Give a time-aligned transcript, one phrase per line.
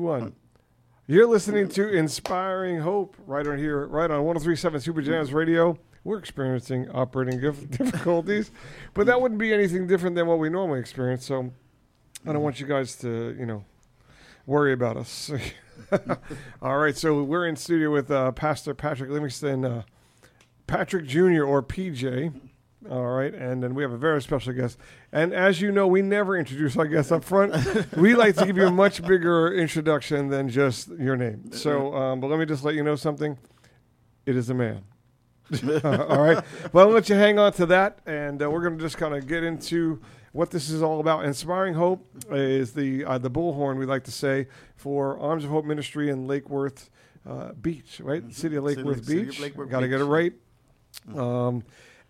[0.00, 0.34] one.
[1.06, 5.78] You're listening to Inspiring Hope right on here, right on 1037 Super Jams Radio.
[6.04, 8.50] We're experiencing operating difficulties,
[8.94, 11.24] but that wouldn't be anything different than what we normally experience.
[11.24, 11.52] So
[12.26, 13.64] I don't want you guys to, you know,
[14.46, 15.30] worry about us.
[16.62, 19.82] All right, so we're in studio with uh, Pastor Patrick Livingston, uh,
[20.66, 21.42] Patrick Jr.
[21.42, 22.32] or PJ.
[22.90, 24.76] All right, and then we have a very special guest.
[25.12, 27.54] And as you know, we never introduce our guests up front.
[27.96, 31.52] we like to give you a much bigger introduction than just your name.
[31.52, 33.38] So, um, but let me just let you know something.
[34.26, 34.82] It is a man.
[35.84, 36.42] all right.
[36.72, 39.14] Well, I'll let you hang on to that, and uh, we're going to just kind
[39.14, 40.00] of get into
[40.32, 41.24] what this is all about.
[41.24, 45.64] Inspiring Hope is the uh, the bullhorn we like to say for Arms of Hope
[45.64, 46.90] Ministry in Lake Worth
[47.28, 48.26] uh, Beach, right?
[48.26, 48.32] Mhm.
[48.34, 49.52] City of Lake City- Worth City Beach.
[49.68, 50.32] Got to get it right.
[51.14, 51.62] Um,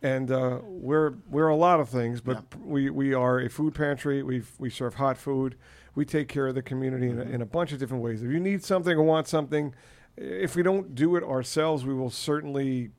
[0.02, 2.59] and uh, we're we're a lot of things, but Yeah.
[2.65, 4.23] we, we are a food pantry.
[4.23, 5.56] We we serve hot food.
[5.95, 7.34] We take care of the community in a, Mm-hmm.
[7.34, 8.23] in a bunch of different ways.
[8.23, 9.75] If you need something or want something,
[10.16, 12.91] if we don't do it ourselves, we will certainly,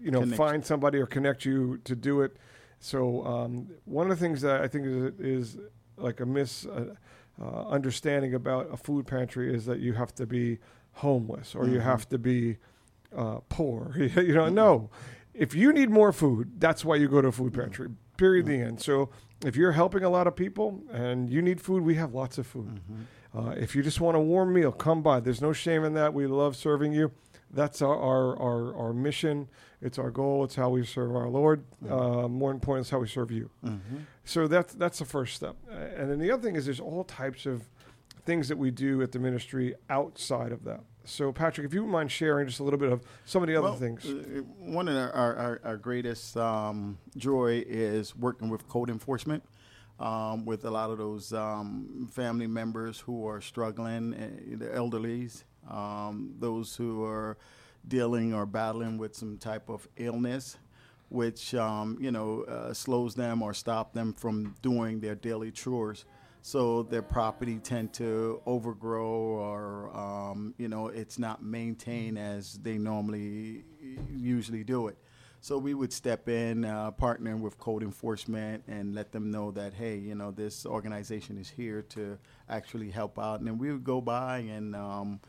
[0.00, 0.36] you know, Connect.
[0.38, 2.36] find somebody or connect you to do it.
[2.80, 5.58] So um, one of the things that I think is, is
[5.96, 6.94] like a mis uh,
[7.40, 10.58] uh, understanding about a food pantry is that you have to be
[10.92, 11.82] homeless or you Mhm.
[11.82, 12.56] have to be
[13.16, 13.92] uh, poor.
[13.96, 14.90] you know, no.
[15.38, 17.88] If you need more food, that's why you go to a food pantry.
[18.16, 18.46] Period.
[18.46, 18.80] The end.
[18.82, 19.10] So
[19.46, 22.46] if you're helping a lot of people and you need food, we have lots of
[22.46, 22.80] food.
[23.34, 25.20] Uh, if you just want a warm meal, come by.
[25.20, 26.12] There's no shame in that.
[26.12, 27.12] We love serving you.
[27.50, 29.48] That's our our, our, our mission.
[29.80, 30.42] It's our goal.
[30.44, 31.64] It's how we serve our Lord.
[31.88, 33.48] Uh, more important, it's how we serve you.
[33.64, 33.80] Mhm.
[34.24, 35.56] So that's that's the first step.
[35.70, 37.68] And then the other thing is there's all types of
[38.26, 40.80] things that we do at the ministry outside of that.
[41.08, 43.56] So Patrick, if you wouldn't mind sharing just a little bit of some of the
[43.56, 44.04] other Well, things.
[44.06, 49.42] uh, One of our, our, our, greatest um, joy is working with code enforcement.
[49.98, 55.42] Um, with a lot of those um, family members who are struggling, uh, the elderlies,
[55.68, 57.36] um, those who are
[57.88, 60.56] dealing or battling with some type of illness,
[61.08, 66.04] which um, you know uh, slows them or stops them from doing their daily chores.
[66.42, 72.78] So their property tend to overgrow, or um, you know, it's not maintained as they
[72.78, 73.64] normally
[74.10, 74.96] usually do it.
[75.40, 79.74] So we would step in, uh, partner with code enforcement, and let them know that
[79.74, 82.18] hey, you know, this organization is here to
[82.48, 83.40] actually help out.
[83.40, 84.74] And then we would go by and.
[84.74, 85.20] Um,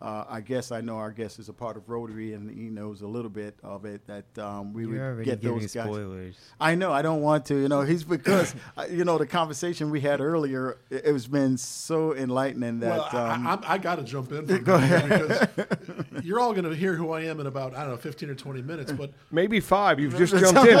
[0.00, 3.02] uh, I guess I know our guest is a part of Rotary, and he knows
[3.02, 4.06] a little bit of it.
[4.06, 5.84] That um, we You're would get those guys.
[5.86, 6.36] spoilers.
[6.60, 6.92] I know.
[6.92, 7.56] I don't want to.
[7.60, 10.78] You know, he's because uh, you know the conversation we had earlier.
[10.88, 13.12] It, it was been so enlightening that.
[13.12, 14.46] well, um, I, I, I got to jump in.
[14.46, 15.50] For Go ahead.
[15.56, 18.30] Because you're all going to hear who I am in about I don't know 15
[18.30, 19.98] or 20 minutes, but Maybe five.
[19.98, 20.78] You've just jumped in.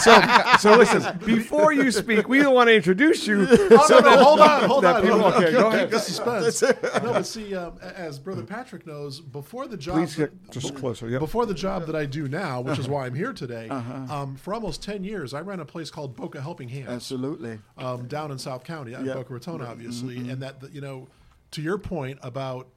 [0.00, 1.18] So, so listen.
[1.26, 3.46] Before you speak, we don't want to introduce you.
[3.50, 5.06] Oh, no, no, hold on, hold on.
[5.06, 5.34] hold on.
[5.34, 5.90] okay, go Keep ahead.
[5.90, 6.62] the suspense.
[6.62, 11.08] no, but see, um, as Brother Patrick knows, before the job, Please get just closer.
[11.08, 11.20] Yep.
[11.20, 12.94] before the job that I do now, which is Uh-huh.
[12.94, 16.40] why I'm here today, um, for almost 10 years, I ran a place called Boca
[16.40, 17.58] Helping Hands absolutely.
[17.78, 19.14] um, down in South County, Yeah.
[19.14, 20.30] Boca Raton, obviously, Mm-hmm.
[20.30, 21.08] and that you know,
[21.52, 22.68] to your point about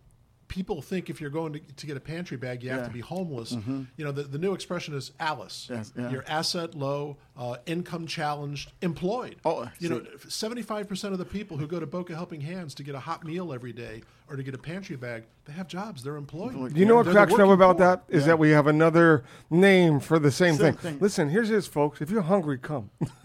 [0.53, 2.83] people think if you're going to, to get a pantry bag, you have Yeah.
[2.83, 2.91] Mm-hmm.
[2.91, 3.51] to be homeless.
[3.97, 5.67] You know, the, the new expression is Alice.
[5.71, 6.11] Yes, yeah.
[6.11, 9.37] You're asset low, uh, income challenged, employed.
[9.43, 12.83] Oh, you know, 75 percent of the people who go to Boca Helping Hands to
[12.83, 16.01] get a hot meal every day or to get a pantry bag, they have jobs.
[16.03, 16.77] They're employed.
[16.77, 17.85] You know what They're cracks me up about poor.
[17.87, 20.93] that is that we have another name for the same, Same thing.
[20.93, 20.97] thing.
[21.01, 21.99] Listen, here's this, folks.
[22.01, 22.89] If you're hungry, come.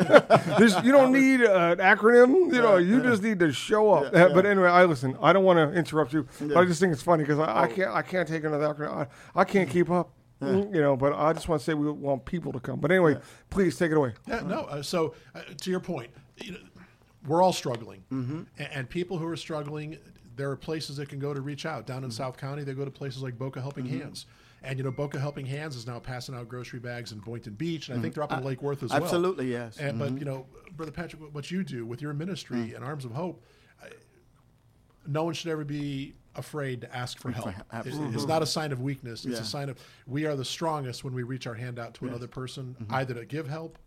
[0.59, 2.53] There's, you don't need an acronym.
[2.53, 4.12] You know, you just need to show up.
[4.12, 5.16] Yeah, Uh, But anyway, I listen.
[5.22, 7.67] I don't want to interrupt you, but I just think it's funny because I, I
[7.69, 7.91] can't.
[7.91, 8.93] I can't take another acronym.
[9.34, 10.11] I, I can't keep up.
[10.43, 12.79] Mm, You know, but I just want to say we want people to come.
[12.79, 13.19] But anyway,
[13.51, 14.15] please take it away.
[14.29, 14.61] Yeah, no.
[14.61, 16.59] Uh, so, uh, to your point, you know,
[17.27, 18.43] we're all struggling, Mm-hmm.
[18.59, 19.99] and, and people who are struggling,
[20.37, 21.87] there are places that can go to reach out.
[21.89, 23.99] Down in South County, they go to places like Boca Helping Mm-hmm.
[23.99, 24.27] Hands,
[24.62, 27.89] and you know, Boca Helping Hands is now passing out grocery bags in Boynton Beach,
[27.89, 28.99] and I think they're up in Lake Worth as well.
[29.01, 29.05] Mm-hmm.
[29.07, 29.77] Absolutely, yes.
[29.78, 29.87] Mm-hmm.
[29.89, 30.47] And, But you know,
[30.77, 32.77] Brother Patrick, what- what you do with your ministry Mm.
[32.77, 33.43] and Arms of Hope,
[33.83, 33.89] I-
[35.09, 37.48] no one should ever be afraid to ask for help.
[37.48, 38.15] It- absolutely.
[38.15, 39.24] It's not a sign of weakness.
[39.24, 39.42] It's Yeah.
[39.42, 42.27] a sign of we are the strongest when we reach our hand out to another
[42.28, 43.78] person, either to give help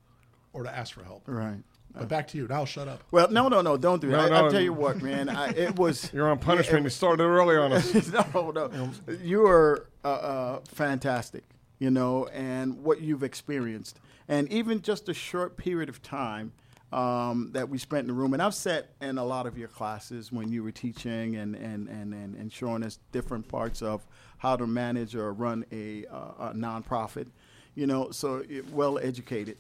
[0.54, 1.24] or to ask for help.
[1.24, 1.36] Mm-hmm.
[1.38, 1.64] Right.
[1.94, 2.48] But back to you.
[2.48, 3.04] Now I'll shut up.
[3.12, 4.32] Well, no, no, no, don't do No, that.
[4.32, 4.46] I, no.
[4.46, 5.28] I'll tell you what, man.
[5.28, 6.12] I, it was.
[6.14, 6.84] You're on punishment.
[6.84, 7.94] You started early on us.
[8.34, 8.92] no, no.
[9.22, 11.44] You are uh, uh, fantastic,
[11.80, 14.00] you know, and what you've experienced.
[14.30, 16.54] And even just a short period of time
[16.92, 19.70] um, that we spent in the room, and I've sat in a lot of your
[19.70, 24.06] classes when you were teaching and, and, and, and, and showing us different parts of
[24.38, 27.28] how to manage or run a, uh, a nonprofit,
[27.76, 29.58] you know, so well educated.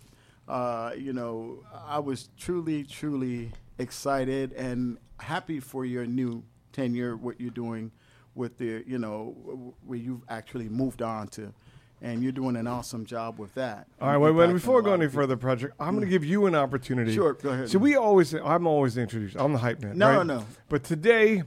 [0.47, 6.43] Uh, you know, I was truly, truly excited and happy for your new
[6.73, 7.91] tenure, what you're doing
[8.35, 11.53] with the, you know, where you've actually moved on to,
[12.01, 13.87] and you're doing an awesome job with that.
[13.99, 16.09] All right, wait, wait, before a we go any further, Project, I'm going to mm.
[16.09, 17.13] give you an opportunity.
[17.13, 17.69] Sure, go ahead.
[17.69, 19.35] So we always, I'm always introduced.
[19.37, 19.97] I'm the hype man.
[19.97, 20.25] No, right?
[20.25, 20.45] no.
[20.69, 21.43] But today,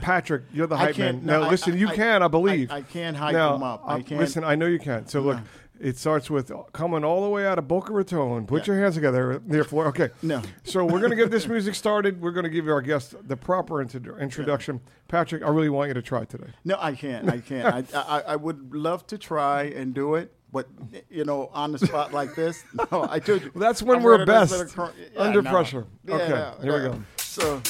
[0.00, 1.24] Patrick, you're the hype man.
[1.24, 2.70] no, now, I- listen, you I- can, I believe.
[2.70, 3.82] I- I can hype now, him up.
[3.86, 5.06] I can't- Listen, I know you can.
[5.06, 5.38] So look,
[5.80, 8.46] it starts with coming all the way out of Boca Raton.
[8.46, 8.74] Put Yeah.
[8.74, 9.86] your hands together, therefore.
[9.88, 10.10] Okay.
[10.22, 10.42] No.
[10.64, 12.20] So we're going to get this music started.
[12.20, 14.80] We're going to give our guest the proper intro- introduction.
[15.08, 16.48] Patrick, I really want you to try today.
[16.64, 17.30] No, I can't.
[17.30, 17.94] I can't.
[17.94, 20.66] I, I I would love to try and do it, but
[21.10, 23.06] you know, on the spot like this, no.
[23.08, 23.50] I told you.
[23.54, 25.50] Well, that's when I've we're heard of this best, cr- yeah, under no.
[25.50, 25.86] pressure.
[26.08, 27.02] Okay, no, here we go.
[27.18, 27.60] So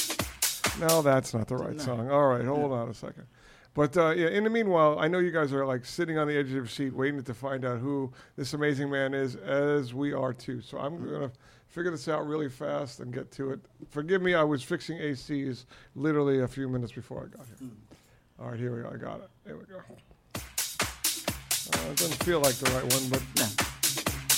[0.79, 2.09] No, that's not the right song.
[2.09, 3.25] All right, hold on a second.
[3.77, 6.35] But uh, yeah, in the meanwhile, I know you guys are like sitting on the
[6.35, 10.13] edge of your seat, waiting to find out who this amazing man is, as we
[10.13, 10.61] are too.
[10.61, 11.31] So I'm gonna
[11.67, 13.59] figure this out really fast and get to it.
[13.91, 17.69] Forgive me, I was fixing ACs literally a few minutes before I got here.
[18.39, 18.89] All right, here we go.
[18.91, 19.29] I got it.
[19.45, 19.77] There we go.
[19.77, 19.81] Uh,
[21.91, 23.21] it doesn't feel like the right one, but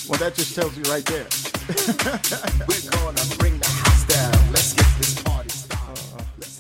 [0.10, 1.30] well, that just tells you right there.
[2.68, 4.34] We're gonna bring the house down.
[4.52, 6.26] Let's get this party started.
[6.38, 6.60] Let's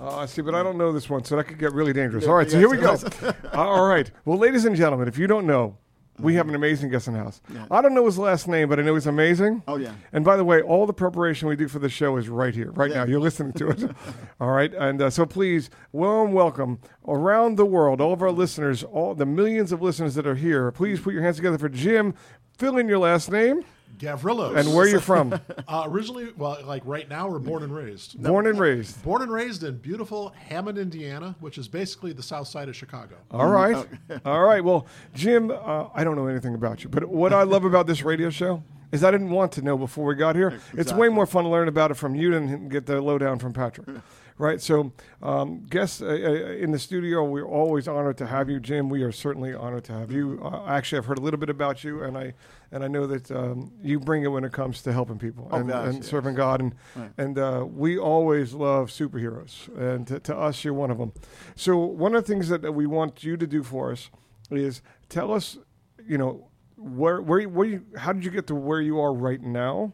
[0.00, 2.26] this Uh, see, but I don't know this one, so that could get really dangerous.
[2.26, 2.96] All right, so here we go.
[3.52, 4.10] All right.
[4.24, 5.76] Well, ladies and gentlemen, if you don't know,
[6.20, 7.40] we have an amazing guest in the house.
[7.70, 9.62] I don't know his last name, but I know he's amazing.
[9.66, 9.94] Oh, yeah.
[10.12, 12.70] And by the way, all the preparation we do for the show is right here,
[12.72, 13.04] right now.
[13.04, 13.90] You're listening to it.
[14.40, 14.72] all right.
[14.74, 19.26] And uh, so please, warm welcome around the world, all of our listeners, all the
[19.26, 20.70] millions of listeners that are here.
[20.70, 22.14] Please put your hands together for Jim.
[22.58, 23.64] Fill in your last name
[23.98, 24.56] Gavrilos.
[24.56, 25.38] and where you're from.
[25.66, 28.22] Uh, originally, well, like right now, we're born and raised.
[28.22, 29.02] Born and raised.
[29.02, 33.16] Born and raised in beautiful Hammond, Indiana, which is basically the south side of Chicago.
[33.30, 33.86] All right.
[34.24, 34.62] All right.
[34.62, 38.02] Well, Jim, uh, I don't know anything about you, but what I love about this
[38.02, 38.62] radio show
[38.92, 40.60] is I didn't want to know before we got here.
[40.74, 43.52] It's way more fun to learn about it from you than get the lowdown from
[43.52, 43.88] Patrick.
[44.36, 44.60] Right.
[44.60, 44.92] So,
[45.22, 48.88] um, guests uh, uh, in the studio, we're always honored to have you, Jim.
[48.88, 50.40] We are certainly honored to have you.
[50.42, 52.34] Uh, actually, I've heard a little bit about you, and I
[52.72, 55.58] and I know that um, you bring it when it comes to helping people Oh,
[55.58, 56.06] and, gosh, and yes.
[56.08, 56.74] serving God, and
[57.16, 61.12] and uh, we always love superheroes, and to, to us, you're one of them.
[61.54, 64.10] So one of the things that, that we want you to do for us
[64.50, 65.58] is tell us,
[66.08, 69.40] you know, where where where you, how did you get to where you are right
[69.40, 69.92] now,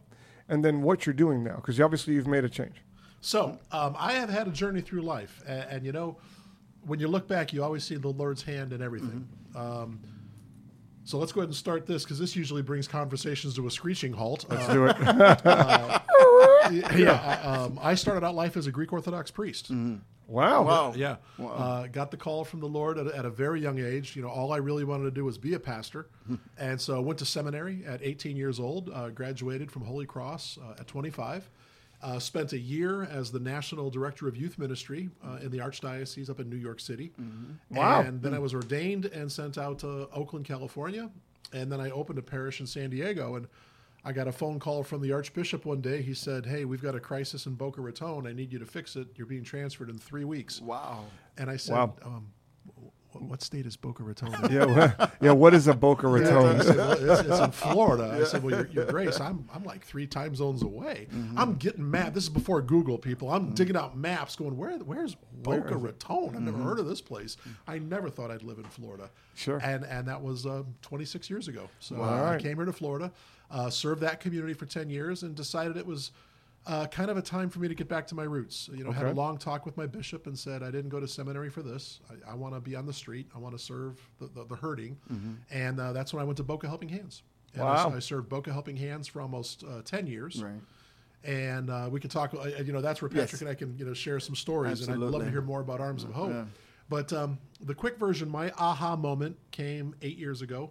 [0.48, 2.76] and then what you're doing now, because obviously you've made a change.
[3.20, 6.16] So um, I have had a journey through life, and, and you know,
[6.86, 9.28] when you look back, you always see the Lord's hand in everything.
[9.54, 10.00] Um,
[11.04, 14.12] so let's go ahead and start this because this usually brings conversations to a screeching
[14.12, 14.46] halt.
[14.48, 14.96] Let's Uh, do it.
[16.98, 19.70] yeah, I, um, I started out life as a Greek Orthodox priest.
[19.70, 20.62] wow.
[20.62, 20.92] Wow.
[20.96, 24.14] Yeah, uh, got the call from the Lord at a, at a very young age.
[24.16, 26.08] You know, all I really wanted to do was be a pastor,
[26.58, 28.90] and so I went to seminary at 18 years old.
[28.90, 31.48] Uh, graduated from Holy Cross uh, at 25.
[32.02, 36.30] Uh, spent a year as the national director of youth ministry uh, in the archdiocese
[36.30, 37.12] up in New York City.
[37.70, 38.00] Wow.
[38.00, 41.10] And then I was ordained and sent out to Oakland, California,
[41.52, 43.46] and then I opened a parish in San Diego and.
[44.02, 46.00] I got a phone call from the Archbishop one day.
[46.00, 48.26] He said, Hey, we've got a crisis in Boca Raton.
[48.26, 49.08] I need you to fix it.
[49.16, 50.58] You're being transferred in three weeks.
[50.58, 51.04] Wow.
[51.36, 51.94] And I said, Wow.
[52.02, 52.26] um,
[53.12, 54.52] what state is Boca Raton in?
[54.52, 55.32] Yeah, wha- yeah.
[55.32, 56.62] What is a Boca Raton?
[56.62, 58.18] said, well, it's, it's in Florida.
[58.20, 61.08] I said, well, your, your grace, I'm, I'm like three time zones away.
[61.36, 62.14] I'm getting mad.
[62.14, 63.30] This is before Google, people.
[63.32, 66.34] I'm digging out maps going, Where, where's Boca Raton?
[66.36, 67.36] I've never heard of this place.
[67.66, 69.10] I never thought I'd live in Florida.
[69.34, 69.58] Sure.
[69.62, 71.68] And, and that was um, 26 years ago.
[71.80, 72.26] So Wow.
[72.32, 73.10] I came here to Florida,
[73.50, 76.12] uh, served that community for 10 years, and decided it was
[76.66, 78.68] uh, kind of a time for me to get back to my roots.
[78.72, 81.08] You know, had a long talk with my bishop and said, I didn't go to
[81.08, 82.00] seminary for this.
[82.10, 83.26] I, I want to be on the street.
[83.34, 84.98] I want to serve the, the, the hurting.
[85.50, 87.22] And uh, that's when I went to Boca Helping Hands.
[87.54, 87.94] And I, Wow.
[87.96, 90.42] I served Boca Helping Hands for almost uh, 10 years.
[90.42, 90.60] Right.
[91.24, 93.40] And uh, we could talk, uh, you know, that's where Patrick Yes.
[93.42, 94.72] and I can, you know, share some stories.
[94.72, 94.94] Absolutely.
[95.06, 96.30] And I'd love to hear more about Arms of Hope.
[96.30, 96.44] Yeah.
[96.88, 100.70] But um, the quick version, my aha moment came eight years ago.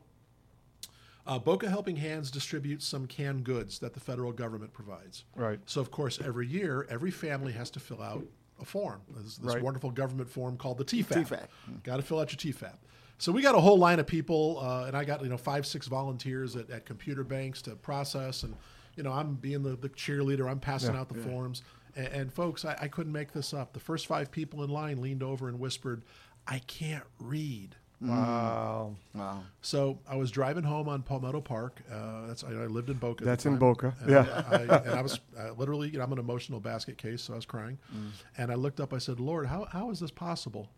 [1.28, 5.26] Uh, Boca Helping Hands distributes some canned goods that the federal government provides.
[5.36, 5.60] Right.
[5.66, 8.24] So, of course, every year, every family has to fill out
[8.60, 9.02] a form.
[9.16, 9.64] This, this Right.
[9.64, 11.28] wonderful government form called the TEFAP.
[11.28, 11.84] TEFAP.
[11.84, 12.76] Got to fill out your TEFAP.
[13.20, 15.66] So we got a whole line of people, uh, and I got you know five,
[15.68, 18.56] six volunteers at, at computer banks to process, and
[18.96, 20.50] you know I'm being the, the cheerleader.
[20.50, 21.02] I'm passing Yeah.
[21.02, 21.62] out the forms,
[21.98, 23.74] and, and folks, I, I couldn't make this up.
[23.74, 26.04] The first five people in line leaned over and whispered,
[26.48, 28.96] "I can't read." Wow.
[29.14, 29.44] Wow.
[29.62, 31.82] So I was driving home on Palmetto Park.
[31.92, 33.24] Uh, that's I, I lived in Boca.
[33.26, 33.58] That's in.
[33.58, 33.94] Boca.
[34.02, 34.44] And Yeah.
[34.50, 37.36] I, and I was uh, literally, you know, I'm an emotional basket case, so I
[37.36, 37.78] was crying.
[37.96, 38.12] Mm.
[38.38, 38.94] And I looked up.
[38.94, 40.70] I said, "Lord, how how is this possible?"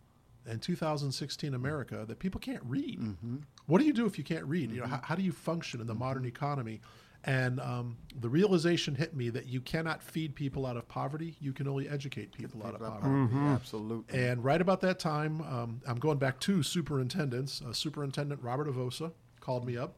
[0.48, 3.00] In 2016 America, that people can't read.
[3.00, 3.36] Mm-hmm.
[3.68, 4.72] What do you do if you can't read?
[4.72, 6.82] You know, how, how do you function in the modern economy?
[7.24, 11.36] And um, the realization hit me that you cannot feed people out of poverty.
[11.40, 13.10] You can only educate people out of poverty.
[13.54, 14.20] Absolutely.
[14.20, 17.62] And right about that time, um, I'm going back to superintendents.
[17.62, 19.94] Uh, Superintendent Robert Avossa called me up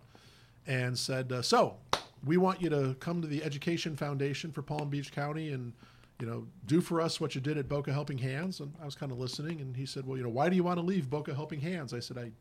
[0.68, 1.78] and said, uh, "So,
[2.26, 5.72] we want you to come to the Education Foundation for Palm Beach County and,
[6.20, 8.96] you know, do for us what you did at Boca Helping Hands." And I was
[8.96, 11.10] kind of listening, and he said, "Well, you know, why do you want to leave
[11.10, 12.32] Boca Helping Hands?" I said, "I."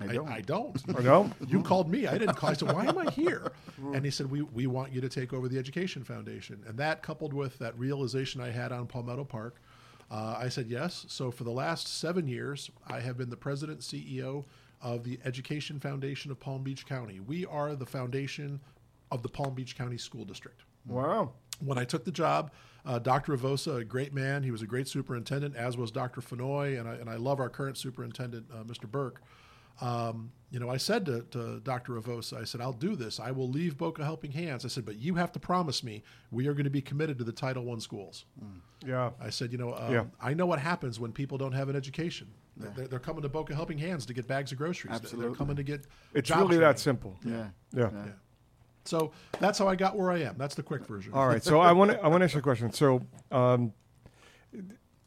[0.00, 0.28] I, don't.
[0.28, 0.82] I don't.
[0.98, 1.32] I don't?
[1.48, 2.06] You called me.
[2.06, 2.50] I didn't call.
[2.50, 3.52] I said, "Why am I here?"
[3.92, 7.02] And he said, "We we want you to take over the Education Foundation." And that,
[7.02, 9.56] coupled with that realization I had on Palmetto Park,
[10.10, 11.04] uh, I said yes.
[11.08, 14.44] So for the last seven years, I have been the president CEO
[14.80, 17.20] of the Education Foundation of Palm Beach County.
[17.20, 18.60] We are the foundation
[19.10, 21.32] of the Palm Beach County School District Wow.
[21.60, 22.50] when I took the job,
[22.84, 23.36] uh, Dr.
[23.36, 26.20] Avossa, a great man, he was a great superintendent, as was Dr.
[26.20, 28.90] Fennoy, and I, and I love our current superintendent, uh, Mr.
[28.90, 29.22] Burke.
[29.80, 31.94] Um, you know, I said to, to Dr.
[31.94, 33.18] Avossa, I said, I'll do this.
[33.18, 34.62] I will leave Boca Helping Hands.
[34.64, 37.24] I said, but you have to promise me we are going to be committed to
[37.24, 38.26] the Title I schools.
[38.86, 39.10] Yeah.
[39.20, 40.04] I said, you know, um, Yeah.
[40.20, 42.28] I know what happens when people don't have an education.
[42.58, 45.00] They're, they're coming to Boca Helping Hands to get bags of groceries.
[45.00, 46.60] They're- They're coming to get It's job really training.
[46.68, 47.16] that simple.
[47.24, 47.46] yeah.
[47.74, 47.88] Yeah.
[48.84, 50.34] So that's how I got where I am.
[50.36, 51.14] That's the quick version.
[51.14, 51.42] All right.
[51.42, 52.72] So I want to I want to ask you a question.
[52.72, 53.00] So
[53.30, 53.72] um,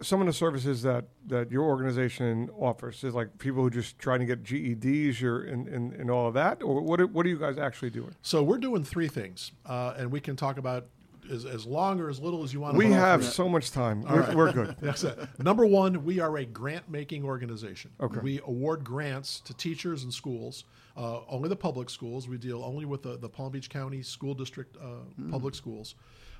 [0.01, 4.19] some of the services that, that your organization offers is like people who just trying
[4.19, 7.29] to get GEDs or and, and, and all of that, or what are, what are
[7.29, 8.13] you guys actually doing?
[8.21, 10.87] So we're doing three things, uh, and we can talk about
[11.31, 12.77] as, as long or as little as you want.
[12.77, 14.01] We to have so much time.
[14.01, 14.75] We're, we're good.
[14.81, 15.17] That's it.
[15.39, 17.91] Number one, we are a grant making organization.
[17.99, 18.19] Okay.
[18.19, 20.65] We award grants to teachers and schools,
[20.97, 22.27] uh, only the public schools.
[22.27, 25.95] We deal only with the, the Palm Beach County School District uh, public schools.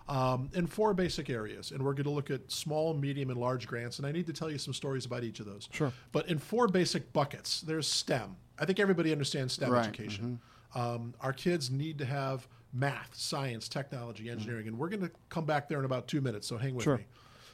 [0.07, 3.65] Um, in four basic areas, and we're going to look at small, medium, and large
[3.67, 3.97] grants.
[3.97, 5.67] And I need to tell you some stories about each of those.
[5.71, 5.91] Sure.
[6.11, 8.35] But in four basic buckets, there's STEM.
[8.59, 9.87] I think everybody understands STEM Right.
[9.87, 10.39] education.
[10.75, 15.45] Um, our kids need to have math, science, technology, engineering, and we're going to come
[15.45, 16.45] back there in about two minutes.
[16.47, 16.97] So hang with Sure.
[16.97, 17.05] me.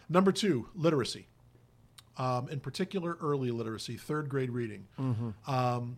[0.10, 1.27] Number two, literacy.
[2.17, 4.88] Um, in particular, early literacy, third grade reading.
[5.48, 5.96] Um,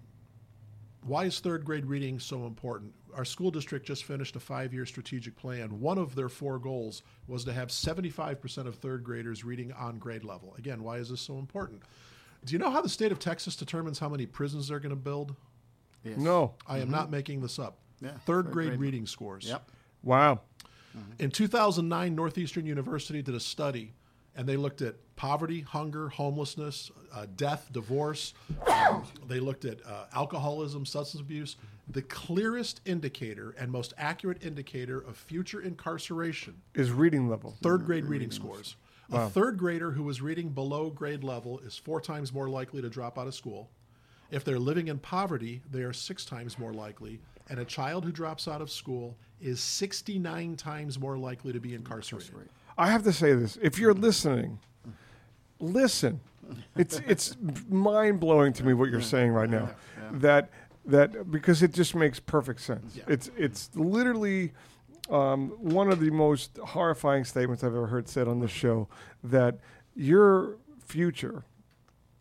[1.02, 2.94] why is third grade reading so important?
[3.15, 5.79] Our school district just finished a five year strategic plan.
[5.79, 10.24] One of their four goals was to have 75% of third graders reading on grade
[10.24, 10.55] level.
[10.58, 11.82] Again, why is this so important?
[12.46, 14.96] Do you know how the state of Texas determines how many prisons they're going to
[14.96, 15.36] build?
[16.03, 16.17] Yes.
[16.17, 16.55] No.
[16.67, 17.77] I am not making this up.
[18.01, 18.79] Yeah, third third grade grade.
[18.79, 19.46] reading scores.
[19.48, 19.70] Yep.
[20.03, 20.41] Wow.
[21.17, 23.93] In 2009, Northeastern University did a study,
[24.36, 28.34] and they looked at poverty, hunger, homelessness, uh, death, divorce.
[28.67, 31.55] Um, they looked at uh, alcoholism, substance abuse.
[31.88, 37.58] The clearest indicator and most accurate indicator of future incarceration Is reading level.
[37.62, 38.75] third grade reading scores.
[39.12, 42.90] A third grader who is reading below grade level is four times more likely to
[42.90, 43.70] drop out of school.
[44.32, 47.20] If they're living in poverty, they are six times more likely.
[47.50, 51.75] And a child who drops out of school is 69 times more likely to be
[51.75, 52.50] incarcerated.
[52.78, 53.60] I have to say this.
[53.62, 54.60] If you're listening,
[55.60, 56.22] listen.
[56.75, 57.38] It's it's
[57.70, 59.70] mind blowing to me what you're saying right now.
[60.12, 60.50] That
[60.86, 62.96] that because it just makes perfect sense.
[62.96, 63.04] Yeah.
[63.08, 64.54] It's it's literally
[65.10, 68.88] um, one of the most horrifying statements I've ever heard said on this show.
[69.24, 69.60] That
[69.96, 71.46] your future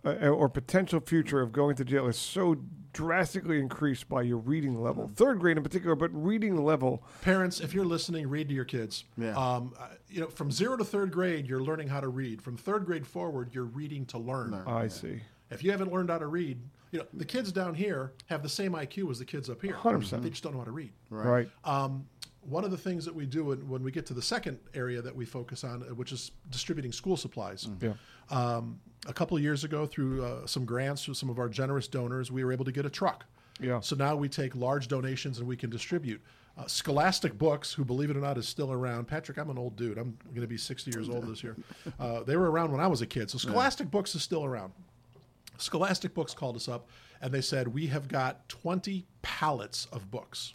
[0.05, 2.57] uh, or potential future of going to jail is so
[2.93, 7.03] drastically increased by your reading level, third grade in particular, but reading level.
[7.23, 9.05] Parents, if you're listening, read to your kids.
[9.17, 9.31] Yeah.
[9.31, 12.43] Um, uh, you know, from zero to third grade, you're learning how to read.
[12.43, 14.55] From third grade forward, you're reading to learn.
[14.67, 15.21] I see.
[15.51, 16.59] If you haven't learned how to read,
[16.93, 19.73] you know, the kids down here have the same IQ as the kids up here.
[19.73, 20.23] 100%.
[20.23, 20.93] They just don't know how to read.
[21.11, 21.49] Right.
[21.65, 22.07] Um,
[22.43, 25.01] one of the things that we do when, when we get to the second area
[25.01, 27.69] that we focus on, uh, which is distributing school supplies.
[27.81, 27.95] Yeah.
[28.31, 31.89] Um, a couple of years ago, through uh, some grants from some of our generous
[31.89, 33.25] donors, we were able to get a truck.
[33.61, 33.81] Yeah.
[33.81, 36.21] So now we take large donations and we can distribute.
[36.59, 39.07] Uh, Scholastic Books, who believe it or not is still around.
[39.07, 39.97] Patrick, I'm an old dude.
[39.97, 41.57] I'm going to be 60 years old this year.
[41.99, 43.31] Uh, they were around when I was a kid.
[43.31, 44.73] So Scholastic Books is still around.
[45.63, 46.89] Scholastic Books called us up
[47.21, 50.55] and they said, We have got 20 pallets of books.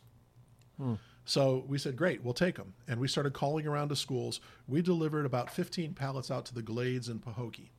[0.77, 0.95] Hmm.
[1.25, 2.73] So we said, Great, we'll take them.
[2.87, 4.39] And we started calling around to schools.
[4.67, 7.71] We delivered about 15 pallets out to the Glades and Pahokee.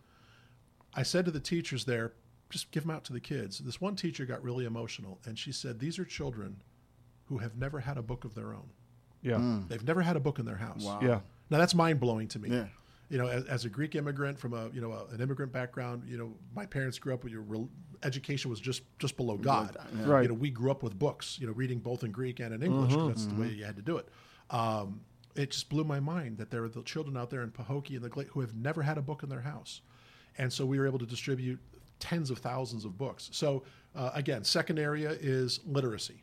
[0.94, 2.14] I said to the teachers there,
[2.50, 3.58] just give them out to the kids.
[3.58, 6.62] This one teacher got really emotional and she said, These are children
[7.26, 8.70] who have never had a book of their own.
[9.22, 9.36] Yeah.
[9.36, 9.66] Hmm.
[9.68, 10.84] They've never had a book in their house.
[10.84, 11.00] Wow.
[11.02, 11.20] Yeah.
[11.50, 12.50] Now that's mind blowing to me.
[12.50, 12.66] Yeah.
[13.10, 16.02] You know, as, as a Greek immigrant from a you know a, an immigrant background,
[16.06, 17.70] you know, my parents grew up with your rel-
[18.02, 19.76] education was just just below God.
[19.98, 20.06] yeah.
[20.06, 20.22] Right.
[20.22, 21.38] You know, we grew up with books.
[21.40, 22.92] You know, reading both in Greek and in English.
[22.94, 24.08] 'cause that's the way you had to do it.
[24.50, 25.00] Um,
[25.36, 28.02] it just blew my mind that there are the children out there in Pahokee and
[28.04, 29.80] the Gla- who have never had a book in their house,
[30.36, 31.58] and so we were able to distribute
[32.00, 33.28] tens of thousands of books.
[33.32, 36.22] So uh, again, second area is literacy.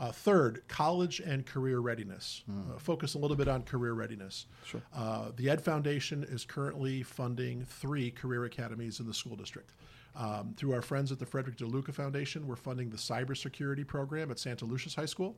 [0.00, 2.42] Uh, third, college and career readiness.
[2.48, 4.46] Uh, focus a little bit on career readiness.
[4.64, 4.80] Sure.
[4.96, 9.72] Uh, the Ed Foundation is currently funding three career academies in the school district.
[10.16, 14.38] Um, through our friends at the Frederick DeLuca Foundation, we're funding the cybersecurity program at
[14.38, 15.36] Santaluces High School.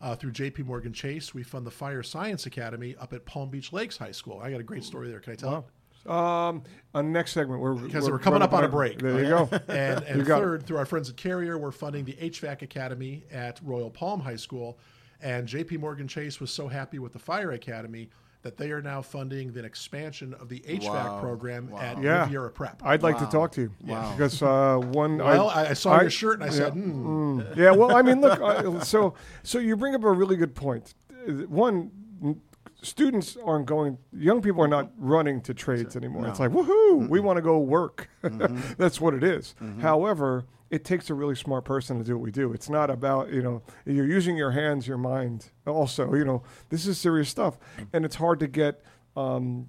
[0.00, 3.72] Uh, through JP Morgan Chase, we fund the Fire Science Academy up at Palm Beach
[3.72, 4.40] Lakes High School.
[4.40, 5.18] I got a great story there.
[5.20, 5.64] Can I tell it?
[6.08, 6.62] Um,
[6.94, 8.98] on next segment, we're Because we're coming up on a break.
[8.98, 9.48] There you go.
[9.68, 10.42] And, and You got it.
[10.44, 14.36] third, through our friends at Carrier, we're funding the HVAC Academy at Royal Palm High
[14.36, 14.78] School.
[15.22, 18.10] And JP Morgan Chase was so happy with the Fire Academy
[18.42, 21.20] that they are now funding the expansion of the HVAC Wow.
[21.20, 22.22] program at Yeah.
[22.22, 22.80] Riviera Prep.
[22.84, 24.12] I'd like to talk to you Wow.
[24.16, 25.18] because uh, one.
[25.18, 26.82] well, I, I saw your shirt and I said, yeah.
[26.82, 27.40] hmm.
[27.56, 30.94] yeah, well, I mean, look, uh, so so you bring up a really good point.
[31.28, 31.90] Uh, One,
[32.22, 32.40] n-
[32.86, 33.98] students aren't going.
[34.12, 36.26] Young people are not running to trades anymore.
[36.26, 38.08] It's like woohoo, we want to go work.
[38.22, 38.72] Mm-hmm.
[38.78, 39.54] That's what it is.
[39.62, 39.80] Mm-hmm.
[39.80, 42.52] However, it takes a really smart person to do what we do.
[42.52, 45.50] It's not about you know you're using your hands, your mind.
[45.66, 47.86] Also, you know, this is serious stuff, mm.
[47.92, 48.82] and it's hard to get.
[49.16, 49.68] Um,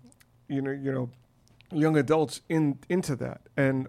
[0.50, 1.10] you know, you know,
[1.72, 3.42] young adults in into that.
[3.56, 3.88] And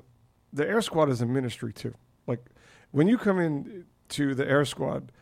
[0.52, 1.94] the Air Squad is a ministry too.
[2.26, 2.44] Like
[2.90, 5.12] when you come in to the Air Squad,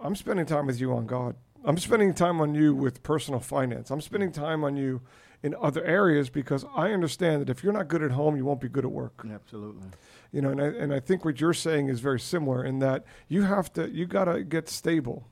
[0.00, 1.36] I'm spending time with you on God.
[1.64, 3.90] I'm spending time on you with personal finance.
[3.90, 5.00] I'm spending time on you
[5.42, 8.60] in other areas because I understand that if you're not good at home, you won't
[8.60, 9.24] be good at work.
[9.28, 9.88] Absolutely.
[10.32, 13.04] You know, and I, and I think what you're saying is very similar in that
[13.28, 15.28] you have to you got to get stable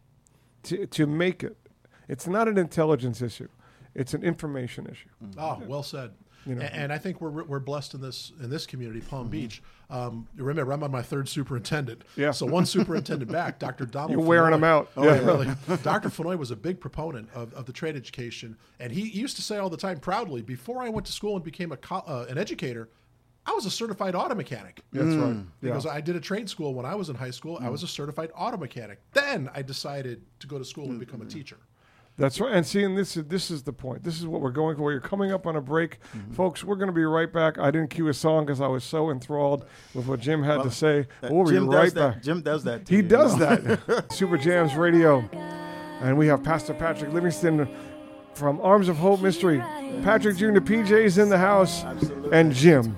[0.65, 1.57] to to make it.
[2.09, 3.49] It's not an intelligence issue.
[3.95, 5.09] It's an information issue.
[5.39, 6.13] Oh, well said.
[6.47, 6.63] You know.
[6.63, 9.31] A- and, I think we're, we're blessed in this in this community, Palm Mm-hmm.
[9.31, 9.63] Beach.
[9.91, 12.05] Um, remember, I'm on my third superintendent.
[12.17, 12.31] Yeah.
[12.31, 13.87] So one superintendent back, Dr.
[13.87, 14.13] Donald.
[14.19, 14.53] You're wearing Fennoy.
[14.53, 14.91] them out.
[14.97, 15.15] Oh, Yeah.
[15.21, 15.27] yeah.
[15.27, 15.49] really.
[15.83, 16.09] Dr.
[16.11, 19.57] Fennoy was a big proponent of, of the trade education, and he used to say
[19.59, 22.39] all the time proudly, before I went to school and became a co- uh, an
[22.39, 22.89] educator,
[23.47, 24.81] I was a certified auto mechanic.
[24.93, 25.35] That's right.
[25.35, 25.43] Yeah.
[25.63, 27.59] Because I did a trade school when I was in high school.
[27.61, 29.01] I was a certified auto mechanic.
[29.13, 31.57] Then I decided to go to school and become a teacher.
[32.21, 32.53] That's right.
[32.53, 34.05] And see, and this is this is the point.
[34.05, 34.93] This is what we're going for.
[34.93, 36.35] You're coming up on a break, Mm-hmm.
[36.35, 36.63] folks.
[36.63, 37.59] We're going to be right back.
[37.59, 40.71] I didn't cue a song because I was so enthralled with what Jim had to
[40.71, 41.07] say.
[41.23, 42.15] We'll be Jim right does that.
[42.15, 42.23] back.
[42.23, 42.89] Jim does that.
[42.89, 43.57] He you, does you know?
[43.87, 44.13] that.
[44.13, 45.29] Super Jams Radio,
[46.03, 47.67] and we have Pastor Patrick Livingston
[48.35, 49.59] from Arms of Hope Ministry.
[50.03, 50.61] Patrick Jr.
[50.61, 52.39] PJ's in the house, Absolutely.
[52.39, 52.97] and Jim.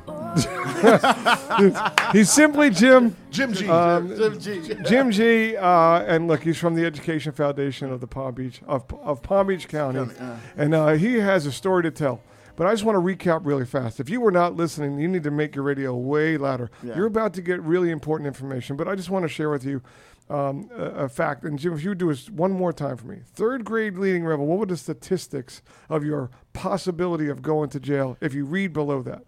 [2.13, 3.17] He's simply Jim.
[3.31, 3.69] Jim G.
[3.69, 4.75] Um, Jim G.
[4.85, 5.57] Jim G.
[5.57, 9.47] Uh, and look, he's from the Education Foundation of the Palm Beach of, of Palm
[9.49, 10.13] Beach County,
[10.57, 12.21] and uh, he has a story to tell.
[12.55, 13.99] But I just want to recap really fast.
[13.99, 16.71] If you were not listening, you need to make your radio way louder.
[16.83, 16.97] Yeah.
[16.97, 19.81] You're about to get really important information, but I just want to share with you
[20.29, 21.45] um, a, a fact.
[21.45, 24.25] And Jim, if you would do this one more time for me, third grade leading
[24.25, 24.47] rebel.
[24.47, 29.01] What were the statistics of your possibility of going to jail if you read below
[29.03, 29.23] that?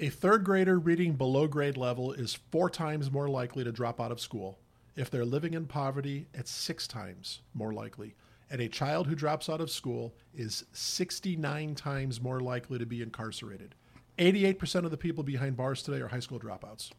[0.00, 4.12] A third grader reading below grade level is four times more likely to drop out
[4.12, 4.60] of school.
[4.94, 8.14] If they're living in poverty, it's six times more likely.
[8.48, 13.02] And a child who drops out of school is 69 times more likely to be
[13.02, 13.74] incarcerated.
[14.18, 16.92] 88% of the people behind bars today are high school dropouts.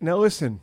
[0.00, 0.60] Now listen,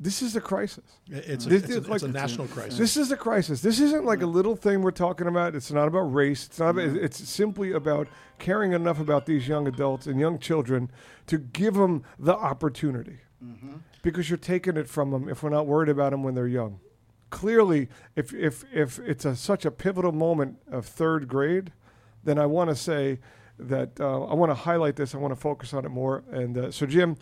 [0.00, 0.84] this is a crisis.
[1.08, 2.78] It's a, This it's a, is like- it's a national crisis.
[2.78, 3.60] This is a crisis.
[3.62, 5.54] This isn't like a little thing we're talking about.
[5.56, 6.46] It's not about race.
[6.46, 6.70] It's not.
[6.70, 8.06] About, it's simply about
[8.38, 10.90] caring enough about these young adults and young children
[11.26, 13.18] to give them the opportunity,
[14.02, 16.80] because you're taking it from them if we're not worried about them when they're young.
[17.30, 21.72] Clearly, if if if it's a, such a pivotal moment of third grade,
[22.24, 23.18] then I want to say
[23.58, 25.14] that uh, I want to highlight this.
[25.14, 26.22] I want to focus on it more.
[26.30, 27.16] And uh, so, Jim,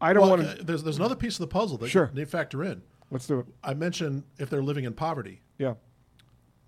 [0.00, 0.62] I don't Well, want uh, to.
[0.64, 2.10] there's, there's another piece of the puzzle that Sure.
[2.12, 2.82] you need to factor in.
[3.10, 3.46] Let's do it.
[3.64, 5.40] I mentioned if they're living in poverty.
[5.58, 5.74] Yeah.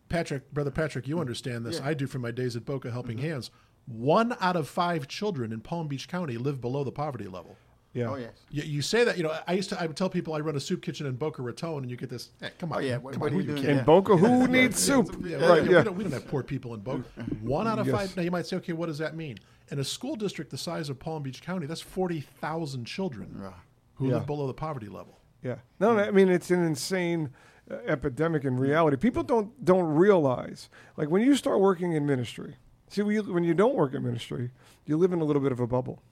[0.08, 1.78] Patrick, brother Patrick, you understand this.
[1.80, 1.88] Yeah.
[1.88, 3.50] I do from my days at Boca Helping Hands.
[3.86, 7.56] One out of five children in Palm Beach County live below the poverty level.
[7.94, 8.10] Yeah.
[8.10, 8.32] Oh yes.
[8.50, 10.54] You, you say that, you know, I used to, I would tell people I run
[10.56, 12.78] a soup kitchen in Boca Raton, and you get this, hey, come on.
[12.78, 12.98] Oh yeah.
[12.98, 13.78] What, come what on, are you you doing?
[13.78, 15.16] In Boca, who needs soup?
[15.26, 15.62] Yeah, right.
[15.62, 15.82] we, Yeah.
[15.82, 17.04] don't, we don't have poor people in Boca.
[17.40, 17.96] One out of Yes.
[17.96, 18.16] five.
[18.16, 19.38] Now you might say, okay, what does that mean?
[19.70, 23.52] In a school district the size of Palm Beach County, that's 40,000 children Right.
[23.96, 24.14] who Yeah.
[24.14, 25.18] live below the poverty level.
[25.42, 25.56] Yeah.
[25.78, 27.30] No, no, I mean it's an insane
[27.70, 28.96] uh, epidemic in reality.
[28.96, 32.56] People don't don't realize like when you start working in ministry.
[32.90, 34.50] See, when you, when you don't work in ministry,
[34.86, 36.02] you live in a little bit of a bubble.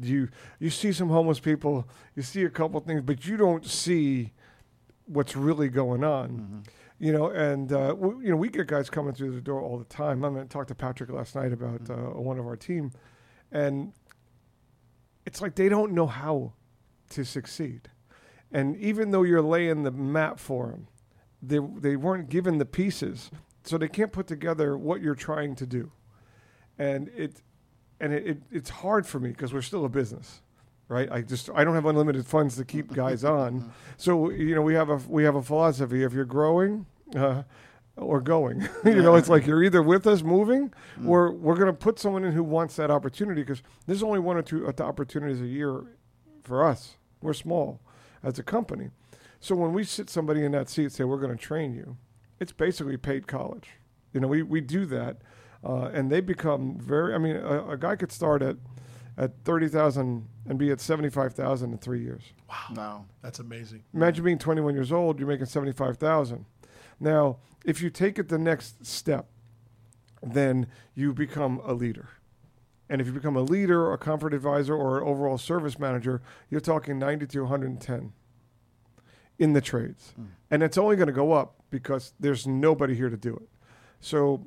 [0.00, 4.32] You you see some homeless people, you see a couple things, but you don't see
[5.06, 6.62] what's really going on.
[7.00, 9.78] You know, and uh, we, you know we get guys coming through the door all
[9.78, 10.24] the time.
[10.24, 12.90] I mean, talked to Patrick last night about uh, one of our team,
[13.52, 13.92] and
[15.24, 16.54] it's like they don't know how
[17.10, 17.88] to succeed.
[18.50, 20.88] And even though you're laying the map for them,
[21.42, 23.30] they, they weren't given the pieces,
[23.62, 25.92] so they can't put together what you're trying to do.
[26.78, 27.42] And it,
[28.00, 30.40] and it, it it's hard for me because we're still a business.
[30.88, 31.10] Right?
[31.10, 33.72] I just I don't have unlimited funds to keep guys on.
[33.96, 36.86] So you know we have a we have a philosophy: if you're growing.
[37.14, 37.42] Uh,
[37.96, 40.72] or going, you know, it's like you're either with us moving,
[41.04, 44.36] or we're going to put someone in who wants that opportunity because there's only one
[44.36, 45.82] or two uh, opportunities a year
[46.44, 46.96] for us.
[47.20, 47.80] We're small
[48.22, 48.90] as a company,
[49.40, 51.96] so when we sit somebody in that seat and say we're going to train you,
[52.38, 53.70] it's basically paid college.
[54.12, 55.18] You know, we, we do that,
[55.64, 57.14] uh, and they become very.
[57.14, 58.56] I mean, a, a guy could start at
[59.18, 62.22] at thirty thousand and be at seventy five thousand in three years.
[62.48, 62.74] Wow.
[62.74, 63.06] No.
[63.22, 63.84] That's amazing.
[63.92, 66.46] Imagine being twenty one years old, you're making seventy five thousand.
[67.00, 69.26] Now, if you take it the next step,
[70.22, 72.08] then you become a leader.
[72.88, 76.60] And if you become a leader, a comfort advisor, or an overall service manager, you're
[76.60, 78.12] talking 90 to 110
[79.38, 80.14] in the trades.
[80.16, 80.24] Hmm.
[80.50, 83.48] And it's only going to go up because there's nobody here to do it.
[84.00, 84.46] So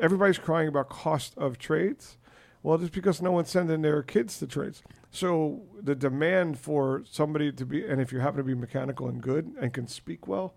[0.00, 2.18] everybody's crying about cost of trades.
[2.62, 4.82] Well, just because no one's sending their kids to trades.
[5.10, 9.22] So the demand for somebody to be, and if you happen to be mechanical and
[9.22, 10.54] good and can speak well,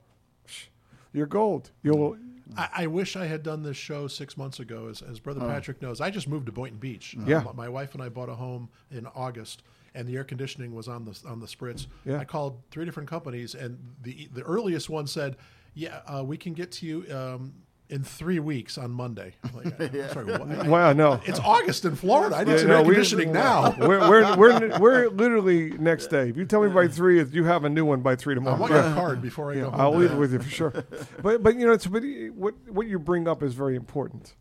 [1.14, 1.72] you're gold.
[1.82, 2.18] You'll,
[2.58, 4.88] I, I wish I had done this show six months ago.
[4.90, 7.16] As, as Brother Patrick knows, I just moved to Boynton Beach.
[7.18, 7.40] Uh, Yeah.
[7.44, 9.64] my, my wife and I bought a home in August,
[9.96, 11.88] and the air conditioning was on the on the spritz.
[12.04, 12.18] Yeah.
[12.18, 15.38] I called three different companies, and the the earliest one said,
[15.74, 17.54] "Yeah, uh, we can get to you." Um,
[17.94, 19.36] in three weeks on Monday.
[19.44, 20.66] I'm Like, I'm sorry, what?
[20.66, 21.22] wow, no.
[21.26, 22.36] It's August in Florida.
[22.36, 23.76] I need Yeah, some no, air we- conditioning now.
[23.80, 26.28] we're, we're, we're, we're literally next day.
[26.30, 28.56] If you tell me by three, if you have a new one by three tomorrow.
[28.56, 28.82] I tomorrow.
[28.84, 29.80] want your card before I go home.
[29.80, 30.84] I'll leave it with you for sure.
[31.22, 32.02] But but you know, it's but
[32.34, 34.34] what what you bring up is very important.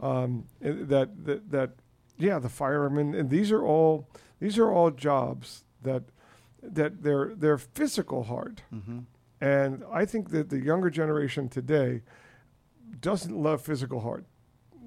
[0.00, 1.70] Um, that that that
[2.18, 4.08] yeah, the firemen and these are all
[4.40, 6.02] these are all jobs that
[6.60, 8.62] that they're they're physical hard,
[9.40, 12.02] and I think that the younger generation today
[13.00, 14.24] doesn't love physical hard.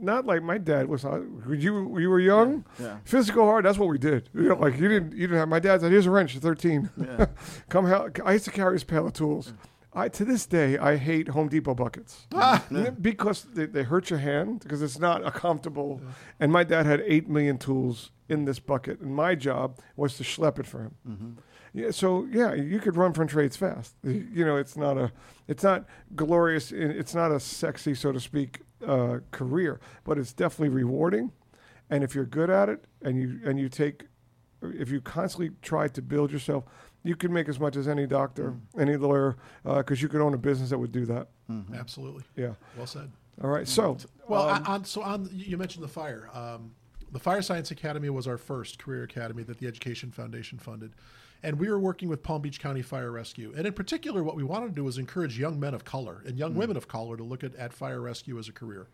[0.01, 1.03] Not like my dad was.
[1.03, 2.99] uh, you you were young, Yeah.
[3.03, 3.65] physical hard.
[3.65, 4.29] That's what we did.
[4.33, 5.49] You know, like you didn't you didn't have.
[5.49, 6.33] My dad said, "Here's a wrench.
[6.33, 6.89] You're 13.
[6.97, 7.25] Yeah.
[7.69, 9.53] Come help." I used to carry his pail of tools.
[9.91, 12.27] I to this day I hate Home Depot buckets
[13.01, 15.99] because they, they hurt your hand because it's not a comfortable.
[16.39, 20.23] And my dad had eight million tools in this bucket, and my job was to
[20.23, 21.37] schlep it for him.
[21.73, 23.95] Yeah, so yeah, you could run from trades fast.
[24.03, 25.11] You know, it's not a,
[25.47, 26.71] it's not glorious.
[26.71, 31.31] It's not a sexy, so to speak, uh, career, but it's definitely rewarding.
[31.89, 34.05] And if you're good at it, and you and you take,
[34.61, 36.65] if you constantly try to build yourself,
[37.03, 40.37] you can make as much as any doctor, any lawyer, because you could own a
[40.37, 41.27] business that would do that.
[41.73, 42.23] Absolutely.
[42.35, 42.53] Yeah.
[42.77, 43.11] Well said.
[43.41, 43.67] All right.
[43.67, 46.29] So Well, um, on, on, so on, you mentioned the fire.
[46.33, 46.71] Um,
[47.11, 50.93] the Fire Science Academy was our first career academy that the Education Foundation funded.
[51.41, 53.53] And we were working with Palm Beach County Fire Rescue.
[53.55, 56.37] And in particular, what we wanted to do was encourage young men of color and
[56.37, 58.87] young women of color to look at, at fire rescue as a career.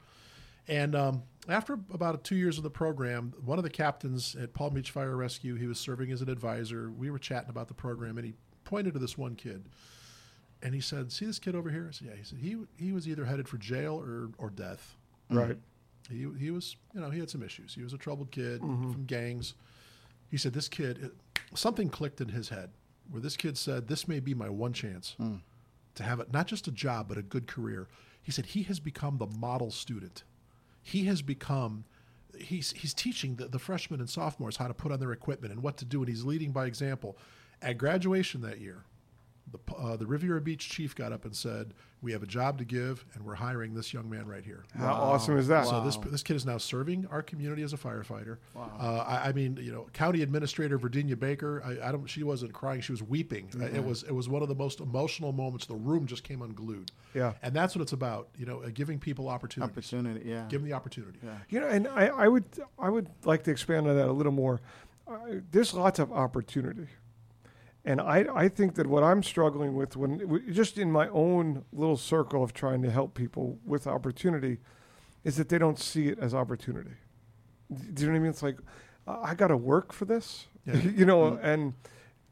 [0.68, 4.74] And um, after about two years of the program, one of the captains at Palm
[4.74, 6.92] Beach Fire Rescue, he was serving as an advisor.
[6.92, 9.66] We were chatting about the program, and he pointed to this one kid.
[10.64, 12.92] And he said, "See this kid over here?" I said, "Yeah." He said, "He he
[12.92, 14.96] was either headed for jail or or death."
[15.30, 15.58] right.
[16.10, 17.76] He he was you know he had some issues.
[17.76, 18.62] He was a troubled kid
[18.94, 19.54] from gangs.
[20.32, 21.12] He said, "This kid,
[21.54, 22.72] something clicked in his head
[23.10, 25.36] where this kid said, this may be my one chance hmm.
[25.94, 27.88] to have it not just a job but a good career."
[28.22, 30.24] He said he has become the model student.
[30.82, 31.86] He has become
[32.38, 35.62] he's he's teaching the, the freshmen and sophomores how to put on their equipment and
[35.62, 37.18] what to do, and he's leading by example.
[37.62, 38.84] At graduation that year,
[39.52, 42.66] the uh, the Riviera Beach chief got up and said, "We have a job to
[42.66, 45.68] give, and we're hiring this young man right here." How awesome is that?
[45.68, 48.38] So this this kid is now serving our community as a firefighter.
[48.56, 51.62] Uh, I, I mean, you know, County Administrator Verdenia Baker.
[51.64, 52.08] I, I don't.
[52.08, 52.82] She wasn't crying.
[52.82, 53.50] She was weeping.
[53.60, 55.68] Uh, It was it was one of the most emotional moments.
[55.68, 56.92] The room just came unglued.
[57.14, 57.34] Yeah.
[57.44, 58.30] and that's what it's about.
[58.38, 59.72] You know, uh, giving people opportunities.
[59.72, 60.46] Opportunity, yeah.
[60.50, 61.20] Give them the opportunity.
[61.24, 61.38] Yeah.
[61.50, 62.46] You know, and I, I would
[62.80, 64.60] I would like to expand on that a little more.
[65.08, 65.18] Uh,
[65.52, 66.88] there's lots of opportunity,
[67.86, 71.98] and I I think that what I'm struggling with when just in my own little
[71.98, 74.58] circle of trying to help people with opportunity,
[75.24, 76.95] is that they don't see it as opportunity.
[77.93, 78.30] Do you know what I mean?
[78.32, 78.58] It's like
[79.08, 80.76] I got to work for this, Yeah.
[81.00, 81.74] you know, and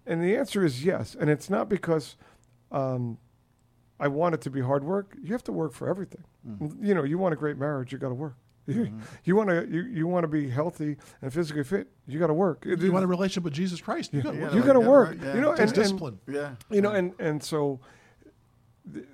[0.05, 2.15] and the answer is yes, and it's not because.
[2.71, 3.17] Um,
[3.99, 5.15] I want it to be hard work.
[5.23, 6.23] You have to work for everything.
[6.81, 8.35] You know, you want a great marriage, you got to work.
[8.67, 8.81] Mm-hmm.
[8.81, 8.91] You,
[9.25, 12.33] you want to you, you want to be healthy and physically fit, you got to
[12.33, 12.65] work.
[12.65, 14.13] It- You want a it- relationship with Jesus Christ?
[14.13, 14.53] You got Yeah.
[14.53, 15.09] you got to Yeah, work.
[15.09, 15.35] right, yeah.
[15.35, 16.19] You know, It and, takes and- discipline.
[16.27, 16.55] Yeah.
[16.69, 17.81] you know, and and so
[18.93, 19.05] th-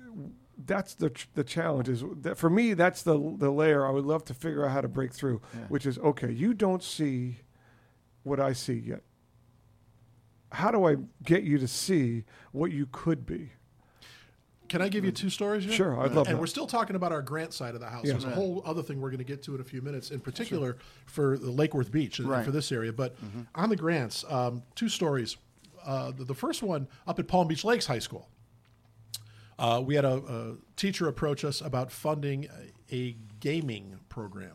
[0.66, 4.04] that's the ch- the challenge is that for me that's the the layer I would
[4.04, 5.60] love to figure out how to break through, Yeah.
[5.68, 6.30] which is okay.
[6.30, 7.38] You don't see
[8.22, 9.02] what I see yet.
[10.52, 13.52] How do I get you to see what you could be?
[14.70, 15.64] Can I give you two stories?
[15.64, 15.72] Here?
[15.72, 16.18] Sure, I'd love to.
[16.20, 16.40] And that.
[16.40, 18.04] we're still talking about our grant side of the house.
[18.04, 18.12] Yeah.
[18.12, 20.20] There's a whole other thing we're going to get to in a few minutes, in
[20.20, 22.44] particular for the Lake Worth Beach and Right.
[22.44, 22.92] for this area.
[22.92, 23.16] But
[23.56, 25.36] on the grants, um, two stories.
[25.84, 28.28] Uh, the, the first one up at Palm Beach Lakes High School.
[29.58, 32.48] Uh, we had a, a teacher approach us about funding
[32.92, 34.52] a, a gaming program.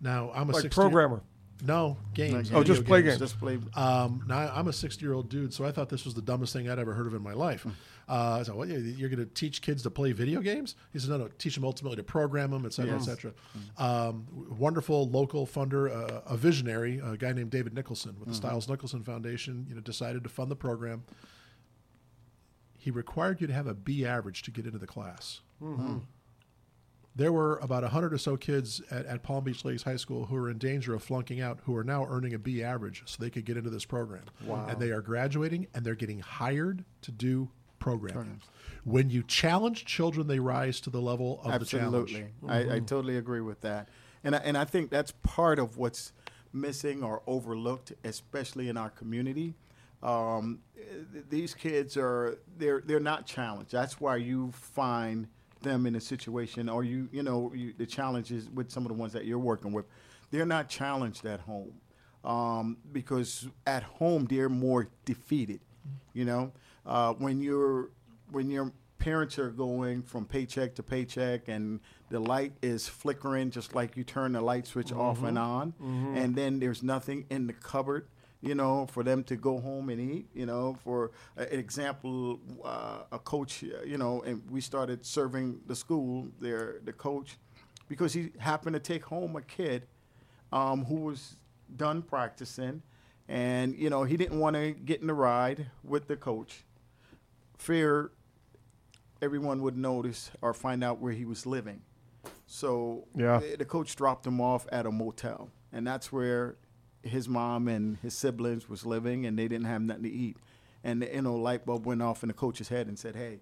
[0.00, 1.22] Now I'm a Like 60 programmer.
[1.62, 2.50] No games.
[2.52, 3.12] Oh, just play games.
[3.18, 3.30] games.
[3.30, 3.58] Just play.
[3.74, 6.52] Um, now I'm a 60 year old dude, so I thought this was the dumbest
[6.52, 7.66] thing I'd ever heard of in my life.
[8.06, 8.12] Hmm.
[8.12, 8.68] Uh, I said, "What?
[8.68, 11.64] You're going to teach kids to play video games?" He said, "No, no, teach them
[11.64, 13.32] ultimately to program them, et cetera, et cetera."
[13.78, 14.26] Um,
[14.58, 18.20] wonderful local funder, uh, a visionary, a guy named David Nicholson Mm-hmm.
[18.20, 21.04] with the Stiles Nicholson Foundation, you know, decided to fund the program.
[22.78, 25.40] He required you to have a B average to get into the class.
[27.16, 30.34] There were about 100 or so kids at, at Palm Beach Lakes High School who
[30.34, 33.30] were in danger of flunking out, who are now earning a B average so they
[33.30, 34.24] could get into this program.
[34.44, 34.66] Wow.
[34.68, 37.50] And they are graduating and they're getting hired to do
[37.84, 38.40] programming.
[38.84, 42.14] When you challenge children, they rise to the level of the challenge.
[42.14, 43.88] Absolutely, I, I totally agree with that,
[44.22, 46.12] and I, and I think that's part of what's
[46.52, 49.54] missing or overlooked, especially in our community.
[50.02, 50.60] Um,
[51.28, 53.72] these kids are they're they're not challenged.
[53.72, 55.28] That's why you find
[55.62, 58.94] them in a situation, or you you know you, the challenges with some of the
[58.94, 59.86] ones that you're working with.
[60.30, 61.74] They're not challenged at home
[62.24, 65.60] um, because at home they're more defeated.
[66.14, 66.52] You know,
[66.86, 67.90] uh, when you're
[68.30, 73.74] when your parents are going from paycheck to paycheck and the light is flickering just
[73.74, 75.74] like you turn the light switch off and on
[76.16, 78.08] and then there's nothing in the cupboard
[78.40, 83.00] you know for them to go home and eat you know for an example uh,
[83.12, 87.36] a coach uh, you know and we started serving the school there the coach
[87.88, 89.86] because he happened to take home a kid
[90.52, 91.36] um, who was
[91.76, 92.82] done practicing,
[93.28, 96.64] and you know he didn't want to get in the ride with the coach.
[97.58, 98.10] Fear
[99.22, 101.82] everyone would notice or find out where he was living.
[102.46, 103.38] So Yeah.
[103.38, 106.56] the, the coach dropped him off at a motel, and that's where
[107.02, 110.36] his mom and his siblings was living, and they didn't have nothing to eat.
[110.82, 113.40] And the you know light bulb went off in the coach's head and said, "Hey,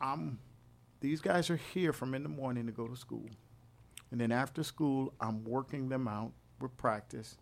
[0.00, 0.38] I'm
[1.00, 3.26] these guys are here from in the morning to go to school.
[4.10, 7.36] And then after school, I'm working them out with practice.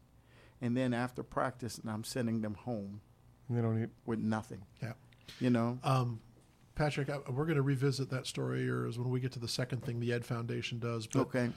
[0.61, 3.01] And then after practice, I'm sending them home
[3.49, 3.89] And They don't eat.
[4.07, 4.63] with nothing.
[4.83, 4.93] Yeah.
[5.41, 5.79] You know?
[5.83, 6.21] Um,
[6.75, 9.49] Patrick, I, we're going to revisit that story or is when we get to the
[9.49, 11.07] second thing the Ed Foundation does.
[11.07, 11.51] But okay.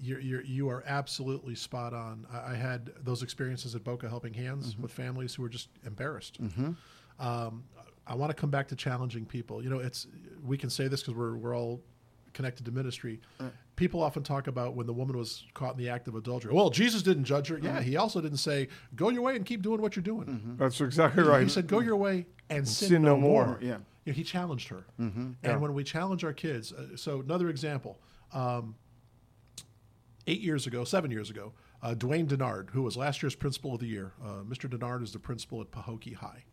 [0.00, 2.26] you're, you're, you are absolutely spot on.
[2.32, 6.38] I, I had those experiences at Boca Helping Hands with families who were just embarrassed.
[7.18, 7.64] Um,
[8.06, 9.62] I want to come back to challenging people.
[9.62, 10.06] You know, it's
[10.44, 11.82] we can say this because we're we're all
[12.32, 13.20] connected to ministry.
[13.78, 16.52] People often talk about when the woman was caught in the act of adultery.
[16.52, 17.58] Well, Jesus didn't judge her.
[17.62, 20.56] Yeah, he also didn't say go your way and keep doing what you're doing.
[20.58, 21.44] That's exactly He- right.
[21.44, 23.58] He said, "Go your way and sin, sin no, no more." more.
[23.62, 23.78] Yeah.
[24.04, 24.84] You know, he challenged her.
[24.98, 25.56] And Yeah.
[25.58, 28.00] when we challenge our kids, uh, so another example.
[28.32, 28.74] Um,
[30.26, 33.80] eight years ago, seven years ago, uh, Dwayne Dennard, who was last year's principal of
[33.80, 34.68] the year, uh, Mr.
[34.68, 36.44] Dennard is the principal at Pahokee High.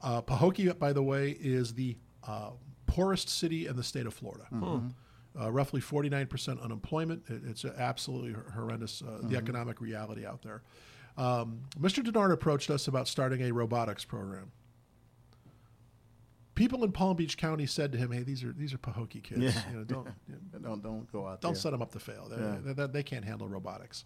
[0.00, 1.96] Uh, Pahokee, by the way, is the
[2.26, 2.50] uh,
[2.86, 4.46] poorest city in the state of Florida.
[5.40, 7.22] Uh, roughly 49% unemployment.
[7.28, 10.60] It, it's absolutely horrendous, uh, the economic reality out there.
[11.16, 12.04] Um, Mr.
[12.04, 14.52] Dennard approached us about starting a robotics program.
[16.54, 19.40] People in Palm Beach County said to him, "Hey, these are these are Pahokee kids.
[19.40, 19.62] Yeah.
[19.70, 21.60] You know, don't you know, Don't don't go out don't there.
[21.60, 22.28] set them up to fail.
[22.28, 22.56] They, Yeah.
[22.62, 24.04] they, they- they can't handle robotics.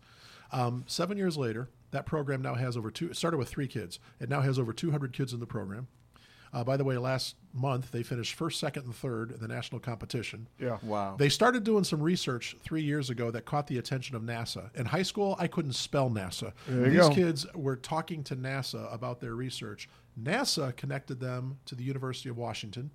[0.52, 3.08] Um, seven years later, that program now has over two.
[3.10, 3.98] It started with three kids.
[4.20, 5.88] It now has over 200 kids in the program.
[6.52, 9.80] Uh, by the way, last month they finished first, second, and third in the national
[9.80, 10.48] competition.
[10.58, 10.78] Yeah.
[10.82, 11.16] Wow.
[11.18, 14.74] They started doing some research three years ago that caught the attention of NASA.
[14.74, 16.52] In high school, I couldn't spell NASA.
[16.66, 17.14] There you These go.
[17.14, 19.88] kids were talking to NASA about their research.
[20.20, 22.90] NASA connected them to the University of Washington.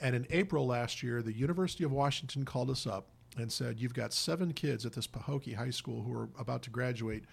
[0.00, 3.94] And in April last year, the University of Washington called us up and said, You've
[3.94, 7.24] got seven kids at this Pahokee High School who are about to graduate.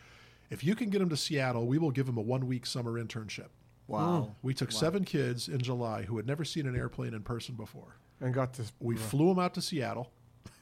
[0.49, 2.93] If you can get them to Seattle, we will give them a one week summer
[3.03, 3.47] internship.
[3.87, 4.29] Wow.
[4.29, 4.35] Mm.
[4.41, 7.97] We took seven kids in July who had never seen an airplane in person before.
[8.19, 8.71] And got this.
[8.79, 10.11] We flew them out to Seattle.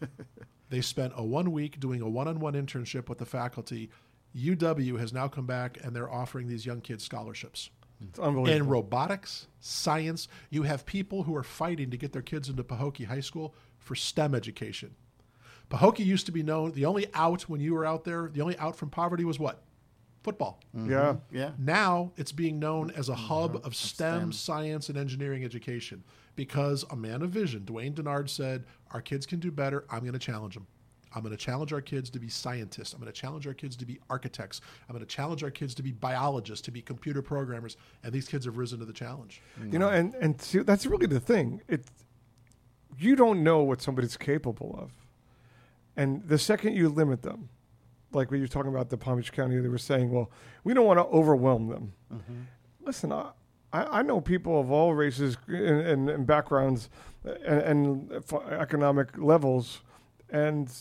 [0.70, 3.90] they spent a one week doing a one on one internship with the faculty.
[4.36, 7.70] UW has now come back and they're offering these young kids scholarships.
[8.02, 8.20] It's
[8.52, 13.06] In robotics, science, you have people who are fighting to get their kids into Pahokee
[13.06, 14.96] High School for STEM education.
[15.70, 18.58] Pahokee used to be known, the only out when you were out there, the only
[18.58, 19.64] out from poverty was what?
[20.26, 20.60] Football.
[20.76, 20.90] Mm-hmm.
[20.92, 21.16] yeah.
[21.32, 21.52] Yeah.
[21.60, 23.26] Now it's being known as a mm-hmm.
[23.26, 24.32] hub of STEM, STEM.
[24.32, 26.04] science, and engineering education
[26.36, 29.86] because a man of vision, Dwayne Dennard, said, Our kids can do better.
[29.88, 30.66] I'm going to challenge them.
[31.14, 32.94] I'm going to challenge our kids to be scientists.
[32.94, 34.62] I'm going to challenge our kids to be architects.
[34.90, 37.78] I'm going to challenge our kids to be biologists, to be computer programmers.
[38.04, 39.44] And these kids have risen to the challenge.
[39.60, 39.74] Mm-hmm.
[39.74, 41.62] You know, and and see, that's really the thing.
[41.68, 41.86] It
[42.98, 44.92] you don't know what somebody's capable of,
[45.96, 47.50] and the second you limit them,
[48.16, 50.32] like when you're talking about the Palm Beach County, they were saying, "Well,
[50.64, 52.42] we don't want to overwhelm them." Mm-hmm.
[52.86, 53.32] Listen, I,
[53.74, 56.90] I know people of all races and, and, and backgrounds
[57.28, 59.82] uh, and, and economic levels,
[60.30, 60.72] and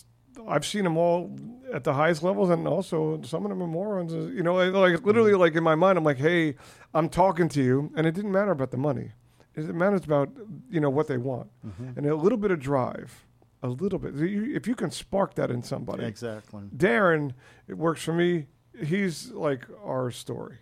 [0.49, 1.37] I've seen them all
[1.73, 4.13] at the highest levels, and also some of them are morons.
[4.13, 5.41] uh, You know, like literally, mm-hmm.
[5.41, 6.55] like in my mind, I'm like, "Hey,
[6.93, 9.13] I'm talking to you," and it didn't matter about the money.
[9.57, 10.31] It matters about
[10.71, 11.97] you know what they want, mm-hmm.
[11.97, 13.24] and a little bit of drive,
[13.65, 14.15] a little bit.
[14.17, 16.65] If you can spark that in somebody, Exactly.
[16.77, 17.33] Darren,
[17.67, 18.47] it works for me.
[18.85, 20.59] He's like our story.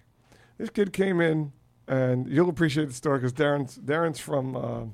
[0.57, 1.53] This kid came in,
[1.89, 4.85] and you'll appreciate the story because Darren's Darren's from uh,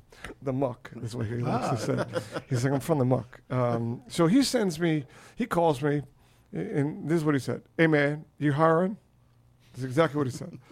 [0.41, 0.89] the muck.
[1.03, 2.41] Is what he likes to say.
[2.49, 3.41] He's like, I'm from the muck.
[3.51, 5.05] Um, so he sends me.
[5.35, 6.01] He calls me,
[6.51, 8.97] and this is what he said: Hey man, you hiring?
[9.73, 10.57] That's exactly what he said.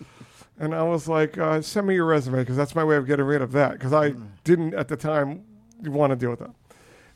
[0.60, 3.26] And I was like, uh, send me your resume because that's my way of getting
[3.26, 5.43] rid of that because I didn't at the time
[5.84, 6.50] want to deal with that.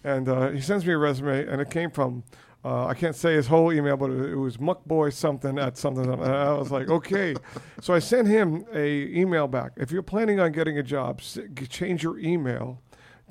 [0.03, 2.23] And uh, he sends me a resume, and it came from
[2.63, 6.05] uh, I can't say his whole email, but it, was muckboy something at something.
[6.05, 7.33] And I was like, okay.
[7.81, 9.71] so I sent him a email back.
[9.77, 11.21] If you're planning on getting a job,
[11.69, 12.81] change your email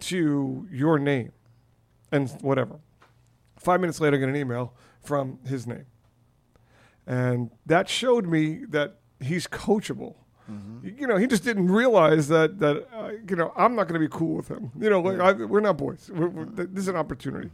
[0.01, 1.31] to your name
[2.11, 2.81] and whatever.
[3.57, 5.87] Five minutes later, I get an email from his name,
[7.07, 10.17] and that showed me that he's coachable.
[10.83, 14.07] You know, he just didn't realize that that uh, you know I'm not going to
[14.07, 14.71] be cool with him.
[14.79, 16.11] You know, like I, we're not boys.
[16.13, 17.51] We're, we're, this is an opportunity.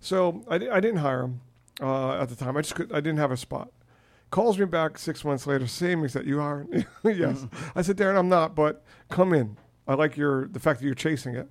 [0.00, 1.40] So I, I didn't hire him
[1.82, 2.56] uh, at the time.
[2.56, 3.70] I just could, I didn't have a spot.
[4.30, 6.26] Calls me back six months later, same exact.
[6.26, 6.66] You are
[7.04, 7.46] yes.
[7.74, 9.56] I said, Darren, I'm not, but come in.
[9.88, 11.48] I like your the fact that you're chasing it.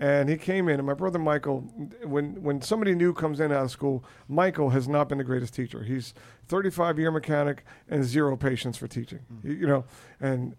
[0.00, 1.62] And he came in, and my brother Michael,
[2.04, 5.54] when when somebody new comes in out of school, Michael has not been the greatest
[5.54, 5.82] teacher.
[5.82, 6.14] He's
[6.46, 9.18] 35 year mechanic and zero patience for teaching.
[9.18, 9.48] Hmm.
[9.48, 9.84] You- You know,
[10.20, 10.54] and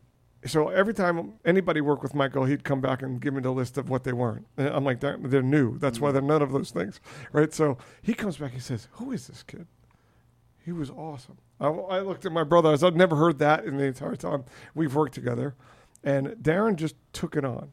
[0.45, 3.78] so every time anybody worked with Michael, he'd come back and give me the list
[3.78, 4.45] of what they weren't.
[4.58, 5.78] And I'm like, they're, they're new.
[5.78, 6.13] That's why hmm.
[6.13, 6.99] they're none of those things,
[7.32, 7.54] right?
[7.54, 8.52] So he comes back.
[8.52, 9.67] He says, "Who is this kid?"
[10.65, 11.38] He was awesome.
[11.60, 12.69] I, I looked at my brother.
[12.71, 14.43] I said, I've never heard that in the entire time
[14.75, 15.56] we've worked together.
[16.04, 17.71] And Darren just took it on.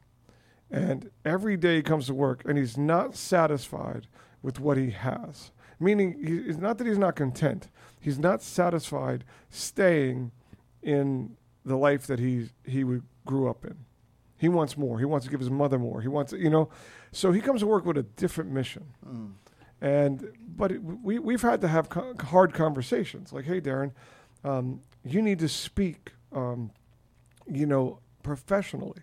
[0.70, 4.07] And every day he comes to work and he's not satisfied
[4.42, 5.50] with what he has.
[5.79, 7.68] Meaning, he, it's not that he's not content,
[8.00, 10.33] he's not satisfied staying
[10.83, 13.76] in the life that he, he would- grew up in.
[14.38, 14.98] He wants more.
[15.00, 16.00] He wants to give his mother more.
[16.00, 16.68] He wants, you know.
[17.11, 18.85] So he comes to work with a different mission.
[19.81, 23.33] And but it, we we've had to have co- hard conversations.
[23.33, 23.92] Like, hey, Darren,
[24.44, 26.70] um, you need to speak, um,
[27.50, 29.00] you know, professionally.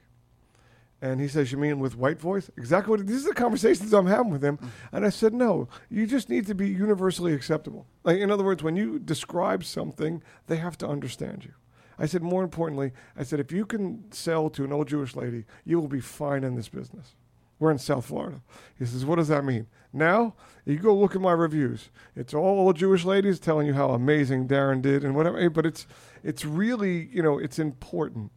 [1.04, 4.08] And he says, "You mean with white voice?" Exactly what these are the conversations I'm
[4.08, 4.58] having with him.
[4.58, 4.70] Mm.
[4.94, 7.88] And I said, "No, you just need to be universally acceptable.
[8.06, 11.52] Like, in other words, when you describe something, they have to understand you."
[12.00, 15.46] I said, more importantly, I said, if you can sell to an old Jewish lady,
[15.64, 17.16] you will be fine in this business.
[17.60, 18.42] We're in South Florida.
[18.78, 19.68] He says, What does that mean?
[19.94, 20.36] Now,
[20.66, 21.90] you go look at my reviews.
[22.16, 25.50] It's all old Jewish ladies telling you how amazing Darren did and whatever.
[25.50, 25.88] But it's
[26.24, 28.32] it's really, you know, it's important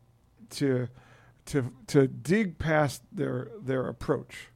[0.50, 0.88] to
[1.46, 4.48] to to dig past their their approach.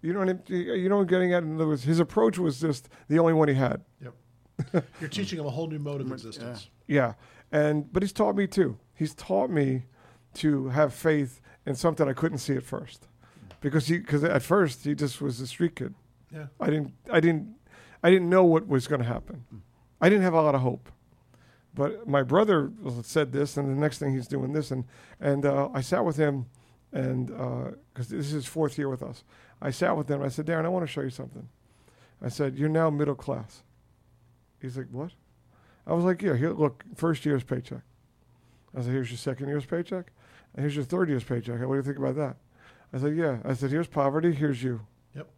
[0.00, 1.42] You know what I'm, you know what I'm getting at?
[1.42, 3.82] In other words, his approach was just the only one he had.
[4.00, 4.84] Yep.
[5.00, 6.70] You're teaching him a whole new mode of existence.
[6.86, 7.14] Yeah,
[7.50, 8.78] and but he's taught me too.
[8.94, 9.84] He's taught me
[10.34, 13.08] to have faith in something I couldn't see at first,
[13.60, 15.94] because he because at first he just was a street kid.
[16.32, 16.46] Yeah.
[16.60, 17.56] I didn't I didn't
[18.02, 19.44] I didn't know what was going to happen.
[19.50, 19.58] Hmm.
[20.00, 20.90] I didn't have a lot of hope.
[21.78, 22.72] But my brother
[23.04, 24.84] said this, and the next thing he's doing this, and
[25.20, 26.46] and uh, I sat with him,
[26.92, 29.22] and because this is his fourth year with us,
[29.62, 30.20] I sat with him.
[30.20, 31.48] I said, Darren, I want to show you something.
[32.20, 33.62] I said, you're now middle class.
[34.60, 35.12] He's like, what?
[35.86, 37.82] I was like, yeah, here, look, first year's paycheck.
[38.76, 40.10] I said, here's your second year's paycheck,
[40.54, 41.60] and here's your third year's paycheck.
[41.60, 42.38] What do you think about that?
[42.92, 43.38] I said, yeah.
[43.44, 44.80] I said, here's poverty, here's you.
[45.14, 45.28] Yep.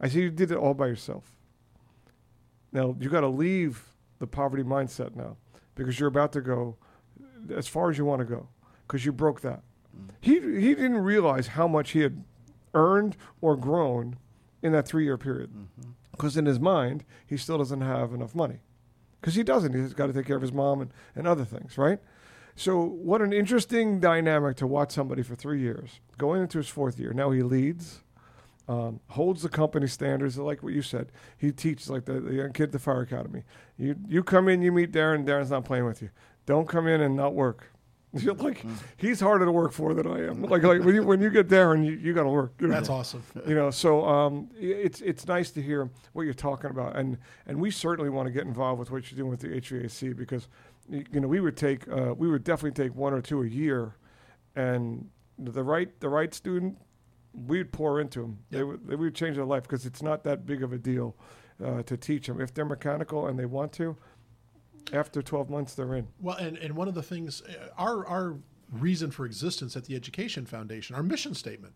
[0.00, 1.32] I said, you did it all by yourself.
[2.70, 3.82] Now you got to leave
[4.20, 5.38] the poverty mindset now
[5.74, 6.76] because you're about to go
[7.54, 8.48] as far as you want to go
[8.86, 9.62] because you broke that.
[9.96, 10.10] Mm.
[10.20, 12.24] He he didn't realize how much he had
[12.74, 14.16] earned or grown
[14.62, 15.90] in that three year period mm-hmm.
[16.12, 18.60] because in his mind he still doesn't have enough money
[19.20, 19.72] because he doesn't.
[19.72, 22.00] He's got to take care of his mom and, and other things, right?
[22.54, 26.98] So what an interesting dynamic to watch somebody for three years going into his fourth
[26.98, 27.12] year.
[27.12, 28.02] Now he leads
[28.68, 31.10] um, holds the company standards, like what you said.
[31.36, 33.42] He teaches like the, the young kid at the fire academy.
[33.76, 35.26] You you come in, you meet Darren.
[35.26, 36.10] Darren's not playing with you.
[36.46, 37.72] Don't come in and not work.
[38.14, 38.64] You're like
[38.98, 40.42] he's harder to work for than I am.
[40.42, 42.52] Like like when you when you get there and you, you got to work.
[42.60, 42.74] you know?
[42.74, 43.22] That's awesome.
[43.46, 47.16] you know so um, it's it's nice to hear what you're talking about and
[47.46, 50.48] and we certainly want to get involved with what you're doing with the HVAC because
[50.90, 53.96] you know we would take uh, we would definitely take one or two a year
[54.54, 55.08] and
[55.38, 56.76] the right the right student
[57.34, 58.66] we'd pour into them they Yep.
[58.66, 61.16] would they would change their life because it's not that big of a deal
[61.64, 63.96] uh, to teach them if they're mechanical and they want to
[64.92, 68.36] after 12 months they're in Well, and, and one of the things, uh, our, our
[68.72, 71.72] reason for existence at the Education Foundation, our mission statement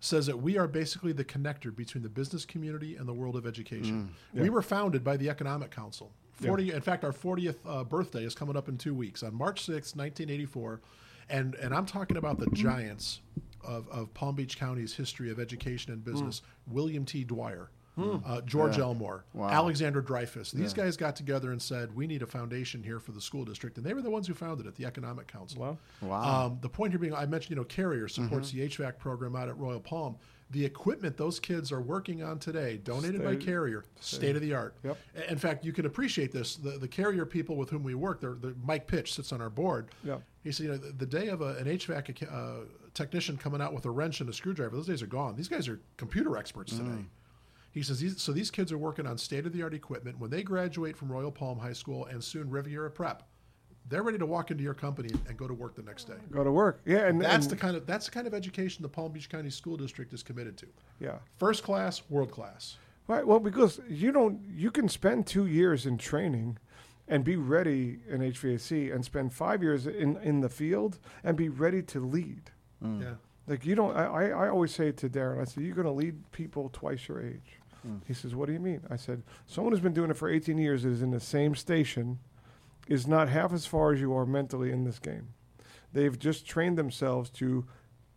[0.00, 3.46] says that we are basically the connector between the business community and the world of
[3.46, 4.10] education.
[4.34, 6.12] We were founded by the Economic Council.
[6.34, 9.62] 40, In fact, our 40th uh, birthday is coming up in two weeks on March
[9.62, 10.82] 6th, 1984.
[11.30, 13.20] And, and I'm talking about the giants
[13.66, 17.24] of, of Palm Beach County's history of education and business William T.
[17.24, 19.48] Dwyer, uh, George Elmore, Wow.
[19.48, 20.52] Alexander Dreyfoos.
[20.52, 23.78] These guys got together and said, we need a foundation here for the school district.
[23.78, 25.60] And they were the ones who founded it, the Economic Council.
[25.62, 25.78] Wow.
[26.02, 26.46] Wow.
[26.46, 29.48] Um, the point here being, I mentioned, you know, Carrier supports the HVAC program out
[29.48, 30.16] at Royal Palm.
[30.50, 34.76] The equipment those kids are working on today, donated by Carrier, state of the art.
[34.84, 34.98] Yep.
[35.28, 36.54] In fact, you can appreciate this.
[36.54, 39.50] The, the Carrier people with whom we work, they're, the Mike Pitch sits on our
[39.50, 39.88] board.
[40.04, 40.22] Yep.
[40.44, 42.64] He said, you know, the, the day of a, an HVAC uh,
[42.96, 45.36] technician coming out with a wrench and a screwdriver, those days are gone.
[45.36, 46.78] These guys are computer experts mm.
[46.78, 47.04] today.
[47.72, 50.18] He says, these, so these kids are working on state of the art equipment.
[50.18, 53.22] When they graduate from Royal Palm High School and soon Riviera Prep,
[53.88, 56.14] they're ready to walk into your company and go to work the next day.
[56.32, 58.82] go to work yeah and That's and- the kind of that's the kind of education
[58.82, 60.66] the Palm Beach County School District is committed to.
[60.98, 62.78] yeah First class, world class.
[63.08, 63.24] Right.
[63.24, 66.58] Well, because you don't, you can spend two years in training,
[67.08, 71.48] and be ready in HVAC, and spend five years in in the field and be
[71.48, 72.50] ready to lead.
[72.84, 73.02] Mm.
[73.02, 73.14] Yeah.
[73.46, 73.96] Like you don't.
[73.96, 77.24] I I, always say to Darren, I said, "You're going to lead people twice your
[77.24, 78.00] age." Mm.
[78.06, 80.58] He says, "What do you mean?" I said, "Someone who's been doing it for 18
[80.58, 82.18] years is in the same station,
[82.88, 85.28] is not half as far as you are mentally in this game.
[85.92, 87.64] They've just trained themselves to,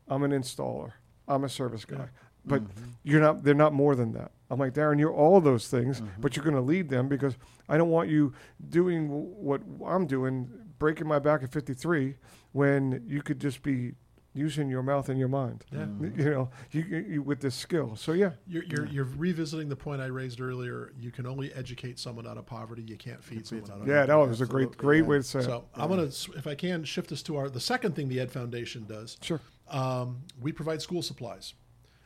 [0.07, 0.93] I'm an installer,
[1.28, 2.10] I'm a service guy,
[2.45, 2.89] but mm-hmm.
[3.03, 3.43] you're not.
[3.43, 4.32] They're not more than that.
[4.49, 6.22] I'm like Darren, you're all those things, mm-hmm.
[6.22, 7.38] but you're going to lead them because
[7.68, 8.34] I don't want you
[8.70, 10.49] doing w- what I'm doing,
[10.80, 12.16] breaking my back at 53,
[12.51, 13.93] when you could just be
[14.34, 15.65] using your mouth and your mind.
[15.71, 15.86] Yeah.
[15.99, 17.95] You know, you, you, you with this skill.
[17.95, 20.93] So yeah, You're, you're, you're revisiting the point I raised earlier.
[20.99, 22.84] You can only educate someone out of poverty.
[22.84, 23.91] You can't feed someone out of poverty.
[23.91, 24.23] yeah, poverty.
[24.23, 25.09] that was a great, great yeah.
[25.09, 25.45] way to say it.
[25.45, 28.32] So I'm gonna, if I can, shift us to our the second thing the Ed
[28.32, 29.17] Foundation does.
[29.21, 29.39] Sure.
[29.69, 31.53] Um, we provide school supplies.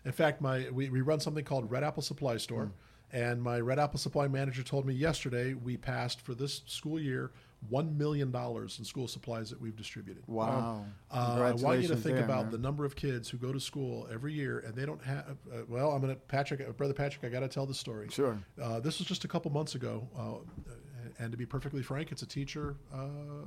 [0.05, 2.71] In fact, my we, we run something called Red Apple Supply Store,
[3.11, 7.31] and my Red Apple Supply manager told me yesterday we passed for this school year
[7.69, 10.23] one million dollars in school supplies that we've distributed.
[10.27, 10.85] Wow.
[11.11, 12.51] Uh, I want you to think there, about man.
[12.51, 15.37] the number of kids who go to school every year and they don't have.
[15.51, 18.07] Uh, well, I'm gonna Patrick, uh, brother Patrick, I got to tell the story.
[18.11, 18.37] Sure.
[18.61, 20.73] Uh, this was just a couple months ago, uh,
[21.19, 23.05] and to be perfectly frank, it's a teacher, uh,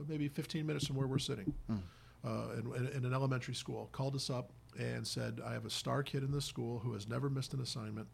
[0.08, 4.14] maybe 15 minutes from where we're sitting, uh, in, in, in an elementary school, called
[4.14, 7.28] us up and said, "I have a star kid in this school who has never
[7.28, 8.08] missed an assignment,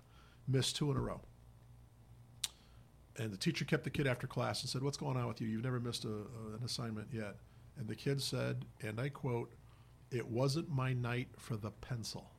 [0.49, 1.21] missed two in a row."
[3.19, 5.49] And the teacher kept the kid after class and said, "What's going on with you?
[5.49, 7.37] You've never missed a, a, an assignment yet."
[7.79, 9.53] And the kid said, and I quote,
[10.11, 12.31] "It wasn't my night for the pencil."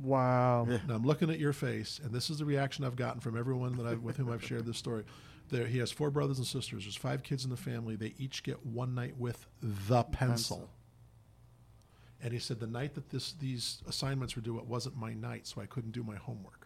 [0.00, 0.66] Wow.
[0.66, 3.76] And I'm looking at your face, and this is the reaction I've gotten from everyone
[3.76, 5.04] that I've, with whom I've shared this story.
[5.50, 6.84] There, he has four brothers and sisters.
[6.84, 7.96] There's five kids in the family.
[7.96, 10.58] They each get one night with the pencil.
[10.58, 10.70] Pencil.
[12.22, 15.46] And he said the night that this these assignments were due, it wasn't my night,
[15.46, 16.59] so I couldn't do my homework.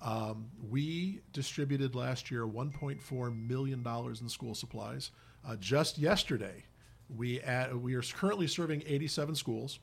[0.00, 5.10] Um, we distributed last year 1.4 million dollars in school supplies.
[5.46, 6.64] Uh, just yesterday,
[7.16, 9.80] we at, we are currently serving 87 schools.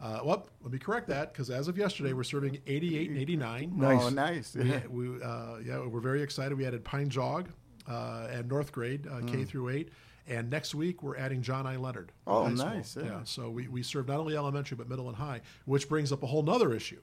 [0.00, 3.72] Uh, well, let me correct that because as of yesterday, we're serving 88 and 89.
[3.76, 4.02] Nice.
[4.02, 4.54] Oh, nice.
[4.56, 6.56] We, we, uh, yeah, we're very excited.
[6.58, 7.48] We added Pine Jog
[7.88, 9.88] uh, and North Grade, uh, K through 8.
[10.26, 11.76] And next week, we're adding John I.
[11.76, 12.10] Leonard.
[12.26, 12.66] Oh, High School.
[12.66, 13.20] nice, yeah.
[13.24, 16.26] So we, we serve not only elementary, but middle and high, which brings up a
[16.26, 17.00] whole nother issue.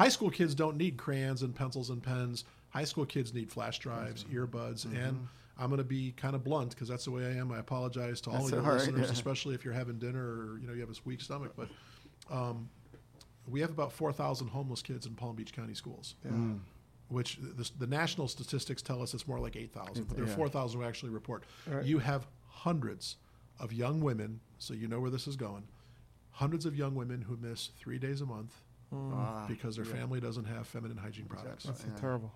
[0.00, 2.44] High school kids don't need crayons and pencils and pens.
[2.70, 4.96] High school kids need flash drives, earbuds, Mm-hmm.
[4.96, 5.28] and
[5.58, 7.52] I'm going to be kind of blunt because that's the way I am.
[7.52, 9.12] I apologize to all That's of your all right, listeners, yeah.
[9.12, 11.52] especially if you're having dinner or you know you have a weak stomach.
[11.54, 11.68] But
[12.34, 12.70] um,
[13.46, 16.14] we have about 4,000 homeless kids in Palm Beach County schools,
[17.08, 20.34] which the, the national statistics tell us it's more like 8,000, but there are Yeah.
[20.36, 21.44] 4,000 who actually report.
[21.66, 21.84] Right.
[21.84, 23.16] You have hundreds
[23.58, 25.64] of young women, so you know where this is going,
[26.30, 28.54] hundreds of young women who miss three days a month
[28.92, 31.64] Ah, because their family doesn't have feminine hygiene products.
[31.64, 31.94] That's Yeah.
[31.96, 32.32] terrible.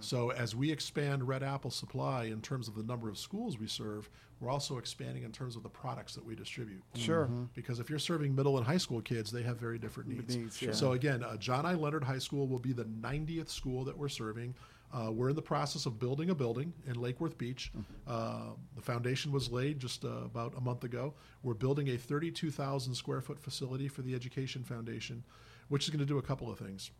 [0.00, 3.66] So as we expand Red Apple supply in terms of the number of schools we
[3.66, 6.82] serve, we're also expanding in terms of the products that we distribute.
[6.94, 7.26] Sure.
[7.54, 10.36] Because if you're serving middle and high school kids, they have very different needs.
[10.36, 10.72] Needs, yeah.
[10.72, 11.72] So again, uh, John I.
[11.72, 14.54] Leonard High School will be the 90th school that we're serving.
[14.92, 17.72] Uh, we're in the process of building a building in Lake Worth Beach.
[18.06, 21.14] Uh, the foundation was laid just uh, about a month ago.
[21.42, 25.24] We're building a 32,000 square foot facility for the Education Foundation,
[25.68, 26.90] which is going to do a couple of things.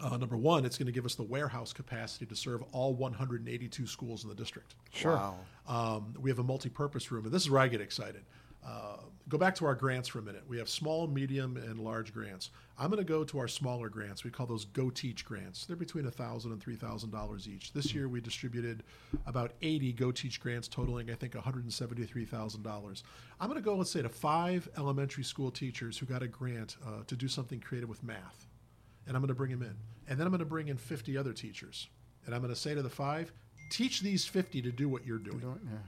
[0.00, 3.86] Uh, number one, it's going to give us the warehouse capacity to serve all 182
[3.86, 4.74] schools in the district.
[4.92, 5.12] Sure.
[5.12, 5.36] Wow.
[5.68, 8.22] Um, we have a multi-purpose room, and this is where I get excited.
[8.64, 8.96] Uh,
[9.28, 10.42] go back to our grants for a minute.
[10.48, 12.50] We have small, medium, and large grants.
[12.78, 14.24] I'm going to go to our smaller grants.
[14.24, 15.66] We call those Go Teach grants.
[15.66, 17.72] They're between $1,000 and $3,000 each.
[17.72, 18.82] This year, we distributed
[19.26, 23.02] about 80 Go Teach grants, totaling, I think, $173,000.
[23.40, 26.76] I'm going to go, let's say, to five elementary school teachers who got a grant
[26.86, 28.46] uh, to do something creative with math
[29.06, 29.74] and I'm going to bring them in.
[30.08, 31.88] And then I'm going to bring in 50 other teachers.
[32.26, 33.32] And I'm going to say to the five,
[33.70, 35.40] teach these 50 to do what you're doing.
[35.40, 35.78] Yeah.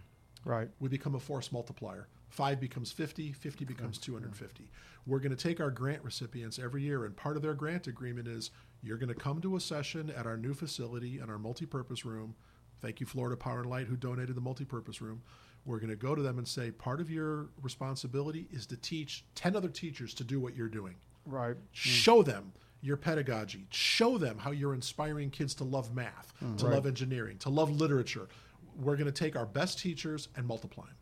[0.45, 0.69] Right.
[0.81, 2.09] We become a force multiplier.
[2.35, 4.69] Five becomes 50, 50 becomes 250.
[5.07, 8.27] We're going to take our grant recipients every year, and part of their grant agreement
[8.27, 8.51] is
[8.83, 12.35] you're going to come to a session at our new facility in our multipurpose room.
[12.83, 15.23] Thank you, Florida Power and Light, who donated the multipurpose room.
[15.65, 19.25] We're going to go to them and say, part of your responsibility is to teach
[19.37, 21.57] 10 other teachers to do what you're doing Right.
[21.71, 26.57] show them your pedagogy show them how you're inspiring kids to love math mm-hmm.
[26.57, 28.29] to love engineering to love literature
[28.77, 30.97] we're going to take our best teachers and multiply them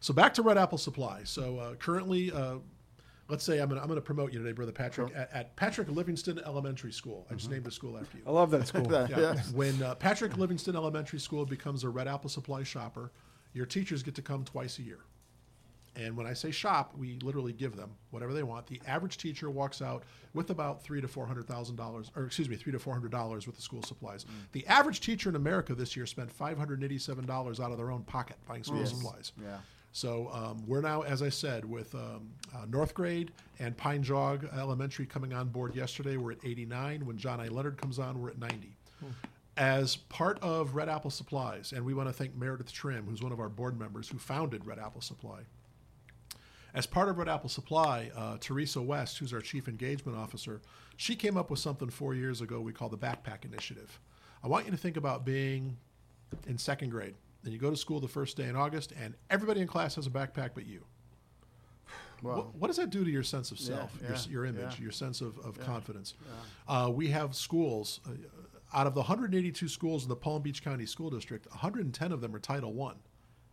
[0.00, 2.56] so back to red apple supply so uh, currently uh,
[3.28, 5.88] let's say i'm going to I'm to promote you today brother patrick at, at patrick
[5.88, 8.84] livingston elementary school i just named a school after you I love that school.
[8.86, 9.36] That- yeah.
[9.54, 13.12] When uh, Patrick Livingston Elementary School becomes a Red Apple Supply shopper,
[13.52, 14.98] your teachers get to come twice a year.
[15.94, 18.66] And when I say shop, we literally give them whatever they want.
[18.66, 20.02] The average teacher walks out
[20.34, 23.12] with about three to four hundred thousand dollars, or excuse me, three to four hundred
[23.12, 24.26] dollars with the school supplies.
[24.52, 27.90] The average teacher in America this year spent five hundred eighty-seven dollars out of their
[27.90, 28.90] own pocket buying school Yes.
[28.90, 29.32] supplies.
[29.42, 29.56] Yeah.
[29.96, 34.46] So um, we're now, as I said, with um, uh, North Grade and Pine Jog
[34.54, 36.18] Elementary coming on board yesterday.
[36.18, 37.06] We're at 89.
[37.06, 37.48] When John I.
[37.48, 38.76] Leonard comes on, we're at 90.
[39.56, 43.32] As part of Red Apple Supplies, and we want to thank Meredith Trim, who's one
[43.32, 45.38] of our board members who founded Red Apple Supply.
[46.74, 50.60] As part of Red Apple Supply, uh, Teresa West, who's our chief engagement officer,
[50.98, 53.98] she came up with something four years ago we call the Backpack Initiative.
[54.44, 55.78] I want you to think about being
[56.46, 57.14] in second grade.
[57.42, 60.06] Then you go to school the first day in August, and everybody in class has
[60.06, 60.84] a backpack but you.
[62.22, 62.36] Wow.
[62.36, 64.82] What, what does that do to your sense of self, yeah, your, your image, yeah.
[64.82, 66.14] your sense of, of confidence?
[66.66, 68.00] Uh, we have schools.
[68.06, 68.12] Uh,
[68.74, 72.34] out of the 182 schools in the Palm Beach County School District, 110 of them
[72.34, 72.96] are Title One,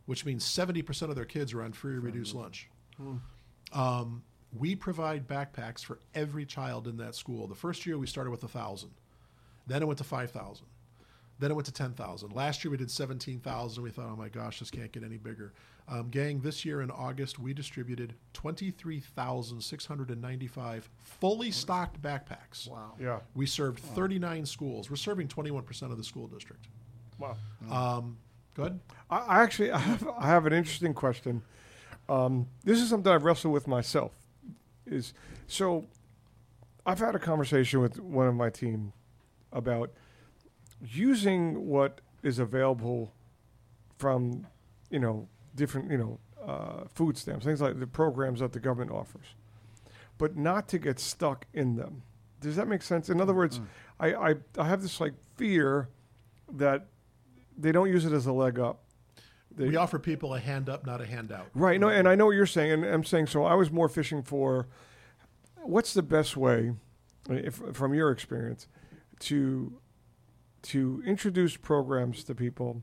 [0.05, 2.69] which means 70% of their kids are on free or reduced lunch.
[3.71, 4.23] Um,
[4.57, 7.47] we provide backpacks for every child in that school.
[7.47, 8.91] The first year we started with a thousand,
[9.67, 10.67] then it went to five thousand,
[11.39, 12.33] then it went to ten thousand.
[12.33, 13.83] Last year we did seventeen thousand.
[13.83, 15.53] We thought, oh my gosh, this can't get any bigger.
[15.89, 21.51] Um, gang, this year in August we distributed twenty-three thousand six hundred and ninety-five fully
[21.51, 22.69] stocked backpacks.
[22.69, 22.93] Wow.
[22.99, 23.19] Yeah.
[23.35, 24.89] We served thirty-nine schools.
[24.89, 26.67] We're serving twenty-one percent of the school district.
[27.19, 27.35] Wow.
[27.69, 28.17] Um,
[28.55, 28.79] go ahead.
[29.09, 31.41] I, I actually I have, I have an interesting question.
[32.07, 34.11] Um, this is something I've wrestled with myself.
[34.85, 35.13] Is
[35.47, 35.85] so
[36.85, 38.93] I've had a conversation with one of my team
[39.51, 39.91] about
[40.83, 43.13] using what is available
[43.97, 44.47] from
[44.89, 48.91] you know different you know uh, food stamps, things like the programs that the government
[48.91, 49.25] offers,
[50.17, 52.03] but not to get stuck in them.
[52.41, 53.09] Does that make sense?
[53.09, 53.61] In other words,
[53.99, 55.87] I, I I have this like fear
[56.51, 56.87] that
[57.57, 58.79] they don't use it as a leg up.
[59.55, 61.47] They- we offer people a hand up, not a handout.
[61.53, 61.79] Right.
[61.79, 63.45] No, and I know what you're saying, and I'm saying so.
[63.45, 64.67] I was more fishing for
[65.61, 66.73] what's the best way,
[67.29, 68.67] if, from your experience,
[69.19, 69.71] to
[70.63, 72.81] to introduce programs to people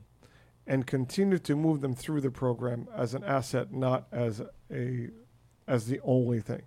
[0.67, 5.09] and continue to move them through the program as an asset, not as a
[5.67, 6.61] as the only thing.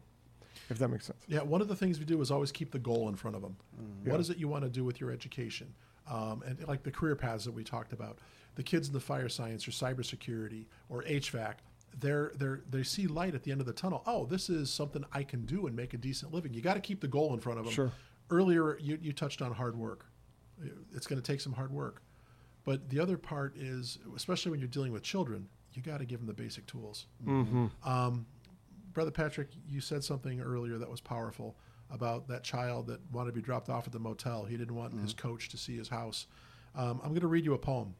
[0.70, 1.18] If that makes sense.
[1.28, 3.42] Yeah, one of the things we do is always keep the goal in front of
[3.42, 3.56] them.
[4.04, 4.12] Yeah.
[4.12, 5.74] What is it you want to do with your education?
[6.10, 8.18] Um, and like the career paths that we talked about,
[8.54, 11.54] the kids in the fire science or cybersecurity or HVAC,
[12.00, 14.02] they're, they're, they see light at the end of the tunnel.
[14.06, 16.54] Oh, this is something I can do and make a decent living.
[16.54, 17.74] You got to keep the goal in front of them.
[17.74, 17.92] Sure.
[18.30, 20.06] Earlier, you, you touched on hard work.
[20.94, 22.02] It's going to take some hard work.
[22.64, 26.20] But the other part is, especially when you're dealing with children, you got to give
[26.20, 27.06] them the basic tools.
[27.84, 28.26] Um,
[28.92, 31.56] Brother Patrick, you said something earlier that was powerful
[31.90, 34.44] about that child that wanted to be dropped off at the motel.
[34.44, 36.26] He didn't want his coach to see his house.
[36.74, 37.94] Um, I'm going to read you a poem.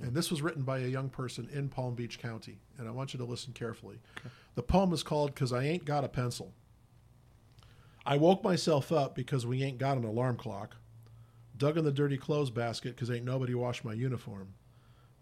[0.00, 2.58] And this was written by a young person in Palm Beach County.
[2.78, 3.98] And I want you to listen carefully.
[4.54, 6.54] The poem is called Because I Ain't Got a Pencil.
[8.06, 10.76] I woke myself up because we ain't got an alarm clock.
[11.56, 14.54] Dug in the dirty clothes basket because ain't nobody washed my uniform.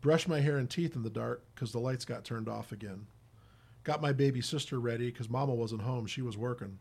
[0.01, 3.07] Brushed my hair and teeth in the dark because the lights got turned off again.
[3.85, 6.79] Got my baby sister ready because mama wasn't home, she was working.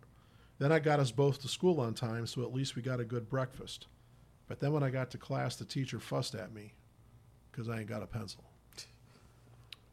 [0.59, 3.05] Then I got us both to school on time, so at least we got a
[3.05, 3.87] good breakfast.
[4.47, 6.73] But then when I got to class, the teacher fussed at me
[7.51, 8.43] because I ain't got a pencil.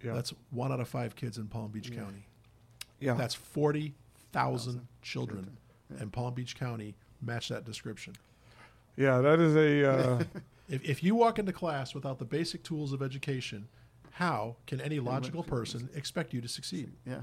[0.02, 0.14] Yeah.
[0.14, 2.26] That's one out of five kids in Palm Beach County.
[3.00, 3.12] yeah.
[3.12, 5.58] That's 40,000 children
[6.00, 8.14] in Palm Beach County match that description.
[9.00, 9.90] Yeah, that is a.
[9.92, 10.24] Uh,
[10.70, 13.66] If, if you walk into class without the basic tools of education,
[14.12, 16.92] how can any logical person expect you to succeed?
[17.04, 17.22] Yeah.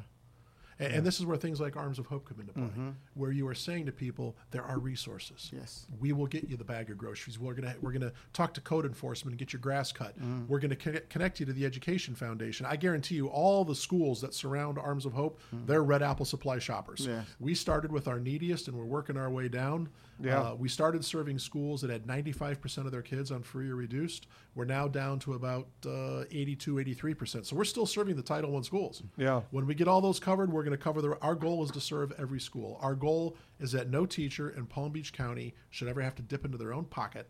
[0.80, 2.70] And, and this is where things like Arms of Hope come into play,
[3.16, 5.50] where you are saying to people, there are resources.
[5.52, 5.88] Yes.
[6.00, 7.40] We will get you the bag of groceries.
[7.40, 10.14] We're gonna we're gonna talk to code enforcement and get your grass cut.
[10.48, 12.66] We're gonna connect, connect you to the Education Foundation.
[12.66, 16.60] I guarantee you, all the schools that surround Arms of Hope, they're Red Apple Supply
[16.60, 17.08] shoppers.
[17.08, 17.26] Yes.
[17.40, 19.90] We started with our neediest, and we're working our way down.
[20.20, 20.40] Yeah.
[20.40, 24.28] Uh, we started serving schools that had 95% of their kids on free or reduced.
[24.56, 27.46] We're now down to about uh, 82, 83%.
[27.46, 29.04] So we're still serving the Title I schools.
[29.18, 29.42] Yeah.
[29.52, 31.18] When we get all those covered, we're going to cover the.
[31.22, 32.78] Our goal is to serve every school.
[32.82, 36.46] Our goal is that no teacher in Palm Beach County should ever have to dip
[36.46, 37.30] into their own pocket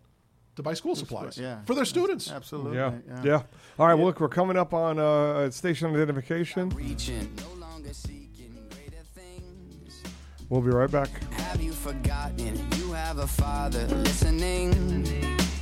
[0.57, 1.59] to buy school supplies yeah.
[1.65, 2.29] for their students.
[2.31, 2.77] Absolutely.
[2.77, 2.93] yeah.
[3.23, 3.41] Yeah.
[3.79, 3.93] All right.
[3.93, 6.69] Well, look, we're coming up on uh, station identification.
[6.69, 10.03] reaching, no longer seeking greater things.
[10.49, 11.09] We'll be right back.
[12.97, 15.05] Have a father listening?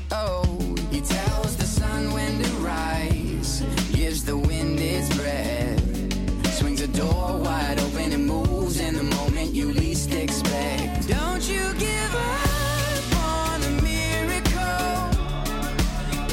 [0.10, 0.44] Oh,
[0.90, 3.62] he tells the sun when to rise,
[3.94, 9.54] gives the wind its breath, swings a door wide open and moves in the moment
[9.54, 11.10] you least expect.
[11.10, 14.98] Don't you give up on a miracle.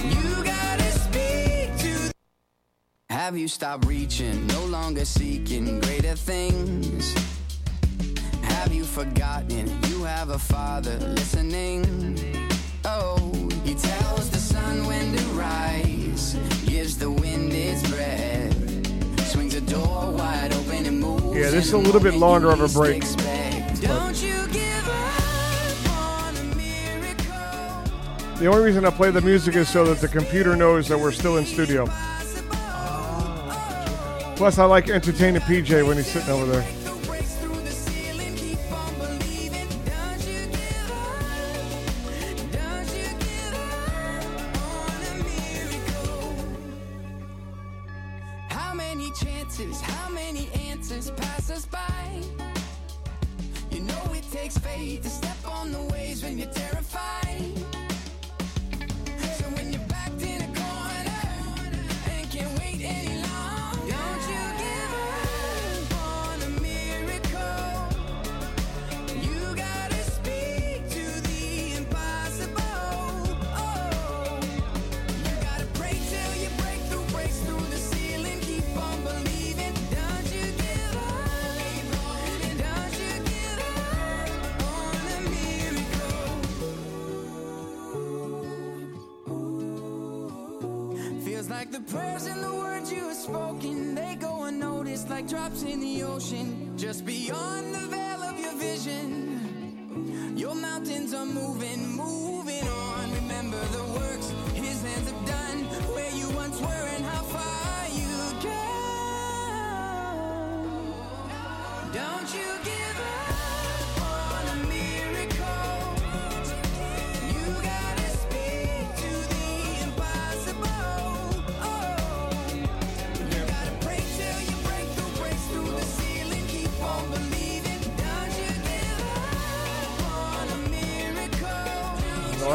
[0.08, 2.12] You gotta speak to
[3.10, 7.31] have you stopped reaching, no longer seeking greater things?
[8.62, 11.84] Have you forgotten you have a father listening?
[12.84, 13.18] Oh,
[13.64, 20.12] he tells the sun when to rise, gives the wind its breath, swings a door
[20.12, 21.36] wide open and moves.
[21.36, 23.02] Yeah, this is a little bit longer of a break.
[23.80, 28.36] Don't you give up on a miracle.
[28.38, 31.10] The only reason I play the music is so that the computer knows that we're
[31.10, 31.86] still in studio.
[34.36, 36.81] Plus, I like entertaining PJ when he's sitting over there.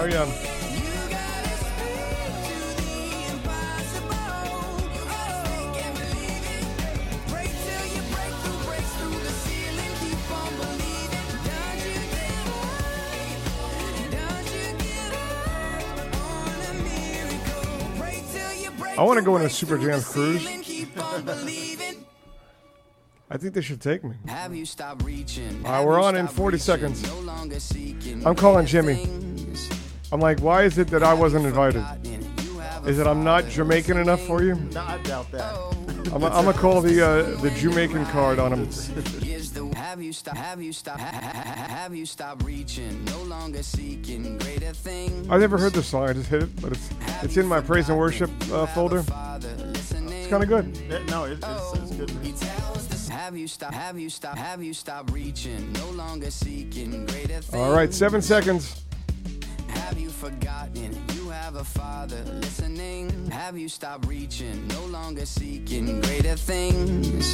[0.09, 0.47] Till your
[18.97, 20.41] I wanna go on a Super Jams cruise.
[20.41, 20.61] ceiling.
[20.61, 22.05] Keep on believing.
[23.29, 24.15] I think they should take me.
[24.27, 25.65] Have you stopped reaching?
[25.65, 27.03] All right, we're on in 40 seconds.
[27.03, 29.26] No longer seeking I'm calling Jimmy.
[30.07, 30.13] Things.
[30.13, 31.83] I'm like, why is it that I wasn't invited?
[32.85, 34.55] Is it I'm not Jamaican enough for you?
[34.55, 35.55] No, I doubt that.
[36.13, 38.69] I'm gonna call the uh, the Jamaican card on him.
[39.75, 45.27] Have you stop have you stop have you stop reaching no longer seeking greater things
[45.29, 46.09] I never heard this song.
[46.09, 46.89] I just hit it, but it's
[47.23, 48.99] it's in my praise and worship uh, folder.
[48.99, 50.77] It's kind of good.
[50.89, 52.09] Yeah, no, it, it's, it's good.
[52.21, 56.31] He tells us have you stop have you stop have you stop reaching no longer
[56.31, 58.86] seeking greater things All right, seven seconds.
[59.87, 63.31] Have you forgotten you have a father listening?
[63.31, 67.33] Have you stopped reaching, no longer seeking greater things?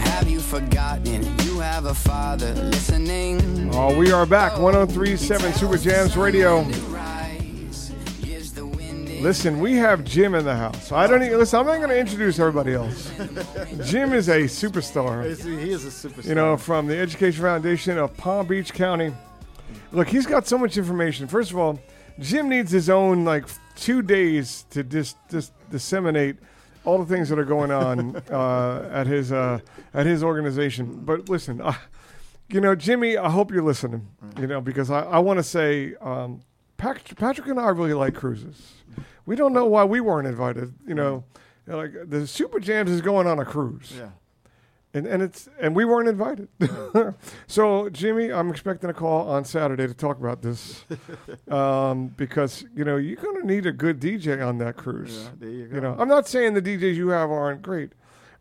[0.00, 3.70] Have have you forgotten you have a father listening?
[3.72, 4.58] Oh, we are back.
[4.58, 6.62] 1037 Super Jams Radio.
[6.62, 10.90] Rise, gives the wind its Listen, we have Jim in the house.
[10.90, 11.60] I don't even listen.
[11.60, 13.12] I'm not going to introduce everybody else.
[13.84, 15.24] Jim is a superstar.
[15.24, 16.26] He is a superstar.
[16.26, 19.12] You know, from the Education Foundation of Palm Beach County.
[19.92, 21.26] Look, he's got so much information.
[21.26, 21.78] First of all,
[22.18, 23.46] Jim needs his own like
[23.76, 26.36] two days to dis, dis, disseminate
[26.84, 29.60] all the things that are going on uh, at his uh,
[29.94, 31.00] at his organization.
[31.04, 31.74] But listen, uh,
[32.48, 34.08] you know, Jimmy, I hope you're listening.
[34.38, 36.42] You know, because I, I want to say, um,
[36.76, 38.72] Patrick, Patrick and I really like cruises.
[39.24, 40.74] We don't know why we weren't invited.
[40.86, 41.24] You know,
[41.66, 44.10] like the Super Jams is going on a cruise yeah.
[44.94, 46.48] And and it's and we weren't invited.
[47.46, 50.84] so Jimmy, I'm expecting a call on Saturday to talk about this,
[51.48, 55.24] um, because you know you're going to need a good DJ on that cruise.
[55.24, 55.74] Yeah, there you go.
[55.76, 57.92] You know, I'm not saying the DJs you have aren't great,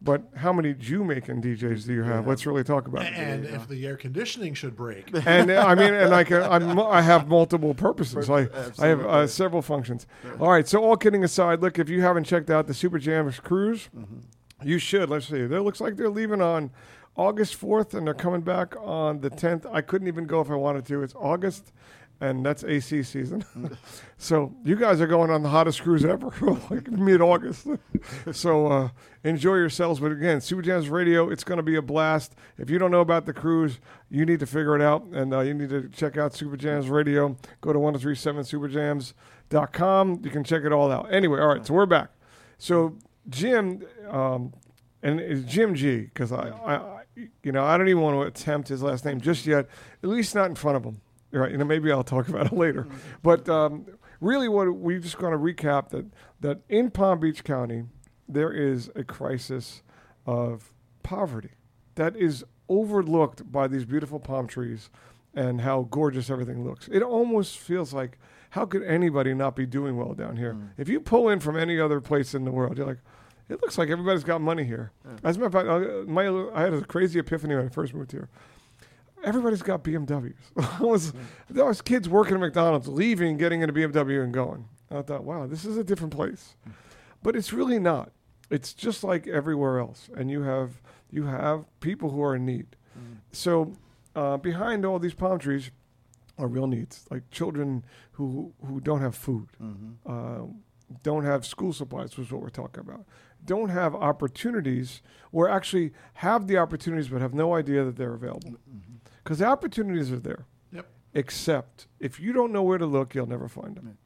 [0.01, 2.25] but how many Jamaican DJs do you have?
[2.25, 3.13] Let's really talk about it.
[3.13, 7.01] And if the air conditioning should break, And I mean, and I can, I'm, I
[7.01, 8.29] have multiple purposes.
[8.29, 8.49] I,
[8.79, 10.07] I have uh, several functions.
[10.39, 10.67] All right.
[10.67, 13.89] So all kidding aside, look, if you haven't checked out the Super Jams cruise,
[14.63, 15.09] you should.
[15.09, 15.39] Let's see.
[15.39, 16.71] It looks like they're leaving on
[17.15, 19.65] August 4th and they're coming back on the 10th.
[19.71, 21.03] I couldn't even go if I wanted to.
[21.03, 21.71] It's August.
[22.19, 23.43] And that's AC season.
[24.17, 26.31] so you guys are going on the hottest cruise ever,
[26.69, 27.65] like mid August.
[28.31, 28.89] so uh,
[29.23, 29.99] enjoy yourselves.
[29.99, 32.35] But again, Super Jams Radio, it's going to be a blast.
[32.59, 33.79] If you don't know about the cruise,
[34.11, 35.05] you need to figure it out.
[35.05, 37.35] And uh, you need to check out Super Jams Radio.
[37.59, 40.21] Go to 1037superjams.com.
[40.23, 41.11] You can check it all out.
[41.11, 42.11] Anyway, all right, so we're back.
[42.59, 42.97] So
[43.29, 44.53] Jim, um,
[45.03, 47.01] and it's Jim G, because I, I,
[47.43, 49.67] you know, I don't even want to attempt his last name just yet,
[50.03, 51.01] at least not in front of him.
[51.33, 52.87] Right, you know, maybe I'll talk about it later.
[53.23, 53.85] But um,
[54.19, 56.05] really, what we just going to recap that
[56.41, 57.83] that in Palm Beach County
[58.27, 59.81] there is a crisis
[60.25, 60.71] of
[61.03, 61.51] poverty
[61.95, 64.89] that is overlooked by these beautiful palm trees
[65.33, 66.87] and how gorgeous everything looks.
[66.91, 68.17] It almost feels like
[68.51, 70.57] how could anybody not be doing well down here?
[70.77, 72.99] If you pull in from any other place in the world, you're like,
[73.47, 74.91] it looks like everybody's got money here.
[75.23, 77.93] As a matter of fact, uh, my, I had a crazy epiphany when I first
[77.93, 78.29] moved here.
[79.23, 80.33] Everybody's got BMWs.
[80.79, 81.13] Was,
[81.49, 84.67] there was kids working at McDonald's, leaving, getting in a BMW, and going.
[84.89, 86.55] I thought, wow, this is a different place.
[87.23, 88.11] But it's really not.
[88.49, 92.75] It's just like everywhere else, and you have you have people who are in need.
[93.31, 93.73] So
[94.15, 95.71] uh, behind all these palm trees
[96.41, 99.47] are real needs, like children who who don't have food,
[100.05, 100.39] uh,
[101.03, 103.05] don't have school supplies, which is what we're talking about.
[103.45, 108.55] Don't have opportunities, or actually have the opportunities but have no idea that they're available,
[109.23, 110.45] because the opportunities are there.
[110.71, 110.87] yep.
[111.13, 113.97] Except if you don't know where to look, you'll never find them.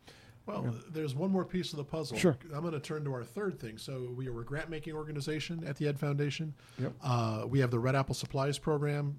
[0.45, 2.17] Well, there's one more piece of the puzzle.
[2.17, 2.37] Sure.
[2.53, 3.79] I'm going to turn to our third thing.
[3.79, 6.53] So we are a grant making organization at the Ed Foundation.
[6.79, 6.93] Yep.
[7.01, 9.17] Uh, we have the Red Apple Supplies Program.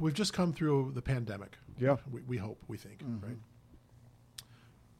[0.00, 1.56] We've just come through the pandemic.
[1.78, 1.96] Yeah.
[2.10, 3.36] We, we hope, we think, right?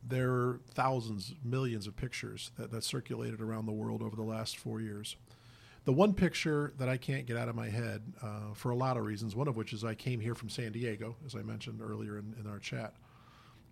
[0.06, 4.56] There are thousands, millions of pictures that, that circulated around the world over the last
[4.56, 5.16] four years.
[5.84, 8.96] The one picture that I can't get out of my head uh, for a lot
[8.96, 11.80] of reasons, one of which is I came here from San Diego, as I mentioned
[11.82, 12.94] earlier in, in our chat.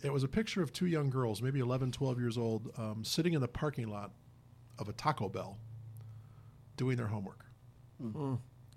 [0.02, 3.32] It was a picture of two young girls, maybe 11, 12 years old, um, sitting
[3.34, 4.12] in the parking lot
[4.78, 5.58] of a Taco Bell
[6.76, 7.44] doing their homework.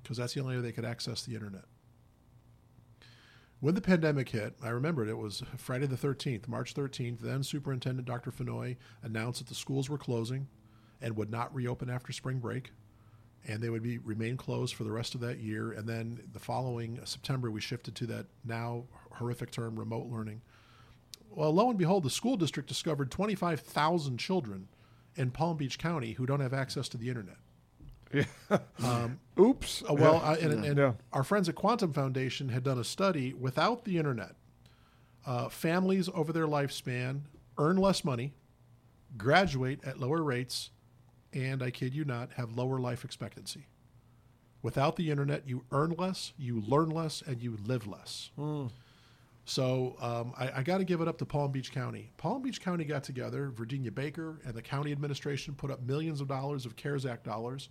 [0.01, 1.65] Because that's the only way they could access the internet.
[3.61, 7.19] When the pandemic hit, I remembered it was Friday the 13th, March 13th.
[7.19, 8.31] Then Superintendent Dr.
[8.31, 10.47] Fennoy announced that the schools were closing
[11.01, 12.71] and would not reopen after spring break,
[13.45, 15.73] and they would be remain closed for the rest of that year.
[15.73, 20.41] And then the following September, we shifted to that now horrific term, remote learning.
[21.29, 24.69] Well, lo and behold, the school district discovered 25,000 children
[25.15, 27.37] in Palm Beach County who don't have access to the internet.
[29.39, 29.83] Oops.
[29.89, 30.93] Uh, well, uh, and, and Yeah.
[31.13, 34.35] our friends at Quantum Foundation had done a study without the internet.
[35.25, 37.21] Uh, families over their lifespan
[37.57, 38.33] earn less money,
[39.17, 40.71] graduate at lower rates,
[41.33, 43.67] and I kid you not, have lower life expectancy.
[44.61, 48.31] Without the internet, you earn less, you learn less, and you live less.
[49.45, 52.11] So um, I, I got to give it up to Palm Beach County.
[52.17, 53.51] Palm Beach County got together.
[53.55, 57.69] Verdenia Baker and the county administration put up millions of dollars of CARES Act dollars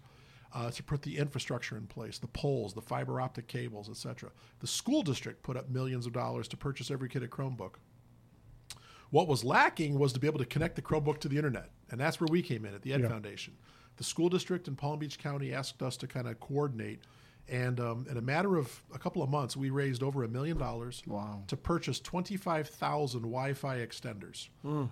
[0.55, 4.31] uh, to put the infrastructure in place, the poles, the fiber optic cables, etc.
[4.61, 7.75] The school district put up millions of dollars to purchase every kid a Chromebook.
[9.11, 12.01] What was lacking was to be able to connect the Chromebook to the internet, and
[12.01, 13.09] that's where we came in at the Ed Yeah.
[13.09, 13.55] Foundation.
[13.97, 17.01] The school district in Palm Beach County asked us to kind of coordinate
[17.49, 20.59] And um, in a matter of a couple of months, we raised over a million
[20.59, 21.43] dollars Wow.
[21.47, 24.49] to purchase 25,000 Wi Fi extenders.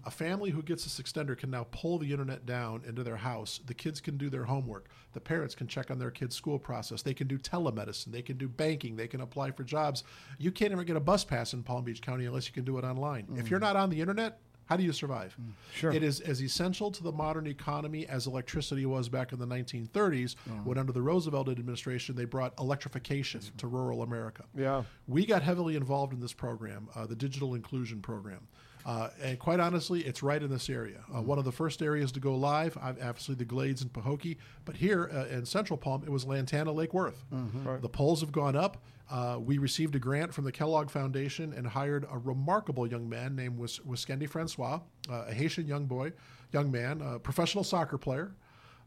[0.06, 3.60] A family who gets this extender can now pull the internet down into their house.
[3.66, 4.88] The kids can do their homework.
[5.12, 7.02] The parents can check on their kids' school process.
[7.02, 8.10] They can do telemedicine.
[8.12, 8.96] They can do banking.
[8.96, 10.02] They can apply for jobs.
[10.38, 12.78] You can't even get a bus pass in Palm Beach County unless you can do
[12.78, 13.26] it online.
[13.36, 15.36] If you're not on the internet, how do you survive?
[15.72, 15.92] Sure.
[15.92, 20.34] It is as essential to the modern economy as electricity was back in the 1930s
[20.64, 24.44] when, under the Roosevelt administration, they brought electrification to rural America.
[24.56, 24.82] Yeah.
[25.06, 28.48] We got heavily involved in this program, uh, the Digital Inclusion Program.
[28.86, 31.00] Uh, and quite honestly, it's right in this area.
[31.12, 34.36] Uh, one of the first areas to go live, I've- obviously the Glades and Pahokee,
[34.64, 37.24] but here uh, in Central Palm, it was Lantana Lake Worth.
[37.64, 37.82] Right.
[37.82, 38.76] The poles have gone up.
[39.10, 43.34] Uh, we received a grant from the Kellogg Foundation and hired a remarkable young man
[43.34, 44.78] named Wis- Wiskendi Francois,
[45.10, 46.12] uh, a Haitian young boy,
[46.52, 48.34] young man, a professional soccer player.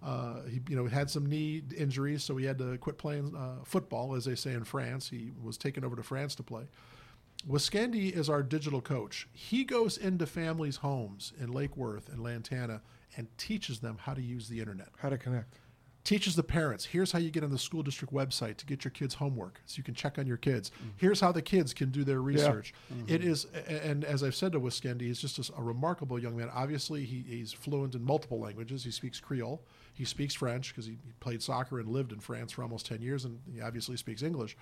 [0.02, 3.56] Uh, he, you know, had some knee injuries, so he had to quit playing uh,
[3.66, 5.10] football, as they say in France.
[5.10, 6.64] He was taken over to France to play.
[7.48, 9.28] Wiskendi is our digital coach.
[9.32, 12.82] He goes into families' homes in Lake Worth and Lantana
[13.16, 14.90] and teaches them how to use the internet.
[14.98, 15.56] How to connect.
[16.04, 18.92] teaches the parents here's how you get on the school district website to get your
[18.92, 20.70] kids homework so you can check on your kids.
[20.70, 20.90] Mm-hmm.
[20.98, 22.74] Here's how the kids can do their research.
[22.94, 23.14] Mm-hmm.
[23.14, 26.50] It is and as i've said to Wiskendi he's just a, a remarkable young man.
[26.54, 28.84] Obviously he, he's fluent in multiple languages.
[28.84, 29.62] He speaks creole.
[29.94, 33.02] He speaks french because he, he played soccer and lived in france for almost 10
[33.02, 34.56] years and he obviously speaks english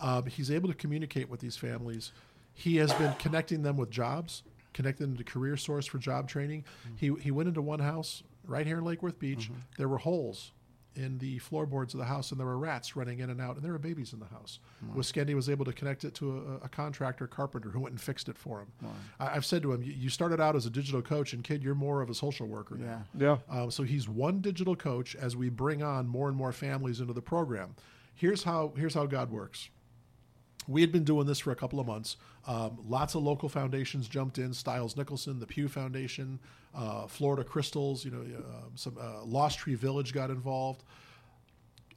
[0.00, 2.12] um, he's able to communicate with these families
[2.54, 4.42] he has been connecting them with jobs
[4.72, 6.64] connecting them to career source for job training
[6.96, 10.52] he, he went into one house right here in lake worth beach there were holes
[10.96, 13.64] in the floorboards of the house, and there were rats running in and out, and
[13.64, 14.58] there were babies in the house.
[14.96, 18.28] Wiskendi was able to connect it to a, a contractor carpenter who went and fixed
[18.28, 18.66] it for him.
[19.20, 21.62] I, I've said to him, "You- "You started out as a digital coach, and kid,
[21.62, 23.38] you're more of a social worker now." Yeah.
[23.48, 23.62] Yeah.
[23.62, 27.12] Um, so he's one digital coach as we bring on more and more families into
[27.12, 27.76] the program.
[28.16, 29.70] Here's how here's how God works.
[30.68, 32.16] We had been doing this for a couple of months.
[32.46, 36.38] Um, lots of local foundations jumped in: Stiles Nicholson, the Pew Foundation,
[36.74, 38.04] uh, Florida Crystals.
[38.04, 40.84] You know, uh, some uh, Lost Tree Village got involved.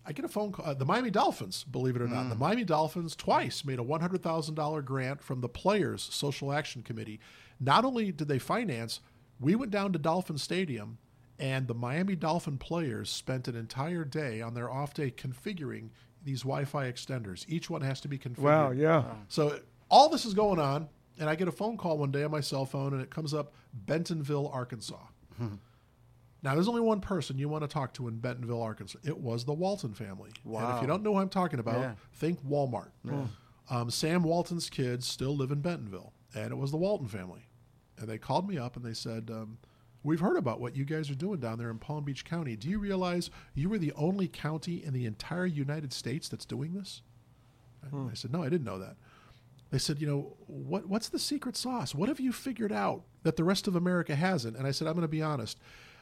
[0.05, 0.65] I get a phone call.
[0.65, 4.01] Uh, the Miami Dolphins, believe it or not, the Miami Dolphins twice made a one
[4.01, 7.19] hundred thousand dollar grant from the Players Social Action Committee.
[7.59, 8.99] Not only did they finance,
[9.39, 10.97] we went down to Dolphin Stadium,
[11.39, 15.89] and the Miami Dolphin players spent an entire day on their off day configuring
[16.23, 17.45] these Wi-Fi extenders.
[17.47, 18.39] Each one has to be configured.
[18.39, 18.71] Wow.
[18.71, 19.03] Yeah.
[19.27, 19.59] So
[19.89, 20.87] all this is going on,
[21.19, 23.33] and I get a phone call one day on my cell phone, and it comes
[23.33, 24.97] up Bentonville, Arkansas.
[26.41, 28.99] now, there's only one person you want to talk to in Bentonville, Arkansas.
[29.03, 30.31] It was the Walton family.
[30.45, 30.81] And if Wow.
[30.81, 31.95] you don't know who I'm talking about, Yeah.
[32.13, 32.91] think Walmart.
[33.69, 37.47] Um, Sam Walton's kids still live in Bentonville, and it was the Walton family.
[37.97, 39.57] And they called me up and they said, um,
[40.03, 42.55] We've heard about what you guys are doing down there in Palm Beach County.
[42.55, 46.73] Do you realize you were the only county in the entire United States that's doing
[46.73, 47.01] this?
[47.81, 48.97] And I said, No, I didn't know that.
[49.73, 51.95] They said, you know, what what's the secret sauce?
[51.95, 54.55] What have you figured out that the rest of America hasn't?
[54.55, 55.57] And I said, I'm going to be honest.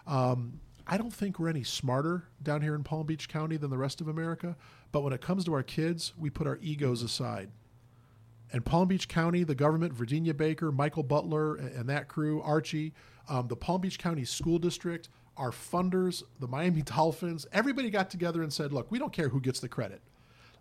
[0.05, 3.77] Um, I don't think we're any smarter down here in Palm Beach County than the
[3.77, 4.57] rest of America.
[4.91, 7.49] But when it comes to our kids, we put our egos aside.
[8.53, 12.93] And Palm Beach County, the government, Verdenia Baker, Michael Butler, and, that crew, Archie,
[13.29, 18.43] um, the Palm Beach County School District, our funders, the Miami Dolphins, everybody got together
[18.43, 20.01] and said, look, we don't care who gets the credit.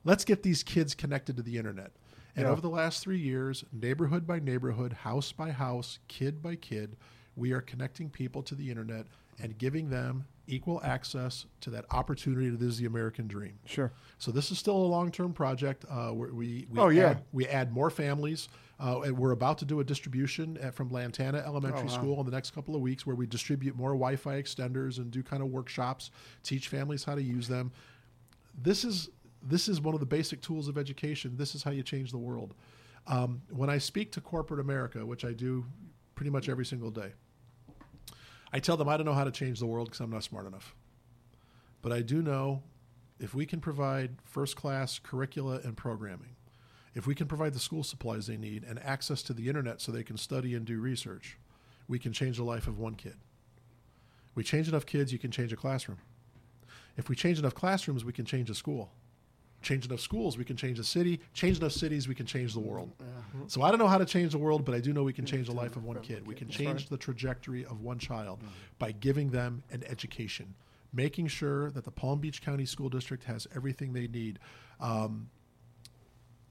[0.05, 1.91] Let's get these kids connected to the internet.
[2.36, 2.53] And Yeah.
[2.53, 6.97] over the last three years, neighborhood by neighborhood, house by house, kid by kid,
[7.36, 9.07] we are connecting people to the internet
[9.43, 13.57] and giving them equal access to that opportunity that is the American dream.
[13.66, 13.93] Sure.
[14.18, 15.84] So this is still a long-term project.
[15.88, 17.11] Uh, where we we Oh, yeah.
[17.11, 18.49] add, we add more families,
[18.80, 22.32] uh, and we're about to do a distribution at, from Lantana Elementary School in the
[22.32, 26.11] next couple of weeks, where we distribute more Wi-Fi extenders and do kind of workshops,
[26.43, 27.70] teach families how to use them.
[28.61, 29.09] This is
[29.43, 31.36] this is one of the basic tools of education.
[31.36, 32.55] This is how you change the world.
[33.07, 35.64] Um, when I speak to corporate America, which I do
[36.14, 37.12] pretty much every single day,
[38.53, 40.46] I tell them I don't know how to change the world because I'm not smart
[40.46, 40.74] enough.
[41.82, 42.62] But I do know
[43.18, 46.36] if we can provide first class curricula and programming,
[46.94, 49.92] if we can provide the school supplies they need and access to the internet so
[49.92, 51.38] they can study and do research,
[51.86, 53.16] we can change the life of one kid.
[54.34, 55.98] We change enough kids, you can change a classroom.
[56.96, 58.90] If we change enough classrooms, we can change a school.
[59.62, 61.20] Change enough schools, we can change a city.
[61.34, 62.92] Change enough cities, we can change the world.
[63.46, 65.26] So I don't know how to change the world, but I do know we can
[65.26, 66.26] change the life of one kid.
[66.26, 68.42] We can change the trajectory of one child
[68.78, 70.54] by giving them an education,
[70.92, 74.38] making sure that the Palm Beach County School District has everything they need.
[74.80, 75.28] Um,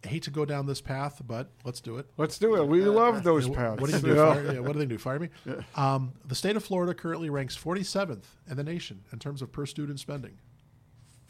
[0.05, 2.07] I hate to go down this path, but let's do it.
[2.16, 2.66] Let's do it.
[2.66, 3.82] We love those Yeah, paths.
[3.82, 4.10] What do you do?
[4.16, 4.34] Yeah.
[4.34, 4.97] Fire, yeah, what do they do?
[4.97, 5.30] Fire me?
[5.76, 9.66] Um, the state of Florida currently ranks 47th in the nation in terms of per
[9.66, 10.38] student spending.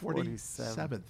[0.03, 0.75] 47th.
[0.75, 1.01] 47th.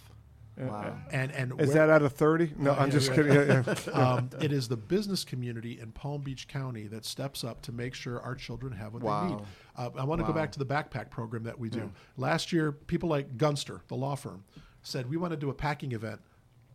[0.60, 0.98] Wow.
[1.12, 2.54] And and Is where- that out of 30?
[2.58, 3.16] No, I'm yeah, just yeah.
[3.16, 3.34] kidding.
[3.34, 3.92] Yeah, yeah.
[3.94, 7.94] um, it is the business community in Palm Beach County that steps up to make
[7.94, 9.44] sure our children have what they need.
[9.78, 11.90] Uh, I want to go back to the backpack program that we do.
[12.18, 14.44] Last year, people like Gunster, the law firm,
[14.82, 16.22] said we want to do a packing event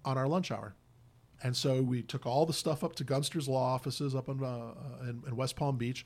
[0.05, 0.75] on our lunch hour.
[1.43, 4.47] And so we took all the stuff up to Gunster's law offices up in, uh,
[4.47, 6.05] uh, in, in West Palm Beach.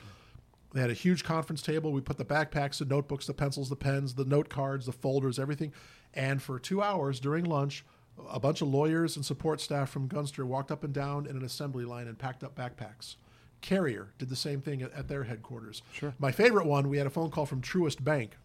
[0.74, 1.92] They had a huge conference table.
[1.92, 5.38] We put the backpacks, the notebooks, the pencils, the pens, the note cards, the folders,
[5.38, 5.72] everything.
[6.14, 7.84] And for two hours during lunch,
[8.30, 11.44] a bunch of lawyers and support staff from Gunster walked up and down in an
[11.44, 13.16] assembly line and packed up backpacks.
[13.60, 15.82] Carrier did the same thing at, at their headquarters.
[15.92, 16.14] Sure.
[16.18, 18.36] My favorite one, we had a phone call from Truist Bank.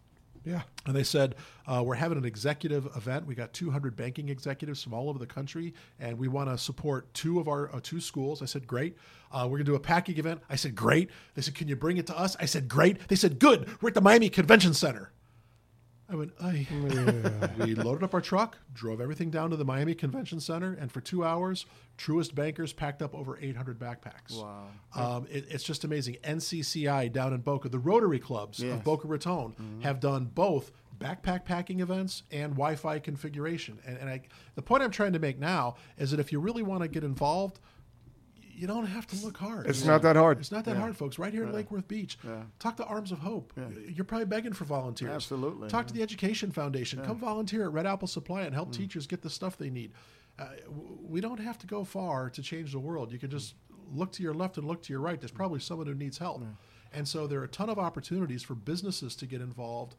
[0.44, 0.64] yeah.
[0.86, 1.36] And they said,
[1.68, 3.26] uh, We're having an executive event.
[3.26, 7.12] We got 200 banking executives from all over the country, and we want to support
[7.14, 8.42] two of our uh, two schools.
[8.42, 8.98] I said, Great.
[9.32, 10.42] Uh, we're going to do a packing event.
[10.50, 11.10] I said, Great.
[11.36, 12.36] They said, Can you bring it to us?
[12.40, 13.08] I said, Great.
[13.08, 13.70] They said, Good.
[13.82, 15.12] We're at the Miami Convention Center.
[16.14, 16.68] I went, Ay.
[17.58, 21.02] we loaded up our truck, drove everything down to the Miami Convention Center, and for
[21.02, 21.66] two hours,
[21.98, 24.40] Truist Bankers packed up over 800 backpacks.
[24.40, 24.68] Wow.
[24.96, 26.18] Um, it, it's just amazing.
[26.24, 28.74] NCCI down in Boca, the Rotary clubs Yes.
[28.76, 33.80] of Boca Raton have done both backpack packing events and Wi-Fi configuration.
[33.84, 34.22] And, and I,
[34.54, 37.04] the point I'm trying to make now is that if you really want to get
[37.04, 37.60] involved,
[38.64, 39.68] you don't have to look hard.
[39.68, 40.40] It's not that hard.
[40.40, 41.20] It's not that hard, folks.
[41.20, 42.18] Right here in Lake Worth Beach.
[42.60, 43.52] Talk to Arms of Hope.
[43.90, 45.12] You're probably begging for volunteers.
[45.12, 47.04] Absolutely, Talk to the Education Foundation.
[47.04, 48.78] Come volunteer at Red Apple Supply and help mm.
[48.78, 49.92] teachers get the stuff they need.
[50.40, 50.46] Uh,
[51.04, 53.12] we don't have to go far to change the world.
[53.12, 53.34] You can mm.
[53.34, 53.56] just
[53.92, 55.20] look to your left and look to your right.
[55.20, 55.36] There's mm.
[55.36, 56.42] probably someone who needs help.
[56.94, 59.96] And so there are a ton of opportunities for businesses to get involved.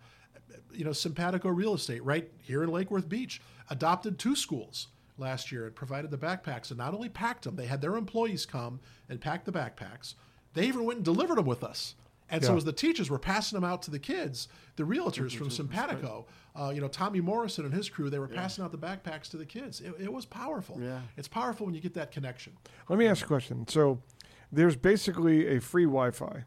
[0.72, 5.52] You know, Simpatico Real Estate, right here in Lake Worth Beach, adopted two schools last
[5.52, 8.80] year and provided the backpacks and not only packed them, they had their employees come
[9.08, 10.14] and pack the backpacks.
[10.54, 11.94] They even went and delivered them with us.
[12.30, 15.50] And so as the teachers were passing them out to the kids, the realtors from
[15.50, 19.28] Simpatico, uh, you know, Tommy Morrison and his crew, they were passing out the backpacks
[19.30, 19.80] to the kids.
[19.80, 20.80] It, it was powerful.
[20.80, 21.00] Yeah.
[21.16, 22.54] It's powerful when you get that connection.
[22.88, 23.68] Let me ask a question.
[23.68, 24.00] So
[24.50, 26.44] there's basically a free Wi-Fi,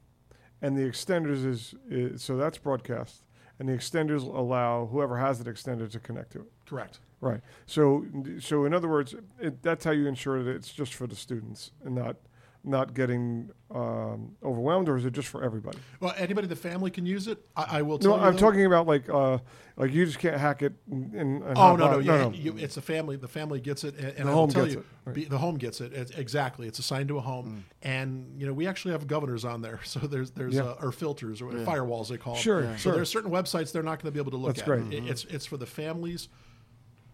[0.62, 3.24] and the extenders is, is so that's broadcast,
[3.60, 6.52] and the extenders allow whoever has an extender to connect to it.
[6.68, 7.00] Correct.
[7.22, 7.42] Right.
[7.66, 8.06] So
[8.40, 11.72] so in other words, it, that's how you ensure that it's just for the students
[11.84, 12.18] and not
[12.64, 15.78] not getting um, overwhelmed, or is it just for everybody?
[16.02, 17.38] Well, anybody in the family can use it.
[17.56, 18.24] I, I will No, tell you.
[18.24, 19.38] I'm though- talking about like uh,
[19.78, 20.74] like you just can't hack it.
[20.92, 23.16] And, and Oh hop no, no, on- yeah, You, it's a family.
[23.16, 25.16] The family gets it, and, and The I will home tell gets you, it, right.
[25.16, 25.94] be, the home gets it.
[25.94, 29.62] It's, exactly, it's assigned to a home, and you know we actually have governors on
[29.62, 30.64] there, so there's there's Yeah.
[30.64, 32.44] uh, or filters or firewalls they call them.
[32.44, 32.94] Sure, So sure.
[32.96, 34.66] there's certain websites they're not going to be able to look That's at.
[34.66, 34.94] great.
[34.94, 36.28] It- it's it's for the families.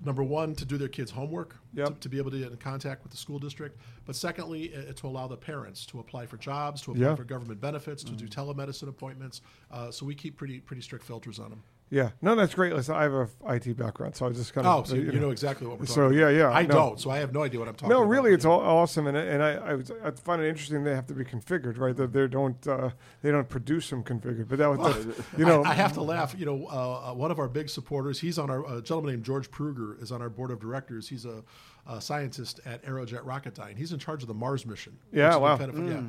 [0.06, 1.88] Number one, to do their kids' homework, Yep.
[1.88, 3.80] to, to be able to get in contact with the school district.
[4.06, 7.16] But secondly, uh, to allow the parents to apply for jobs, to apply Yeah.
[7.16, 9.42] for government benefits, to do telemedicine appointments.
[9.72, 11.64] Uh, so we keep pretty pretty strict filters on them.
[11.90, 12.74] Yeah, no, that's great.
[12.74, 15.30] Listen, I have a IT background, so I just kind of Oh, so you, know
[15.30, 16.16] exactly what we're talking So, about.
[16.16, 16.74] yeah, yeah, I no.
[16.74, 18.10] don't, so I have no idea what I'm talking No, about.
[18.10, 21.06] really, it's all awesome, and and I I, was, I find it interesting they have
[21.08, 21.96] to be configured, right?
[21.96, 22.90] That they don't uh,
[23.22, 26.02] they don't produce them configured, but that was that's- you know I, I have to
[26.02, 26.34] laugh.
[26.36, 29.24] You know, uh, uh, one of our big supporters, he's on our, a gentleman named
[29.26, 31.08] George Pruger is on our board of directors.
[31.08, 31.44] He's a,
[31.88, 33.78] a scientist at Aerojet Rocketdyne.
[33.78, 34.98] He's in charge of the Mars mission.
[35.12, 35.58] Yeah, wow.
[35.58, 36.02] kind of- yeah.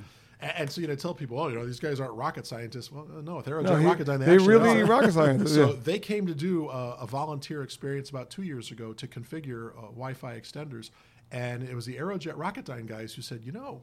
[0.44, 2.92] And, and so, you know, tell people, oh, you know, these guys aren't rocket scientists.
[2.92, 4.86] Well, uh, no, with Aerojet No, he- Rocketdyne, they, they really are.
[4.86, 5.76] rocket scientists, so yeah.
[5.82, 9.82] they came to do a, a volunteer experience about two years ago to configure uh,
[9.82, 10.90] Wi-Fi extenders,
[11.32, 13.82] and it was the Aerojet Rocketdyne guys who said, you know,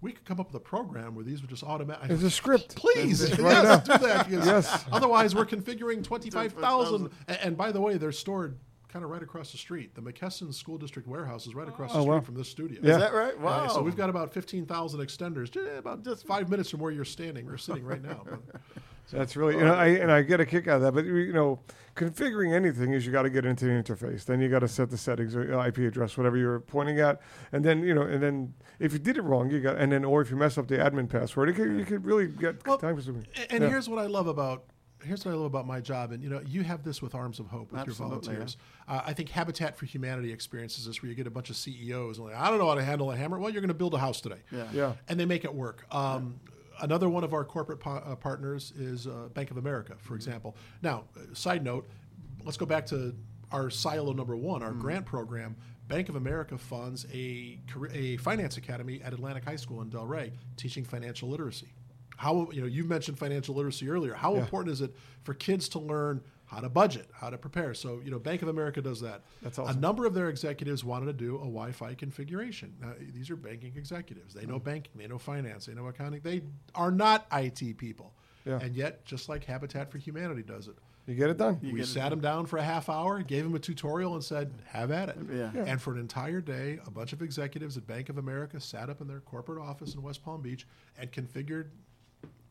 [0.00, 2.08] we could come up with a program where these would just automatic.
[2.08, 2.74] There's a script.
[2.74, 4.30] Please, It's yes, do that.
[4.30, 4.84] Yes.
[4.90, 7.10] Otherwise, we're configuring 25,000.
[7.28, 8.58] And, and by the way, they're stored
[8.90, 9.94] kind of right across the street.
[9.94, 12.20] The McKesson School District warehouse is right across the Oh, street wow.
[12.20, 12.80] from this studio.
[12.82, 12.94] Yeah.
[12.94, 13.34] Is that right?
[13.34, 13.68] Uh, Wow.
[13.68, 17.48] so we've got about 15,000 extenders, just about just five minutes from where you're standing
[17.48, 18.24] or sitting right now.
[18.28, 18.60] But-
[19.12, 20.92] That's really, you know, I, and I get a kick out of that.
[20.92, 21.58] But you know,
[21.96, 24.24] configuring anything is you got to get into the interface.
[24.24, 27.20] Then you got to set the settings, or uh, IP address, whatever you're pointing at,
[27.50, 30.04] and then you know, and then if you did it wrong, you got, and then
[30.04, 32.78] or if you mess up the admin password, it could, you could really get Well,
[32.78, 33.26] time consuming.
[33.50, 33.68] And Yeah.
[33.70, 34.62] here's what I love about
[35.04, 37.38] here's what I love about my job, and you know, you have this with Arms
[37.40, 38.56] of Hope with Absolutely, your volunteers.
[38.88, 42.18] Uh, I think Habitat for Humanity experiences this, where you get a bunch of CEOs
[42.18, 43.38] and like, I don't know how to handle a hammer.
[43.38, 44.64] Well, you're going to build a house today, Yeah.
[44.72, 44.92] Yeah.
[45.08, 45.84] and they make it work.
[45.94, 46.38] Um,
[46.82, 50.56] Another one of our corporate po- uh, partners is uh, Bank of America, for example.
[50.80, 51.86] Now, uh, side note,
[52.42, 53.14] let's go back to
[53.52, 55.56] our silo number one, our grant program.
[55.88, 57.58] Bank of America funds a
[57.92, 61.68] a finance academy at Atlantic High School in Delray, teaching financial literacy.
[62.20, 64.12] How you know you mentioned financial literacy earlier.
[64.12, 67.72] How important is it for kids to learn how to budget, how to prepare?
[67.72, 69.22] So you know, Bank of America does that.
[69.40, 69.78] That's awesome.
[69.78, 72.74] A number of their executives wanted to do a Wi-Fi configuration.
[72.78, 74.34] Now, these are banking executives.
[74.34, 74.64] They know Mm-hmm.
[74.64, 76.20] banking, they know finance, they know accounting.
[76.22, 76.42] They
[76.74, 78.12] are not IT people.
[78.44, 78.58] Yeah.
[78.60, 81.58] And yet, just like Habitat for Humanity does it, You get it done.
[81.62, 84.12] You we get it sat him down for a half hour, gave him a tutorial,
[84.14, 85.50] and said, "Have at it." Yeah.
[85.54, 85.64] Yeah.
[85.66, 89.00] And for an entire day, a bunch of executives at Bank of America sat up
[89.00, 90.66] in their corporate office in West Palm Beach
[90.98, 91.68] and configured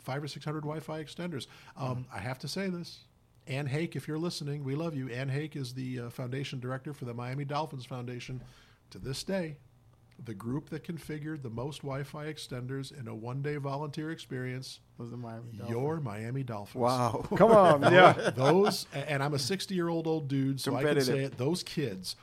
[0.10, 1.46] five or six hundred Wi-Fi extenders.
[1.78, 3.02] Um, I have to say this.
[3.46, 5.08] Ann Hake, if you're listening, we love you.
[5.10, 8.42] Ann Hake is the uh, foundation director for the Miami Dolphins Foundation.
[8.92, 9.58] To this day,
[10.26, 15.18] the group that configured the most Wi-Fi extenders in a one-day volunteer experience, Was the
[15.18, 15.70] Miami Dolphins.
[15.70, 16.82] your Miami Dolphins.
[16.82, 17.24] Wow.
[17.36, 18.32] Come on, yeah.
[18.36, 21.38] those and I'm a 60 year old old dude, so I can say it.
[21.38, 22.16] Those kids,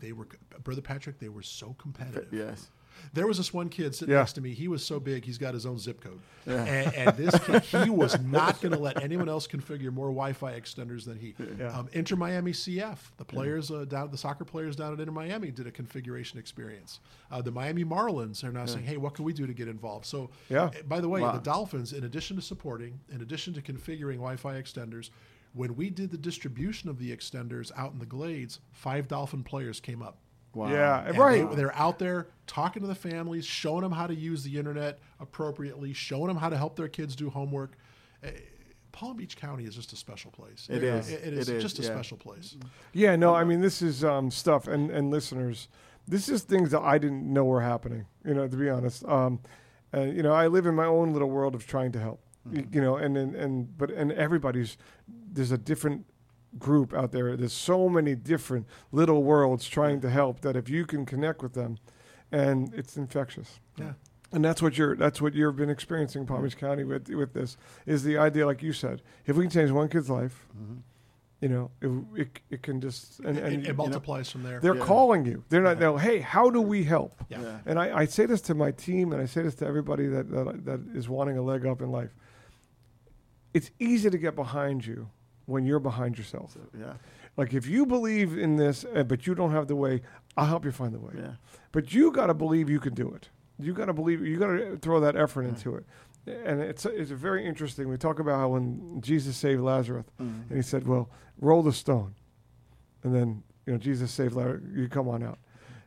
[0.00, 0.26] they were
[0.64, 1.20] brother Patrick.
[1.20, 2.32] They were so competitive.
[2.32, 2.68] Yes.
[3.12, 4.20] There was this one kid sitting Yeah.
[4.20, 4.54] next to me.
[4.54, 7.90] He was so big, he's got his own zip code, and, and this kid, he
[7.90, 11.34] was not going to let anyone else configure more Wi-Fi extenders than he.
[11.58, 11.76] Yeah.
[11.78, 15.50] Um, Inter Miami CF, the players uh, down, the soccer players down at Inter Miami
[15.50, 17.00] did a configuration experience.
[17.30, 20.06] Uh, the Miami Marlins are now saying, "Hey, what can we do to get involved?"
[20.06, 20.64] So, Yeah.
[20.64, 21.32] uh, by the way, Wow.
[21.32, 25.10] the Dolphins, in addition to supporting, in addition to configuring Wi-Fi extenders,
[25.54, 29.80] when we did the distribution of the extenders out in the glades, five Dolphin players
[29.80, 30.16] came up.
[30.54, 30.70] Wow.
[30.70, 31.48] Yeah, And right.
[31.48, 34.98] They, they're out there talking to the families, showing them how to use the internet
[35.20, 37.76] appropriately, showing them how to help their kids do homework.
[38.22, 38.30] Eh,
[38.92, 40.66] Palm Beach County is just a special place.
[40.70, 41.10] It is.
[41.10, 41.88] It, it is It is, just a yeah.
[41.88, 42.56] special place.
[42.92, 45.68] Yeah, no, I mean this is um, stuff, and and listeners,
[46.06, 48.04] this is things that I didn't know were happening.
[48.24, 49.40] You know, to be honest, um,
[49.94, 52.20] uh, you know, I live in my own little world of trying to help.
[52.50, 54.76] You, you know, and, and and but and everybody's
[55.08, 56.04] there's a different
[56.58, 57.36] group out there.
[57.36, 61.54] There's so many different little worlds trying to help that if you can connect with
[61.54, 61.78] them,
[62.30, 63.60] and it's infectious.
[63.76, 63.92] Yeah.
[64.32, 64.96] And that's what you're.
[64.96, 68.46] That's what you've been experiencing, in Palm Beach County, with with this is the idea,
[68.46, 70.76] like you said, if we can change one kid's life, mm-hmm.
[71.42, 74.42] you know, it, it, it can just and, It, and it you know, multiplies from
[74.42, 74.58] there.
[74.60, 74.84] they're Yeah.
[74.84, 75.44] calling you.
[75.50, 75.78] They're not.
[75.78, 77.22] They're hey, how do we help?
[77.28, 77.42] Yeah.
[77.42, 77.58] Yeah.
[77.66, 80.30] And I, I say this to my team, and I say this to everybody that,
[80.30, 82.14] that that is wanting a leg up in life.
[83.52, 85.10] It's easy to get behind you
[85.46, 86.56] when you're behind yourself.
[86.78, 86.94] Yeah.
[87.36, 90.02] Like if you believe in this, uh, but you don't have the way,
[90.36, 91.14] I'll help you find the way.
[91.16, 91.32] Yeah.
[91.72, 93.28] But you got to believe you can do it.
[93.58, 94.24] You got to believe.
[94.26, 95.84] You got to throw that effort into it.
[96.26, 97.88] And it's it's very interesting.
[97.88, 100.42] We talk about how when Jesus saved Lazarus, Mm-hmm.
[100.48, 102.14] and he said, "Well, roll the stone,"
[103.02, 104.62] and then you know Jesus saved Lazarus.
[104.74, 105.38] You come on out.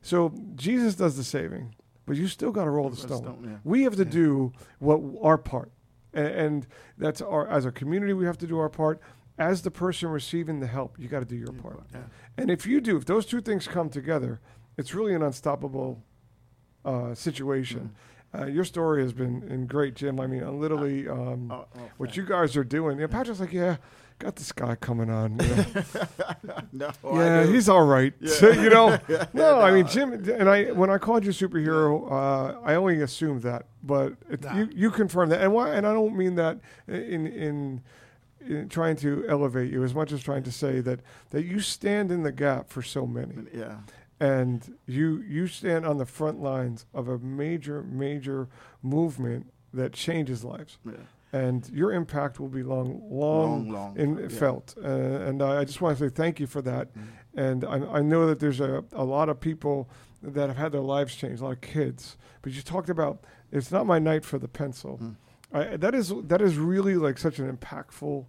[0.02, 1.74] So Jesus does the saving,
[2.06, 3.24] but you still got to roll the Roll the stone.
[3.24, 3.58] stone, yeah.
[3.64, 5.72] We have to do what our part,
[6.14, 8.14] and, and that's our as a community.
[8.14, 9.00] We have to do our part.
[9.38, 11.84] As the person receiving the help, you got to do your part.
[11.94, 12.00] Yeah.
[12.38, 14.40] And if you do, if those two things come together,
[14.78, 16.02] it's really an unstoppable
[16.86, 17.94] uh, situation.
[18.34, 20.20] Uh, your story has been, been great, Jim.
[20.20, 22.98] I mean, uh, literally, um, Oh, oh, what you guys are doing.
[22.98, 23.78] You know, Patrick's like, yeah,
[24.20, 25.38] got this guy coming on.
[25.40, 25.66] you know.
[26.74, 28.14] No, yeah, he's all right.
[28.28, 28.98] So, you know,
[29.34, 33.02] no, I mean, Jim, and I when I called you a superhero, uh, I only
[33.02, 34.58] assumed that, but it, Nah.
[34.58, 35.70] you you confirmed that, and why?
[35.74, 37.82] And I don't mean that in in.
[38.48, 41.00] In trying to elevate you as much as trying to say that
[41.32, 43.34] that you stand in the gap for so many.
[43.34, 43.78] Mm, yeah.
[44.20, 48.48] and you you stand on the front lines of a major major
[48.82, 50.78] movement that changes lives.
[50.86, 50.94] Yeah.
[51.34, 54.28] and your impact will be long long, Long, long, in, yeah.
[54.30, 54.76] felt.
[54.82, 54.88] Uh,
[55.28, 56.88] and I, I just want to say thank you for that.
[56.94, 57.40] Mm-hmm.
[57.40, 59.90] And I, I know that there's a, a lot of people
[60.24, 62.16] that have had their lives changed a lot of kids.
[62.42, 65.16] But you talked about it's not my night for the pencil mm.
[65.56, 68.26] I, that is that is really like such an impactful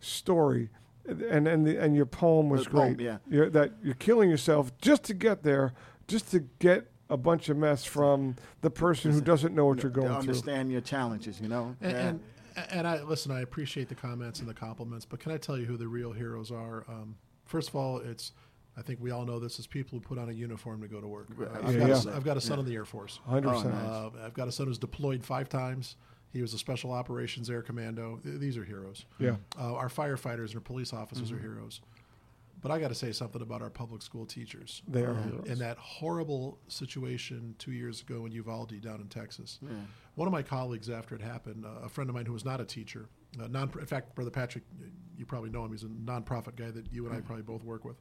[0.00, 0.70] story
[1.06, 3.18] and and the, and your poem was The poem, great yeah.
[3.28, 5.72] you're, that you're killing yourself just to get there,
[6.06, 9.90] just to get a bunch of mess from the person who doesn't know what you're
[9.90, 10.18] to going through.
[10.20, 11.74] understand your challenges, you know.
[11.80, 12.08] And, yeah.
[12.08, 12.20] and
[12.70, 13.32] and I listen.
[13.32, 16.12] I appreciate the comments and the compliments, but can I tell you who the real
[16.12, 16.84] heroes are?
[16.88, 18.32] Um, first of all, it's
[18.76, 21.00] I think we all know this is people who put on a uniform to go
[21.00, 21.28] to work.
[21.40, 22.12] Uh, I've, Yeah, got yeah.
[22.12, 23.20] A, I've got a son in the Air Force.
[23.24, 23.74] Hundred Oh, percent.
[23.74, 25.96] Uh, I've got a son who's deployed five times.
[26.32, 28.18] He was a Special Operations Air Commando.
[28.22, 29.06] Th- These are heroes.
[29.18, 29.36] Yeah.
[29.58, 31.80] Uh, our firefighters and our police officers are heroes.
[32.60, 34.82] But I got to say something about our public school teachers.
[34.88, 35.44] They are Um.
[35.46, 39.60] In that horrible situation two years ago in Uvalde down in Texas,
[40.16, 42.60] one of my colleagues, after it happened, uh, a friend of mine who was not
[42.60, 43.08] a teacher,
[43.40, 44.64] uh, non, in fact, Brother Patrick,
[45.16, 45.70] you probably know him.
[45.70, 47.96] He's a nonprofit guy that you and I probably both work with.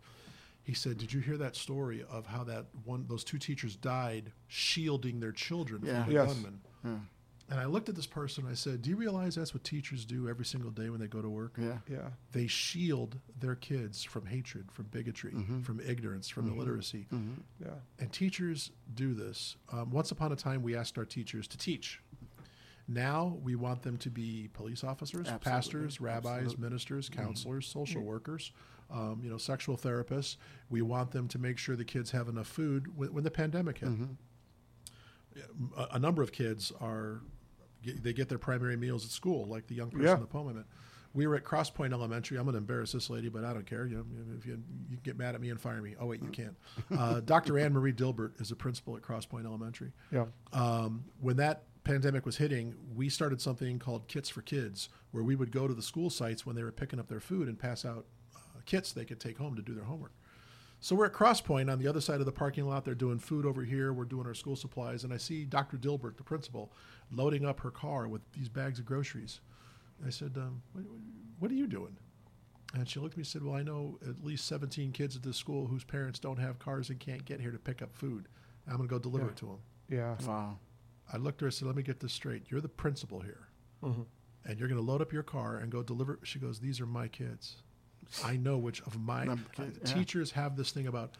[0.63, 4.33] He said, "Did you hear that story of how that one, those two teachers died
[4.47, 6.03] shielding their children Yeah.
[6.03, 6.33] from the Yes.
[6.33, 7.07] gunman?"
[7.49, 8.43] And I looked at this person.
[8.43, 11.07] and I said, "Do you realize that's what teachers do every single day when they
[11.07, 11.53] go to work?
[11.57, 11.77] yeah.
[11.89, 12.09] Yeah.
[12.33, 15.61] They shield their kids from hatred, from bigotry, mm-hmm.
[15.61, 16.57] from ignorance, from mm-hmm.
[16.57, 17.07] illiteracy.
[17.13, 17.41] Mm-hmm.
[17.63, 17.75] Yeah.
[17.99, 19.55] And teachers do this.
[19.71, 22.01] Um, once upon a time, we asked our teachers to teach.
[22.87, 25.51] Now we want them to be police officers, Absolutely.
[25.51, 28.51] pastors, rabbis, ministers, counselors, social workers,
[28.89, 30.37] um, you know, sexual therapists.
[30.69, 33.79] We want them to make sure the kids have enough food when, when the pandemic
[33.79, 33.89] hit.
[35.77, 37.21] A, a number of kids are
[37.83, 40.13] they get their primary meals at school, like the young person Yeah.
[40.15, 40.65] in the poem I meant.
[41.13, 42.37] we were at Crosspointe Elementary.
[42.37, 43.85] I'm going to embarrass this lady, but I don't care.
[43.85, 44.05] You,
[44.37, 45.95] if you, you can get mad at me and fire me.
[45.99, 46.55] Oh wait, you can't.
[46.95, 47.57] Uh, Dr.
[47.57, 49.91] Anne Marie Dilbert is the principal at Crosspointe Elementary.
[50.11, 50.25] Yeah.
[50.53, 55.35] Um, when that pandemic was hitting, we started something called Kits for Kids, where we
[55.35, 57.85] would go to the school sites when they were picking up their food and pass
[57.85, 58.05] out
[58.35, 60.11] uh, kits they could take home to do their homework.
[60.79, 62.85] So we're at Crosspointe on the other side of the parking lot.
[62.85, 63.93] They're doing food over here.
[63.93, 65.75] We're doing our school supplies, and I see Dr.
[65.77, 66.71] Dilbert, the principal,
[67.11, 69.39] loading up her car with these bags of groceries.
[70.05, 70.83] I said, um, what,
[71.39, 71.97] what are you doing?
[72.73, 75.23] And she looked at me and said, Well, I know at least 17 kids at
[75.23, 78.27] this school whose parents don't have cars and can't get here to pick up food.
[78.67, 79.31] I'm going to go deliver Yeah.
[79.31, 79.57] it to them.
[79.89, 80.15] Yeah.
[80.27, 80.59] Wow.
[81.11, 82.43] I looked at her and said, Let me get this straight.
[82.49, 83.47] You're the principal here.
[83.81, 86.19] And you're going to load up your car and go deliver.
[86.23, 87.55] She goes, These are my kids.
[88.23, 89.93] I know which of my My kids, yeah.
[89.93, 91.15] teachers have this thing about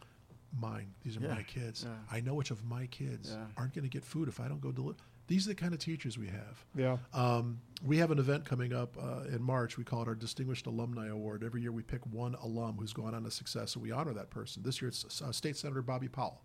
[0.59, 0.93] mine.
[1.03, 1.83] These are Yeah, my kids.
[1.85, 1.95] yeah.
[2.11, 3.45] I know which of my kids Yeah.
[3.55, 4.97] aren't going to get food if I don't go deliver.
[5.27, 6.65] These are the kind of teachers we have.
[6.75, 6.97] Yeah.
[7.13, 9.77] Um, we have an event coming up uh, in March.
[9.77, 11.43] We call it our Distinguished Alumni Award.
[11.43, 14.29] Every year we pick one alum who's gone on to success, and we honor that
[14.29, 14.63] person.
[14.63, 16.41] This year it's uh, State Senator Bobby Powell,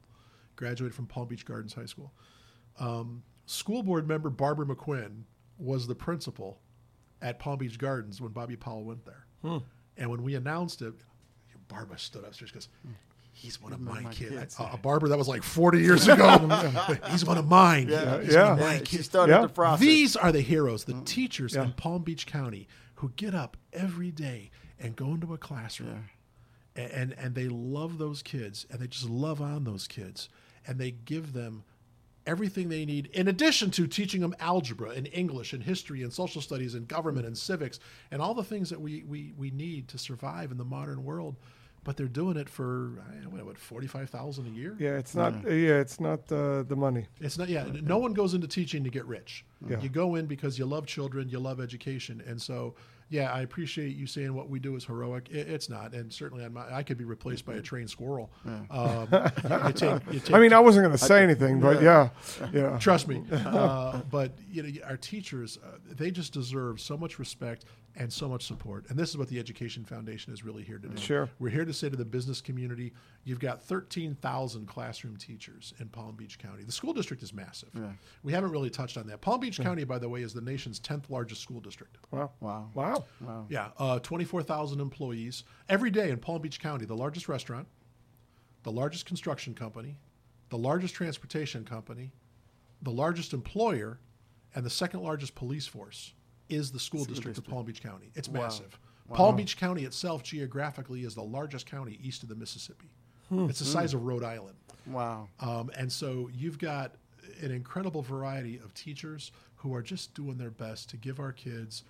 [0.56, 2.12] graduated from Palm Beach Gardens High School.
[2.80, 5.22] Um, school board member Barbara McQuinn
[5.58, 6.60] was the principal
[7.20, 9.26] at Palm Beach Gardens when Bobby Powell went there.
[9.96, 10.94] And when we announced it,
[11.68, 12.34] Barbara stood up.
[12.34, 12.68] She goes,
[13.32, 14.30] He's one of my, my kids.
[14.36, 14.56] kids.
[14.58, 16.38] Uh, Barbara, that was like 40 years ago.
[17.10, 17.88] He's one of mine.
[17.88, 18.42] Yeah, He's yeah.
[18.44, 18.90] one of my Yeah, kids.
[18.90, 19.42] she started Yeah.
[19.42, 19.80] the process.
[19.80, 21.64] These are the heroes, the teachers Yeah.
[21.64, 26.04] in Palm Beach County who get up every day and go into a classroom
[26.76, 30.28] a- and, and they love those kids and they just love on those kids
[30.66, 31.64] and they give them
[32.24, 36.40] everything they need in addition to teaching them algebra and English and history and social
[36.40, 37.80] studies and government and civics
[38.12, 41.34] and all the things that we, we, we need to survive in the modern world.
[41.84, 44.76] But they're doing it for I don't know, what forty five thousand a year.
[44.78, 44.98] Yeah.
[44.98, 45.34] It's not.
[45.44, 45.80] Yeah.
[45.80, 47.06] It's not uh, the money.
[47.20, 47.48] It's not.
[47.48, 49.44] Yeah, no one goes into teaching to get rich.
[49.68, 49.80] Yeah.
[49.80, 52.74] You go in because you love children, you love education, and so
[53.12, 55.28] yeah, I appreciate you saying what we do is heroic.
[55.30, 58.30] It, it's not, and certainly I'm I could be replaced by a trained squirrel.
[58.70, 61.82] Um, you, you take, you take I mean, I wasn't going to say anything, but
[61.82, 62.08] yeah.
[62.52, 62.78] Yeah.
[62.78, 63.22] Trust me.
[63.52, 68.28] Uh, but you know, our teachers, uh, they just deserve so much respect and so
[68.28, 68.86] much support.
[68.88, 70.96] And this is what the Education Foundation is really here to do.
[70.96, 71.28] Sure.
[71.38, 72.92] We're here to say to the business community,
[73.24, 76.64] you've got 13,000 classroom teachers in Palm Beach County.
[76.64, 77.68] The school district is massive.
[77.74, 77.90] Yeah.
[78.22, 79.20] We haven't really touched on that.
[79.20, 81.98] Palm Beach County, by the way, is the nation's 10th largest school district.
[82.10, 82.30] Wow.
[82.40, 82.70] Wow.
[82.74, 83.04] Wow.
[83.20, 83.46] Wow.
[83.48, 85.44] Yeah, uh, 24,000 employees.
[85.68, 87.68] Every day in Palm Beach County, the largest restaurant,
[88.62, 89.98] the largest construction company,
[90.48, 92.12] the largest transportation company,
[92.80, 93.98] the largest employer,
[94.54, 96.14] and the second largest police force
[96.48, 98.10] is the school district of Palm Beach County.
[98.14, 98.78] It's massive.
[99.12, 102.90] Palm Beach County itself, geographically, is the largest county east of the Mississippi.
[103.48, 104.56] It's the size of Rhode Island.
[104.86, 105.28] Wow.
[105.40, 106.96] Um, and so you've got
[107.40, 111.84] an incredible variety of teachers who are just doing their best to give our kids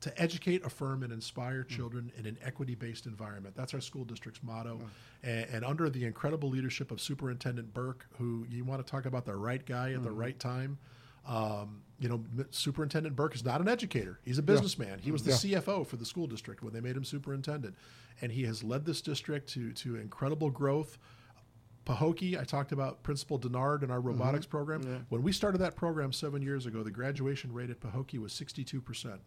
[0.00, 3.54] to educate, affirm, and inspire children in an equity based environment.
[3.56, 4.78] That's our school district's motto.
[5.22, 9.24] And, and under the incredible leadership of Superintendent Burke, who you want to talk about
[9.24, 10.78] the right guy at the right time.
[11.26, 14.20] Um, you know, Superintendent Burke is not an educator.
[14.24, 15.00] He's a businessman.
[15.00, 17.74] He was the CFO for the school district when they made him superintendent.
[18.20, 20.98] And he has led this district to, to incredible growth.
[21.84, 24.08] Pahokee, I talked about Principal Dennard and our mm-hmm.
[24.08, 25.06] robotics program.
[25.08, 29.18] When we started that program seven years ago, the graduation rate at Pahokee was 62%.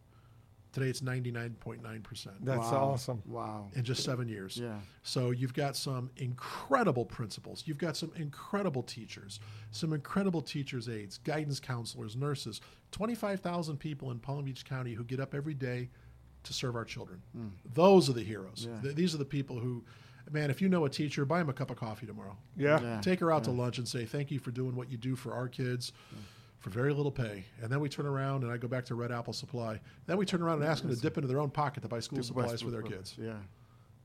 [0.71, 2.91] Today it's 99.9% That's Wow.
[2.93, 3.21] awesome.
[3.25, 3.69] Wow.
[3.73, 4.57] in just seven years.
[4.57, 4.79] Yeah.
[5.03, 7.63] So you've got some incredible principals.
[7.65, 9.39] You've got some incredible teachers,
[9.71, 12.61] some incredible teachers' aides, guidance counselors, nurses.
[12.91, 15.89] 25,000 people in Palm Beach County who get up every day
[16.43, 17.21] to serve our children.
[17.35, 17.47] Hmm.
[17.73, 18.67] Those are the heroes.
[18.69, 18.81] Yeah.
[18.81, 19.83] Th- these are the people who,
[20.31, 22.37] man, if you know a teacher, buy them a cup of coffee tomorrow.
[22.55, 22.79] Yeah.
[22.81, 23.01] Yeah.
[23.01, 25.33] Take her out to lunch and say, thank you for doing what you do for
[25.33, 25.91] our kids
[26.61, 27.43] for very little pay.
[27.61, 29.79] And then we turn around and I go back to Red Apple Supply.
[30.05, 31.99] Then we turn around and ask them to dip into their own pocket to buy
[31.99, 33.15] school supplies for their kids.
[33.19, 33.33] Yeah.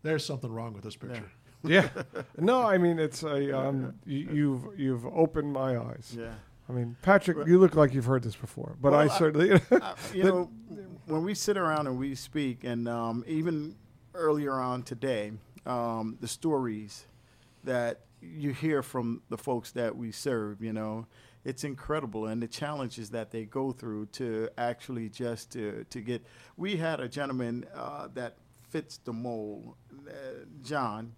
[0.03, 1.31] There's something wrong with this picture.
[1.63, 1.89] Yeah.
[2.39, 6.15] No, I mean it's a um, you, you've you've opened my eyes.
[6.17, 6.33] Yeah.
[6.69, 9.53] I mean, Patrick, you look like you've heard this before, but Well, I I- certainly.
[9.71, 10.51] Uh, you know,
[11.07, 13.77] when we sit around and we speak, and um, even
[14.15, 15.33] earlier on today,
[15.65, 17.07] um, the stories
[17.65, 21.07] that you hear from the folks that we serve, you know,
[21.47, 26.21] it's incredible, and the challenges that they go through to actually just to to get.
[26.57, 28.33] We had a gentleman uh, that
[28.69, 29.75] fits the mold,
[30.09, 30.13] uh,
[30.63, 31.13] John,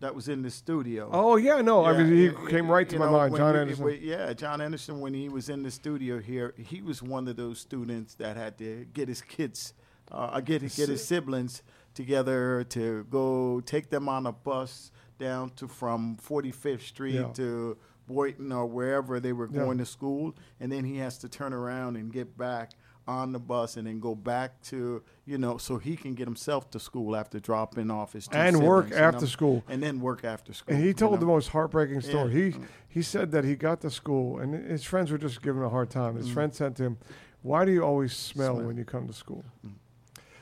[0.00, 1.08] that was in the studio.
[1.12, 3.60] oh yeah, no, I mean he you- came right to my know, mind, John we-
[3.60, 3.84] Anderson.
[3.84, 7.36] we- yeah, John Anderson, when he was in the studio here, he was one of
[7.36, 9.74] those students that had to get his kids,
[10.10, 11.62] uh, get his, get his siblings
[11.94, 17.32] together to go take them on a bus down to from 45th Street Yeah.
[17.34, 17.76] to
[18.08, 19.60] Boynton or wherever they were Yeah.
[19.64, 22.72] going to school, and then he has to turn around and get back
[23.06, 26.70] on the bus and then go back to you know so he can get himself
[26.70, 29.64] to school after dropping off his And work siblings, know, after school.
[29.66, 30.74] and then work after school.
[30.74, 32.34] And he you told the most heartbreaking story.
[32.34, 32.50] Yeah.
[32.50, 35.66] He he said that he got to school and his friends were just giving him
[35.66, 36.14] a hard time.
[36.14, 36.18] Mm.
[36.18, 36.98] His friend said to him,
[37.40, 39.42] "Why do you always smell, when you come to school?"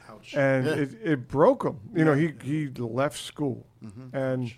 [0.09, 0.34] Ouch.
[0.34, 0.72] And Yeah.
[0.74, 1.78] it, it broke him.
[1.94, 4.16] You know, he he left school, Mm-hmm.
[4.16, 4.52] and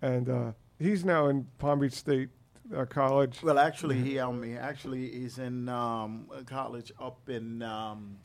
[0.00, 2.30] and uh, he's now in Palm Beach State
[2.74, 3.42] uh, College.
[3.42, 4.56] Well, actually, he helped me.
[4.56, 8.18] Actually, he's in um, college up in um,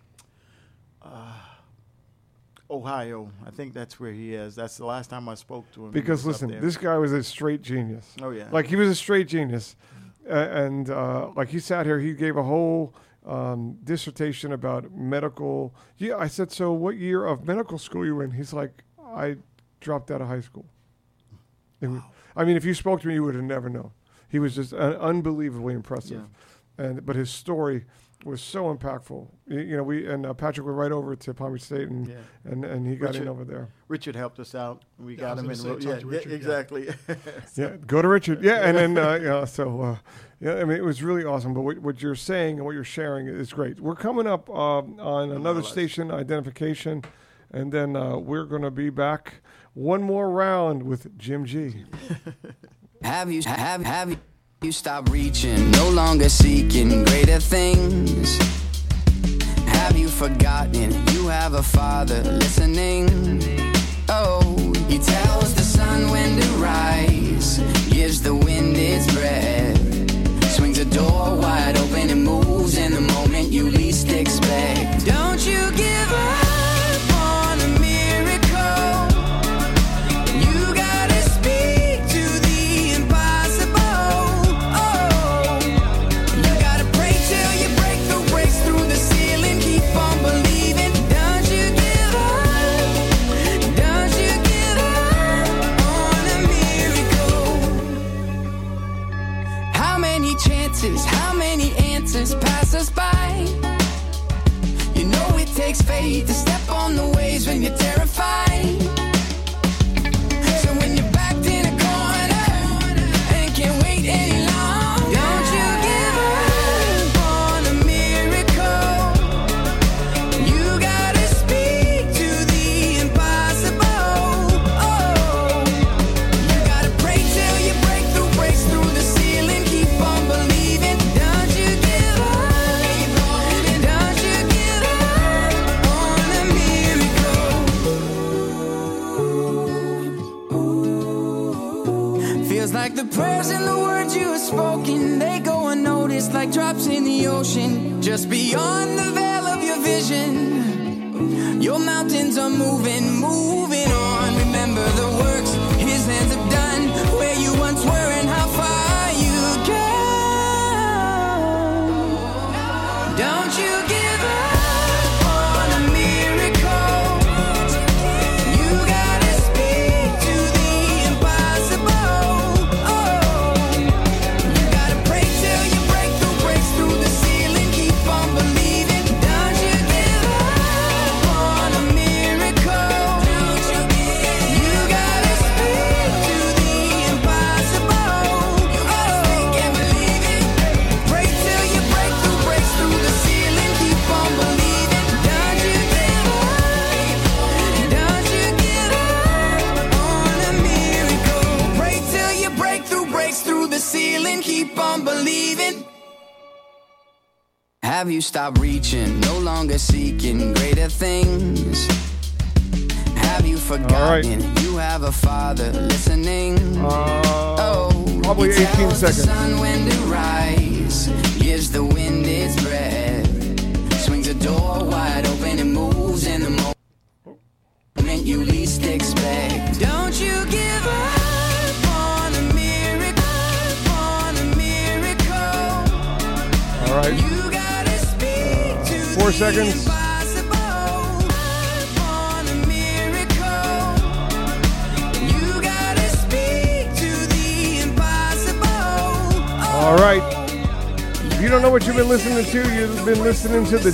[1.01, 1.33] uh,
[2.69, 3.31] Ohio.
[3.45, 4.55] I think that's where he is.
[4.55, 5.91] That's the last time I spoke to him.
[5.91, 8.13] Because listen, this guy was a straight genius.
[8.21, 8.47] Oh yeah.
[8.51, 9.75] Like he was a straight genius,
[10.29, 12.93] uh, and uh, like he sat here, he gave a whole
[13.25, 15.73] um, dissertation about medical.
[15.97, 18.31] Yeah, I said, so what year of medical school you in?
[18.31, 19.37] He's like, I
[19.79, 20.65] dropped out of high school.
[21.81, 22.01] And-
[22.37, 23.89] I mean, if you spoke to me, you would have never known.
[24.29, 26.23] He was just uh, unbelievably impressive,
[26.77, 27.85] and but his story
[28.25, 29.27] was so impactful.
[29.47, 32.07] You, you know, we and uh, Patrick went right over to Palm Beach State, and
[32.07, 32.15] Yeah.
[32.45, 33.69] and, and he got in over there.
[33.87, 34.83] Richard helped us out.
[34.99, 35.55] We Yeah, got him gonna in.
[35.55, 36.35] say, ro- yeah, to yeah, Richard, yeah.
[36.35, 36.89] exactly.
[37.55, 38.43] Yeah, go to Richard.
[38.43, 39.97] Yeah, and then uh, yeah, so uh,
[40.41, 41.53] yeah, I mean it was really awesome.
[41.53, 43.79] But what, what you're saying and what you're sharing is great.
[43.79, 47.03] We're coming up um, on another station identification,
[47.51, 49.35] and then uh, we're going to be back
[49.73, 51.85] one more round with Jim G.
[53.01, 54.17] Have you have have
[54.61, 58.37] you, stopped reaching, no longer seeking greater things?
[59.67, 63.07] Have you forgotten you have a father listening?
[64.09, 64.41] Oh,
[64.87, 67.59] he tells the sun when to rise,
[67.89, 73.16] gives the wind its breath, swings a door wide open and moves in the moment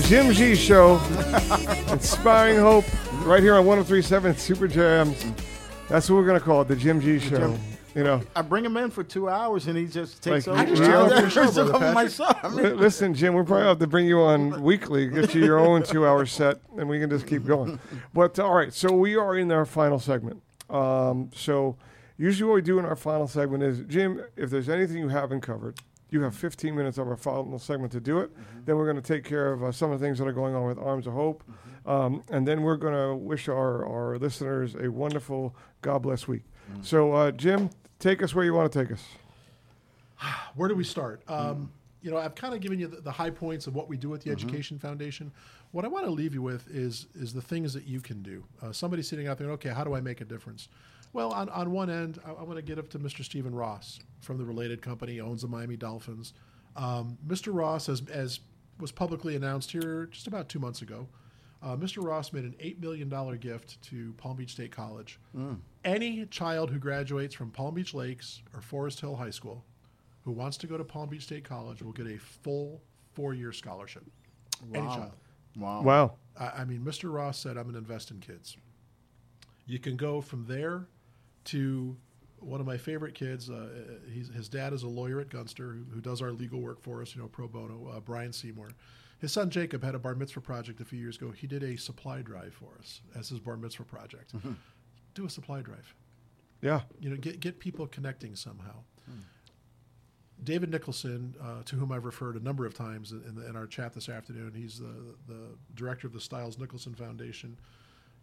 [0.06, 0.96] Jim G Show,
[1.92, 2.86] inspiring hope,
[3.26, 5.26] right here on 103.7 Super Jams.
[5.90, 7.58] That's what we're gonna call it, the Jim G Show.
[7.96, 10.60] You know, I bring him in for two hours and he just takes Like, over.
[10.60, 12.10] I just took over your show, Took Brother over my.
[12.44, 15.60] I mean, listen, Jim, we're probably have to bring you on weekly, get you your
[15.60, 17.80] own two-hour set, and we can just keep going.
[18.14, 20.42] But all right, so we are in our final segment.
[20.70, 21.78] Um, so
[22.18, 25.42] usually, what we do in our final segment is, Jim, if there's anything you haven't
[25.42, 25.80] covered,
[26.14, 28.32] you have 15 minutes of our final segment to do it.
[28.66, 30.56] Then we're going to take care of uh, some of the things that are going
[30.56, 31.44] on with Arms of Hope,
[31.86, 36.44] um, and then we're going to wish our our listeners a wonderful God bless week.
[36.82, 37.70] So, uh, Jim,
[38.00, 39.04] take us where you want to take us.
[40.56, 41.22] Where do we start?
[41.28, 41.72] Um,
[42.02, 44.14] You know, I've kind of given you the, the high points of what we do
[44.14, 45.32] at the Education Foundation.
[45.72, 48.44] What I want to leave you with is is the things that you can do.
[48.62, 50.68] Uh, somebody sitting out there, okay, how do I make a difference?
[51.14, 53.24] Well, on, on one end, I, I want to get up to Mr.
[53.24, 56.34] Stephen Ross from the related company, owns the Miami Dolphins.
[56.76, 57.54] Um, Mr.
[57.54, 58.40] Ross, as, as
[58.80, 61.08] was publicly announced here just about two months ago,
[61.62, 62.04] uh, Mr.
[62.04, 65.20] Ross made an $8 million gift to Palm Beach State College.
[65.86, 69.64] Any child who graduates from Palm Beach Lakes or Forest Hill High School
[70.26, 72.82] who wants to go to Palm Beach State College will get a full
[73.14, 74.04] four year scholarship.
[74.74, 74.96] Any Wow.
[74.96, 75.12] child.
[75.58, 75.82] wow.
[75.84, 76.14] Wow.
[76.40, 77.14] I, I mean, Mr.
[77.14, 78.56] Ross said, I'm going to invest in kids.
[79.66, 80.88] You can go from there
[81.46, 81.96] to
[82.40, 83.50] one of my favorite kids.
[83.50, 83.68] Uh,
[84.12, 87.02] he's, his dad is a lawyer at Gunster who, who does our legal work for
[87.02, 88.70] us, you know, pro bono, uh, Brian Seymour.
[89.20, 91.32] His son Jacob had a bar mitzvah project a few years ago.
[91.32, 94.34] He did a supply drive for us as his bar mitzvah project.
[95.14, 95.94] Do a supply drive
[96.62, 96.82] Yeah.
[97.00, 98.84] you know, get get people connecting somehow.
[100.44, 103.66] David Nicholson, uh, to whom I've referred a number of times in, the, in our
[103.68, 107.58] chat this afternoon, he's the, the director of the Stiles Nicholson Foundation.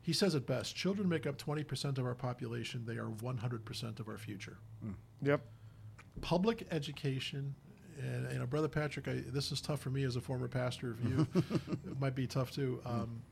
[0.03, 4.09] He says it best children make up 20% of our population, they are 100% of
[4.09, 4.59] our future.
[4.83, 4.93] Hmm.
[5.23, 5.43] Yep.
[6.21, 7.55] Public education,
[7.99, 10.91] and you know, Brother Patrick, I, this is tough for me as a former pastor
[10.91, 11.27] of you.
[11.35, 12.81] it might be tough too.
[12.85, 13.01] Hmm.
[13.01, 13.23] Um,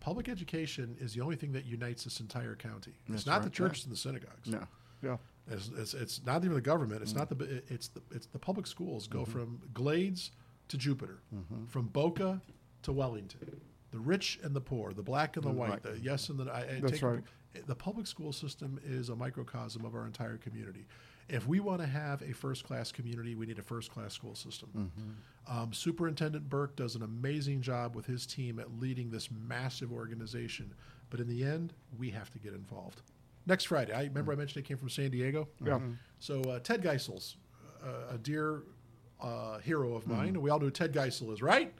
[0.00, 2.92] public education is the only thing that unites this entire county.
[3.06, 3.68] it's That's not the right, yeah.
[3.68, 4.48] churches and the synagogues.
[4.48, 4.66] No.
[5.02, 5.16] Yeah.
[5.50, 7.02] It's, it's, it's not even the government.
[7.02, 7.18] It's hmm.
[7.18, 7.62] not the.
[7.68, 8.00] It's the.
[8.12, 9.32] It's the public schools go mm-hmm.
[9.32, 10.30] from Glades
[10.68, 11.66] to Jupiter, mm-hmm.
[11.66, 12.40] from Boca
[12.82, 13.60] to Wellington,
[13.92, 15.82] the rich and the poor, the black and the white, right.
[15.82, 16.50] the yes and the.
[16.50, 17.20] I, I That's take- right.
[17.66, 20.86] The public school system is a microcosm of our entire community.
[21.28, 24.34] If we want to have a first class community, we need a first class school
[24.34, 24.90] system.
[25.46, 30.72] Um, Superintendent Burke does an amazing job with his team at leading this massive organization.
[31.10, 33.02] But in the end, we have to get involved.
[33.46, 35.46] Next Friday, I remember I mentioned it came from San Diego.
[35.64, 35.78] Yeah.
[36.20, 37.36] So uh, Ted Geisels,
[37.84, 38.62] uh, a dear
[39.20, 40.40] uh, hero of mine.
[40.40, 41.72] We all know who Ted Geisel is, right?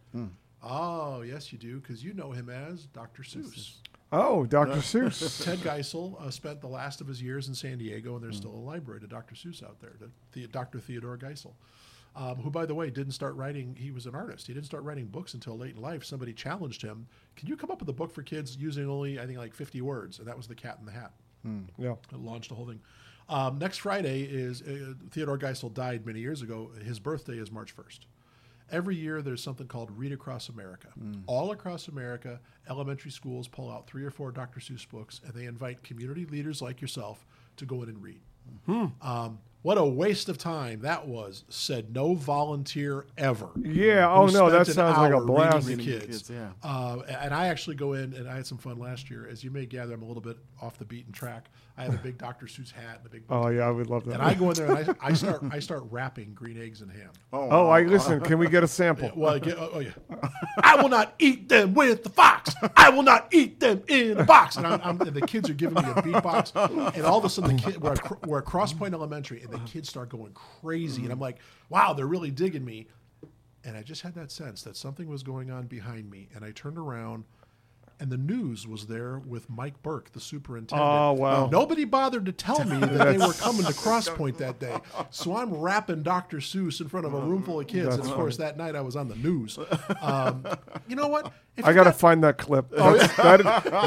[0.62, 3.22] Oh, yes, you do, because you know him as Dr.
[3.22, 3.76] Seuss.
[4.12, 4.76] Oh, Dr.
[4.76, 5.44] Seuss.
[5.44, 8.54] Ted Geisel uh, spent the last of his years in San Diego, and there's still
[8.54, 9.34] a library to Dr.
[9.34, 9.94] Seuss out there,
[10.32, 10.78] the, Dr.
[10.78, 11.54] Theodore Geisel,
[12.14, 13.74] um, who, by the way, didn't start writing.
[13.78, 14.46] He was an artist.
[14.46, 16.04] He didn't start writing books until late in life.
[16.04, 17.06] Somebody challenged him.
[17.36, 19.80] Can you come up with a book for kids using only, I think, like 50
[19.80, 20.18] words?
[20.18, 21.12] And that was The Cat in the Hat.
[21.78, 21.94] Yeah.
[22.12, 22.80] It launched the whole thing.
[23.28, 26.70] Um, next Friday is uh, Theodore Geisel died many years ago.
[26.84, 28.00] His birthday is March 1st.
[28.72, 30.88] Every year, there's something called Read Across America.
[31.26, 34.60] All across America, elementary schools pull out three or four Dr.
[34.60, 37.24] Seuss books, and they invite community leaders like yourself
[37.56, 38.20] to go in and read.
[39.00, 41.44] Um, what a waste of time that was.
[41.48, 43.48] Said no volunteer ever.
[43.60, 44.12] Yeah.
[44.12, 45.66] Oh no, that sounds like a blast.
[45.68, 46.06] to Reading kids.
[46.06, 46.48] kids, yeah.
[46.64, 49.28] Uh, and I actually go in and I had some fun last year.
[49.30, 51.48] As you may gather, I'm a little bit off the beaten track.
[51.76, 52.46] I have a big Dr.
[52.46, 53.22] Seuss hat and a big.
[53.30, 54.14] Oh yeah, I would love that.
[54.14, 56.90] And I go in there and I, I start I start rapping green eggs and
[56.90, 57.10] ham.
[57.32, 58.20] oh, I listen.
[58.20, 59.10] Can we get a sample?
[59.16, 59.92] Well, I get, oh, oh, yeah.
[60.62, 62.54] I will not eat them with the fox.
[62.76, 64.56] I will not eat them in a box.
[64.56, 66.94] And, I'm, I'm, and the kids are giving me a beatbox.
[66.94, 69.56] And all of a sudden, the kid, we're, at, we're at Crosspointe Elementary, and the
[69.56, 69.66] uh-huh.
[69.66, 71.02] kids start going crazy.
[71.02, 71.38] And I'm like,
[71.68, 72.86] wow, they're really digging me.
[73.64, 76.28] And I just had that sense that something was going on behind me.
[76.34, 77.24] And I turned around,
[78.02, 80.90] and the news was there with Mike Burke, the superintendent.
[80.90, 81.46] Oh, wow.
[81.46, 84.76] Nobody bothered to tell me that they were coming to Crosspointe that day.
[85.10, 86.38] So I'm rapping Dr.
[86.38, 87.94] Seuss in front of a room full of kids.
[87.94, 89.56] and of course, that night I was on the news.
[90.00, 90.44] Um,
[90.88, 91.32] you know what?
[91.54, 92.70] If I got to find that clip.
[92.70, 93.42] That's, that,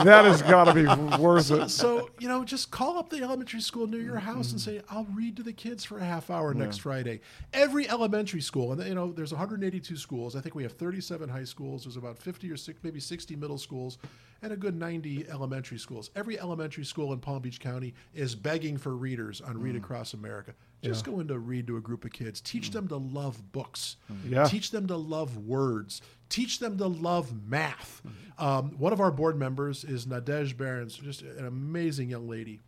[0.05, 0.85] that has got to be
[1.17, 1.69] worth it.
[1.69, 5.07] so you know, just call up the elementary school near your house and say, "I'll
[5.15, 7.21] read to the kids for a half hour next Friday."
[7.53, 10.35] Every elementary school, and you know, there's 182 schools.
[10.35, 11.85] I think we have 37 high schools.
[11.85, 13.97] There's about 50 or 60, maybe 60 middle schools,
[14.41, 16.11] and a good 90 elementary schools.
[16.15, 20.53] Every elementary school in Palm Beach County is begging for readers on Read Across America.
[20.83, 22.41] Just go in to read to a group of kids.
[22.41, 23.95] Teach them to love books.
[24.29, 24.43] Yeah.
[24.45, 26.01] Teach them to love words.
[26.29, 28.03] Teach them to love math.
[28.37, 32.59] Um, one of our board members is Nadej Barons, just an amazing young lady.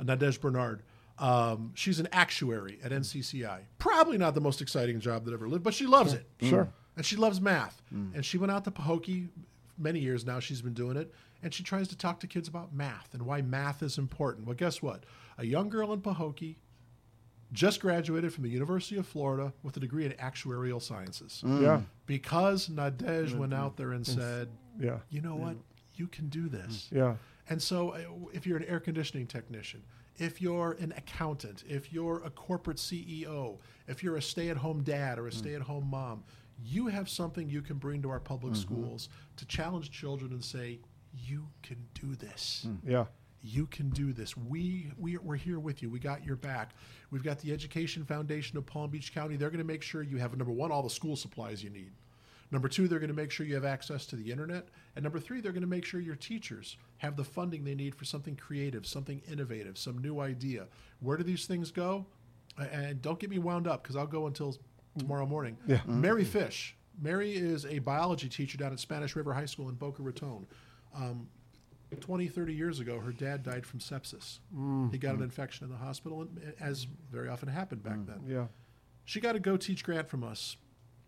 [0.00, 0.82] Uh, Nadej Bernard.
[1.20, 3.60] Um, she's an actuary at NCCI.
[3.78, 6.26] Probably not the most exciting job that ever lived, but she loves it.
[6.40, 6.68] Sure.
[6.96, 7.80] And she loves math.
[7.92, 9.28] And she went out to Pahokee
[9.78, 10.40] many years now.
[10.40, 11.12] She's been doing it.
[11.42, 14.46] and she tries to talk to kids about math and why math is important.
[14.46, 15.04] Well, guess what?
[15.38, 16.56] A young girl in Pahokee
[17.52, 21.62] just graduated from the University of Florida with a degree in actuarial sciences mm.
[21.62, 21.80] Yeah.
[22.06, 23.62] because Nadej went mm-hmm.
[23.62, 24.48] out there and said,
[24.78, 24.98] Yeah.
[25.10, 25.56] you know what?
[25.94, 26.88] You can do this.
[26.92, 26.96] Mm.
[26.96, 27.14] Yeah.
[27.50, 27.98] And so, uh,
[28.32, 29.82] if you're an air conditioning technician,
[30.18, 34.82] if you're an accountant, if you're a corporate CEO, if you're a stay at home
[34.82, 35.34] dad or a mm.
[35.34, 36.24] stay at home mom,
[36.62, 38.62] you have something you can bring to our public mm-hmm.
[38.62, 40.80] schools to challenge children and say,
[41.14, 42.66] you can do this.
[42.68, 43.04] Mm, yeah.
[43.40, 44.36] You can do this.
[44.36, 45.90] We, we we're here with you.
[45.90, 46.74] We got your back.
[47.10, 49.36] We've got the Education Foundation of Palm Beach County.
[49.36, 51.92] They're going to make sure you have number one all the school supplies you need.
[52.50, 54.68] Number two, they're going to make sure you have access to the internet.
[54.96, 57.94] And number three, they're going to make sure your teachers have the funding they need
[57.94, 60.66] for something creative, something innovative, some new idea.
[61.00, 62.06] Where do these things go?
[62.58, 64.56] And don't get me wound up because I'll go until
[64.98, 65.06] Mm-hmm.
[65.06, 65.56] tomorrow morning.
[65.66, 65.76] Yeah.
[65.76, 66.00] Mm-hmm.
[66.00, 66.76] Mary Fish.
[67.00, 70.46] Mary is a biology teacher down at Spanish River High School in Boca Raton.
[70.94, 71.28] Um,
[72.00, 74.40] 20, 30 years ago, her dad died from sepsis.
[74.90, 75.24] He got an mm-hmm.
[75.24, 78.20] infection in the hospital, and, eh, as very often happened back mm, then.
[78.26, 78.46] Yeah.
[79.04, 80.56] She got a Go Teach grant from us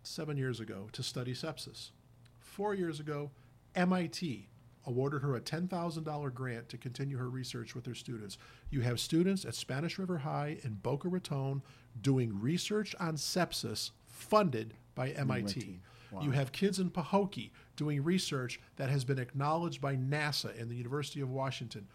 [0.01, 1.91] seven years ago to study sepsis.
[2.39, 3.29] Four years ago,
[3.75, 4.49] MIT
[4.85, 8.37] awarded her a $10,000 grant to continue her research with her students.
[8.71, 11.61] You have students at Spanish River High in Boca Raton
[11.99, 15.79] doing research on sepsis funded by MIT.
[16.21, 20.75] You have kids in Pahokee doing research that has been acknowledged by NASA and the
[20.75, 21.87] University of Washington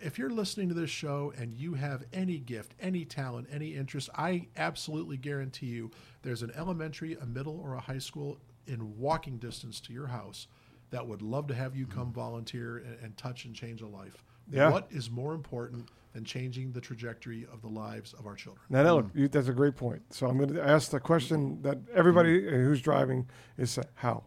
[0.00, 4.08] if you're listening to this show and you have any gift, any talent, any interest,
[4.14, 5.90] I absolutely guarantee you
[6.22, 10.46] there's an elementary, a middle, or a high school in walking distance to your house
[10.90, 14.24] that would love to have you come volunteer and, and touch and change a life.
[14.50, 14.70] Yeah.
[14.70, 18.64] What is more important than changing the trajectory of the lives of our children?
[18.68, 19.20] Now, that, look, mm.
[19.20, 20.02] you, that's a great point.
[20.10, 22.48] So I'm going to ask the question that everybody mm.
[22.48, 24.24] uh, who's driving is uh, how?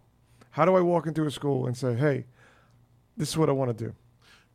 [0.51, 2.25] How do I walk into a school and say, hey,
[3.17, 3.93] this is what I want to do?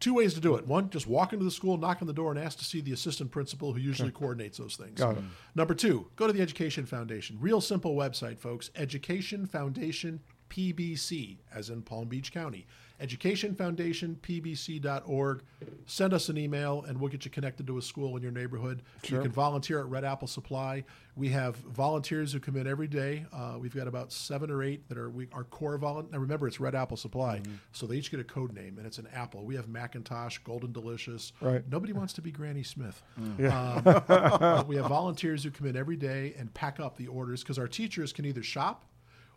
[0.01, 0.65] Two ways to do it.
[0.65, 2.93] One, just walk into the school, knock on the door, and ask to see the
[2.93, 5.01] assistant principal who usually coordinates those things.
[5.01, 5.25] Got it.
[5.25, 5.29] Mm.
[5.57, 7.37] Number two, go to the Education Foundation.
[7.41, 8.71] Real simple website, folks.
[8.77, 12.67] Education Foundation PBC, as in Palm Beach County.
[13.01, 15.43] Education Foundation PBC.org.
[15.87, 18.83] Send us an email and we'll get you connected to a school in your neighborhood.
[19.05, 20.85] You can volunteer at Red Apple Supply.
[21.15, 23.27] We have volunteers who come in every day.
[23.33, 26.21] Uh, we've got about seven or eight that are we, our core volunteers.
[26.21, 27.41] Remember, it's Red Apple Supply,
[27.73, 29.45] so they each get a code name and it's an apple.
[29.45, 31.33] We have McIntosh, Golden Delicious.
[31.41, 31.63] Right.
[31.71, 33.01] Nobody wants to be Granny Smith.
[33.39, 33.81] Yeah.
[33.85, 37.59] Um, we have volunteers who come in every day and pack up the orders because
[37.59, 38.85] our teachers can either shop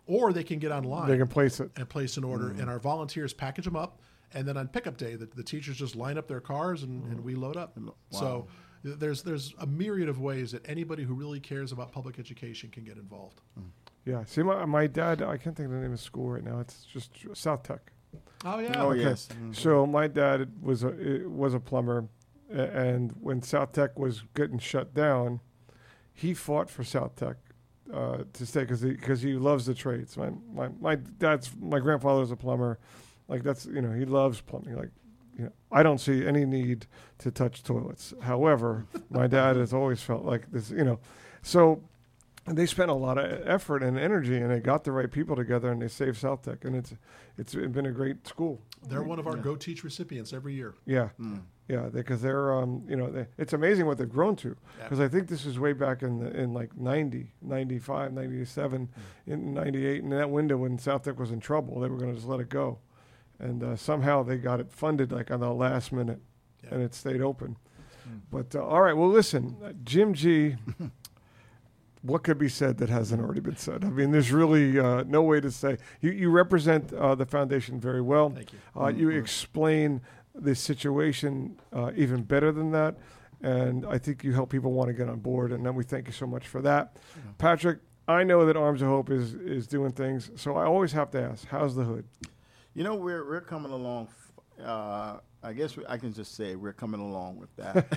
[0.07, 1.71] or they can get online They can place it.
[1.75, 2.45] and place an order.
[2.45, 2.61] Mm-hmm.
[2.61, 4.01] And our volunteers package them up.
[4.33, 7.15] And then on pickup day, the, the teachers just line up their cars and, and
[7.15, 7.23] mm-hmm.
[7.23, 7.77] we load up.
[8.11, 8.47] So
[8.83, 12.83] there's there's a myriad of ways that anybody who really cares about public education can
[12.83, 13.41] get involved.
[13.59, 13.65] Mm.
[14.05, 14.23] Yeah.
[14.25, 16.59] See, my, my dad, I can't think of the name of the school right now.
[16.59, 17.91] It's just South Tech.
[18.43, 18.73] Oh yeah.
[18.77, 19.01] Oh, Okay.
[19.01, 19.27] yes.
[19.31, 19.53] Mm-hmm.
[19.53, 22.07] So my dad was a was a plumber,
[22.49, 25.41] and when South Tech was getting shut down,
[26.13, 27.37] he fought for South Tech
[27.93, 30.17] uh, to stay because he because he loves the trades.
[30.17, 32.79] My my my dad's my grandfather's a plumber,
[33.27, 34.75] like that's you know he loves plumbing.
[34.75, 34.91] Like
[35.37, 36.87] you know I don't see any need
[37.19, 38.13] to touch toilets.
[38.21, 40.69] However, my dad has always felt like this.
[40.71, 40.99] You know,
[41.41, 41.83] so.
[42.47, 45.71] They spent a lot of effort and energy, and they got the right people together,
[45.71, 46.91] and they saved South Tech, and it's
[47.37, 48.59] it's been a great school.
[48.87, 50.73] They're one of our Go Teach recipients every year.
[50.87, 51.09] Yeah,
[51.71, 54.49] yeah, because they, are um, you know, they, it's amazing what they've grown to.
[54.49, 54.83] Yeah.
[54.83, 58.89] Because I think this is way back in the, in like 90, 95, 97,
[59.27, 62.15] in 98, in that window when South Tech was in trouble, they were going to
[62.17, 62.79] just let it go,
[63.39, 66.19] and uh, somehow they got it funded like on the last minute,
[66.63, 66.71] Yeah.
[66.73, 67.55] and it stayed open.
[68.29, 70.55] But uh, all right, well, listen, uh, Jim G.
[72.03, 73.85] What could be said that hasn't already been said?
[73.85, 75.77] I mean, there's really uh, no way to say.
[76.01, 78.31] You, you represent uh, the foundation very well.
[78.31, 78.59] Thank you.
[78.75, 80.01] Uh, you explain
[80.35, 82.95] the situation uh, even better than that,
[83.41, 85.51] and I think you help people want to get on board.
[85.51, 86.97] And then we thank you so much for that,
[87.37, 87.79] Patrick.
[88.07, 91.21] I know that Arms of Hope is is doing things, so I always have to
[91.21, 92.05] ask, how's the hood?
[92.73, 94.07] You know, we're we're coming along.
[94.07, 94.17] f-
[94.65, 97.87] Uh, I guess we, I can just say we're coming along with that.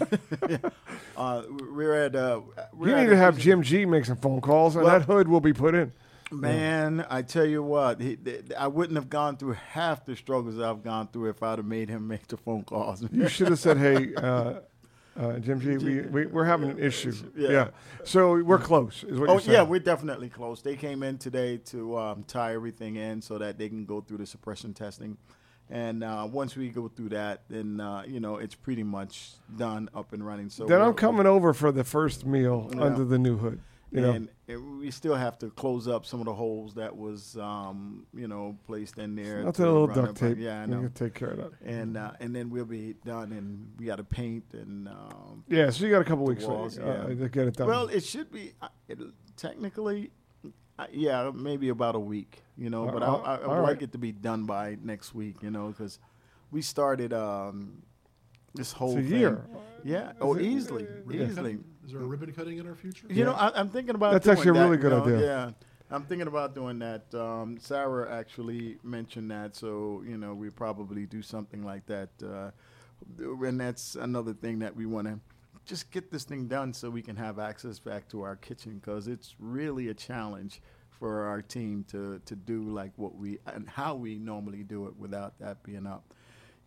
[1.16, 1.42] uh,
[1.72, 2.16] we're at.
[2.16, 2.40] Uh,
[2.72, 5.28] we're You need to have Jim G make some phone calls, and Well- that hood
[5.28, 5.92] will be put in.
[6.32, 10.58] Man, I tell you what, he, th- I wouldn't have gone through half the struggles
[10.58, 13.04] I've gone through if I'd have made him make the phone calls.
[13.12, 14.54] You should have said, "Hey, uh,
[15.16, 17.50] uh, Jim G, we, we we're having an issue." Yeah.
[17.50, 17.68] Yeah.
[18.04, 19.52] So we're close, is what Oh you're saying.
[19.54, 20.60] yeah, we're definitely close.
[20.62, 24.18] They came in today to um, tie everything in so that they can go through
[24.18, 25.16] the suppression testing,
[25.70, 29.88] and uh, once we go through that, then uh, you know it's pretty much done,
[29.94, 30.48] up and running.
[30.50, 32.82] So Then I'm coming over for the first meal Yeah.
[32.82, 33.60] under the new hood.
[33.94, 34.28] You know, and,
[34.80, 38.58] we still have to close up some of the holes that was, um, you know,
[38.66, 39.42] placed in there.
[39.42, 40.36] not to that little duct tape.
[40.38, 40.80] Yeah, I You know.
[40.80, 41.52] can take care of that.
[41.64, 44.88] And uh, and then we'll be done, and we got to paint and.
[44.88, 47.14] Um, Yeah, so you got a couple weeks walls, uh, yeah.
[47.14, 47.68] to get it done.
[47.68, 48.98] well, it should be uh, it,
[49.36, 50.10] technically,
[50.78, 52.86] uh, yeah, maybe about a week, you know.
[52.86, 55.36] But I, Uh, I, I would all like it to be done by next week,
[55.42, 55.98] you know, because
[56.50, 57.82] we started um,
[58.54, 59.20] this whole it's a thing.
[59.20, 59.44] year.
[59.84, 60.10] Yeah.
[60.10, 61.58] Is Oh, it- easily, easily.
[61.84, 61.86] Cutting?
[61.86, 63.06] Is there a ribbon cutting in our future?
[63.10, 65.16] You know, I, I'm thinking about That's doing actually a that, really good you know,
[65.16, 65.26] idea.
[65.26, 65.50] Yeah,
[65.90, 67.14] I'm thinking about doing that.
[67.14, 72.10] Um, Sarah actually mentioned that, so you know, we probably do something like that.
[72.22, 72.50] Uh,
[73.18, 75.20] and that's another thing that we want to
[75.66, 79.08] just get this thing done so we can have access back to our kitchen because
[79.08, 83.94] it's really a challenge for our team to to do like what we and how
[83.94, 86.14] we normally do it without that being up.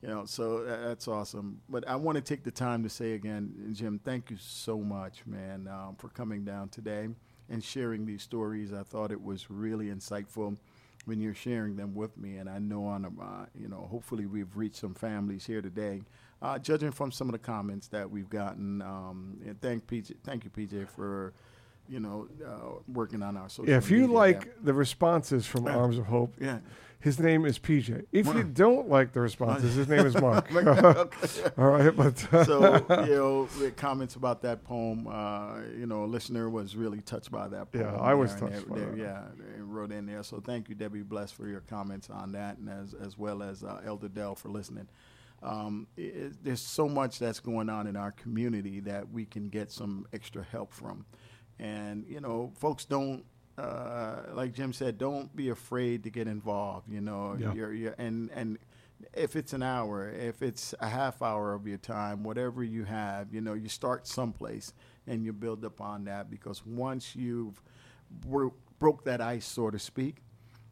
[0.02, 1.60] You know, so that's awesome.
[1.70, 5.26] But I want to take the time to say again, Jim, thank you so much,
[5.26, 7.08] man, um, for coming down today
[7.50, 8.72] and sharing these stories.
[8.74, 10.58] I thought it was really insightful
[11.06, 14.56] when you're sharing them with me, and I know on, uh, you know, hopefully we've
[14.56, 16.02] reached some families here today.
[16.42, 20.44] Uh, judging from some of the comments that we've gotten, um, and thank PJ, thank
[20.44, 21.34] you, PJ, for
[21.90, 23.70] you know uh, working on our social.
[23.70, 25.78] Yeah, if you media like the responses from Yeah.
[25.78, 26.60] Arms of Hope, yeah.
[27.00, 28.06] His name is PJ.
[28.12, 30.52] If you don't like the responses, his name is Mark.
[31.58, 32.76] All right, but so
[33.06, 37.32] you know, the comments about that poem, uh, you know, a listener was really touched
[37.32, 37.86] by that poem.
[37.86, 38.98] Yeah, I was touched they- by they- that.
[38.98, 40.24] Yeah, they wrote in there.
[40.24, 43.64] So thank you, Debbie Bless, for your comments on that, and as as well as
[43.64, 44.88] uh, Elder Dell for listening.
[45.44, 49.50] Um, i i- there's so much that's going on in our community that we can
[49.50, 51.06] get some extra help from,
[51.60, 53.24] and you know, folks don't.
[53.58, 56.88] Uh, like Jim said, don't be afraid to get involved.
[56.90, 57.54] You know, Yeah.
[57.54, 58.58] you're, you're, and and
[59.14, 63.34] if it's an hour, if it's a half hour of your time, whatever you have,
[63.34, 64.74] you know, you start someplace
[65.08, 67.62] and you build upon that because once you've
[68.26, 70.18] bro- broke that ice, so to speak,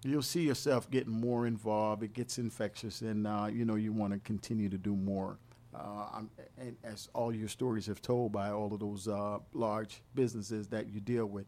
[0.03, 2.03] you'll see yourself getting more involved.
[2.03, 5.39] It gets infectious, and uh, you know you want to continue to do more.
[5.73, 10.01] Uh, I'm, and as all your stories have told by all of those uh, large
[10.13, 11.47] businesses that you deal with,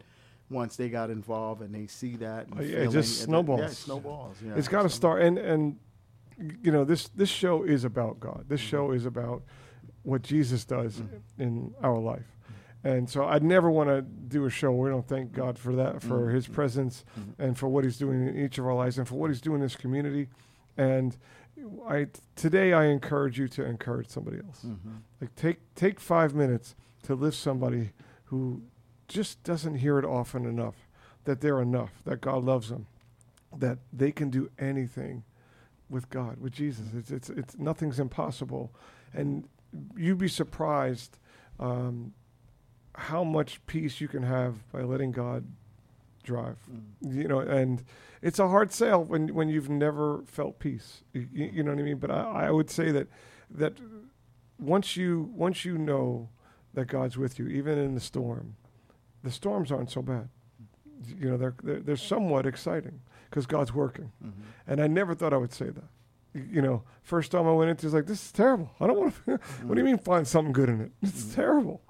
[0.50, 3.60] once they got involved and they see that, and Oh, yeah, it just snowballs.
[3.60, 4.38] Yeah, it snowballs.
[4.46, 5.22] Yeah, it's got to So- start.
[5.22, 5.78] And and
[6.62, 8.46] you know this this show is about God.
[8.48, 8.70] This Mm-hmm.
[8.70, 9.44] show is about
[10.04, 11.02] what Jesus does
[11.38, 12.26] in our life.
[12.84, 15.76] And so I'd never want to do a show where we don't thank God for
[15.76, 16.36] that, for Mm-hmm.
[16.36, 17.04] His presence,
[17.38, 19.56] and for what He's doing in each of our lives, and for what He's doing
[19.56, 20.30] in this community.
[20.78, 21.18] And
[21.90, 24.62] I today I encourage you to encourage somebody else.
[24.66, 24.92] Mm-hmm.
[25.20, 27.92] Like take take five minutes to lift somebody
[28.26, 28.62] who
[29.08, 30.76] just doesn't hear it often enough
[31.28, 32.88] that they're enough, that God loves them,
[33.56, 35.24] that they can do anything
[35.90, 36.88] with God, with Jesus.
[36.96, 38.74] It's it's, it's nothing's impossible,
[39.14, 39.48] and
[39.96, 41.18] you'd be surprised
[41.60, 42.14] um,
[42.96, 45.46] how much peace you can have by letting God
[46.24, 46.58] drive.
[47.02, 47.84] You know, and
[48.22, 51.04] it's a hard sale when when you've never felt peace.
[51.14, 51.98] You, you know what I mean?
[51.98, 53.08] But I, I would say that
[53.52, 53.74] that
[54.60, 56.30] once you once you know
[56.74, 58.56] that God's with you, even in the storm,
[59.28, 60.30] the storms aren't so bad.
[61.20, 64.12] You know, they're they're, they're somewhat exciting because God's working.
[64.24, 64.42] Mm-hmm.
[64.68, 65.84] And I never thought I would say that.
[66.34, 68.72] You know, first time I went into, it, it's like this is terrible.
[68.80, 69.32] I don't want to.
[69.64, 70.92] what do you mean find something good in it?
[71.02, 71.82] It's terrible.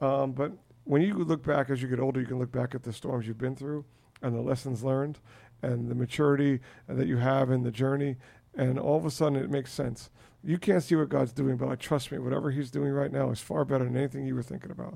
[0.00, 0.52] Um, but
[0.84, 3.26] when you look back as you get older, you can look back at the storms
[3.26, 3.84] you've been through
[4.22, 5.18] and the lessons learned
[5.62, 8.16] and the maturity that you have in the journey.
[8.54, 10.10] And all of a sudden, it makes sense.
[10.42, 12.18] You can't see what God's doing, but I trust me.
[12.18, 14.94] Whatever He's doing right now is far better than anything you were thinking about.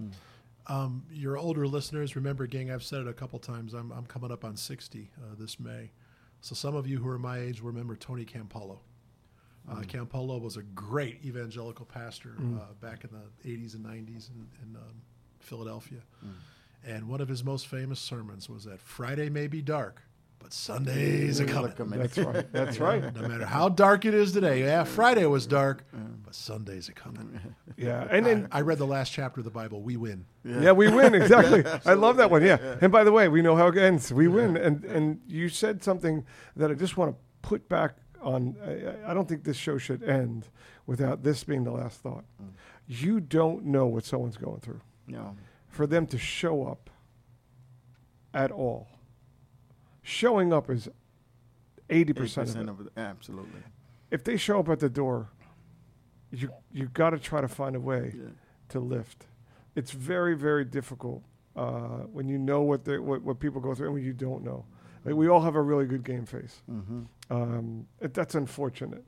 [0.71, 3.75] Um, your older listeners, remember, gang, I've said it a couple times.
[3.75, 5.91] I'm, I'm coming up on 60 uh, this May.
[6.43, 8.79] So some of you who are my age will remember Tony Campolo.
[9.71, 14.47] Uh, Campolo was a great evangelical pastor uh, back in the 80s and 90s in,
[14.63, 15.03] in um,
[15.41, 16.01] Philadelphia.
[16.87, 20.03] And one of his most famous sermons was that Friday may be dark,
[20.41, 21.73] but Sundays are coming.
[21.91, 22.53] That's right.
[22.53, 23.15] That's right.
[23.15, 24.63] No matter how dark it is today.
[24.63, 25.85] Yeah, Friday was dark,
[26.25, 27.41] but Sundays are coming.
[27.77, 28.07] Yeah.
[28.11, 29.81] And then I read the last chapter of the Bible.
[29.81, 30.27] We win.
[30.45, 31.65] Yeah, we win exactly.
[31.87, 32.43] I love that one.
[32.43, 32.59] Yeah.
[32.83, 34.13] And by the way, we know how it ends.
[34.13, 34.55] We win.
[34.59, 36.27] And and you said something
[36.57, 38.57] that I just want to put back on.
[38.63, 40.49] I, I don't think this show should end
[40.87, 42.25] without this being the last thought.
[42.43, 42.51] Mm.
[42.87, 44.83] You don't know what someone's going through.
[45.07, 45.37] No.
[45.69, 46.91] For them to show up
[48.35, 48.89] at all,
[50.03, 50.89] showing up is
[51.89, 52.93] eighty percent 80% of it.
[52.97, 53.61] Absolutely.
[54.11, 55.31] If they show up at the door,
[56.31, 58.31] you you got to try to find a way Yeah.
[58.71, 59.27] to lift.
[59.77, 61.23] It's very, very difficult
[61.57, 64.43] uh, when you know what, they, what what people go through and when you don't
[64.45, 64.65] know.
[65.05, 66.63] Like we all have a really good game face.
[66.71, 67.03] Mm-hmm.
[67.31, 69.05] Um, it, that's unfortunate.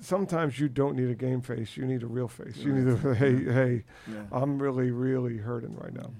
[0.00, 2.56] Sometimes you don't need a game face; you need a real face.
[2.58, 4.22] You need a hey, hey, Yeah.
[4.32, 6.10] I'm really, really hurting right now.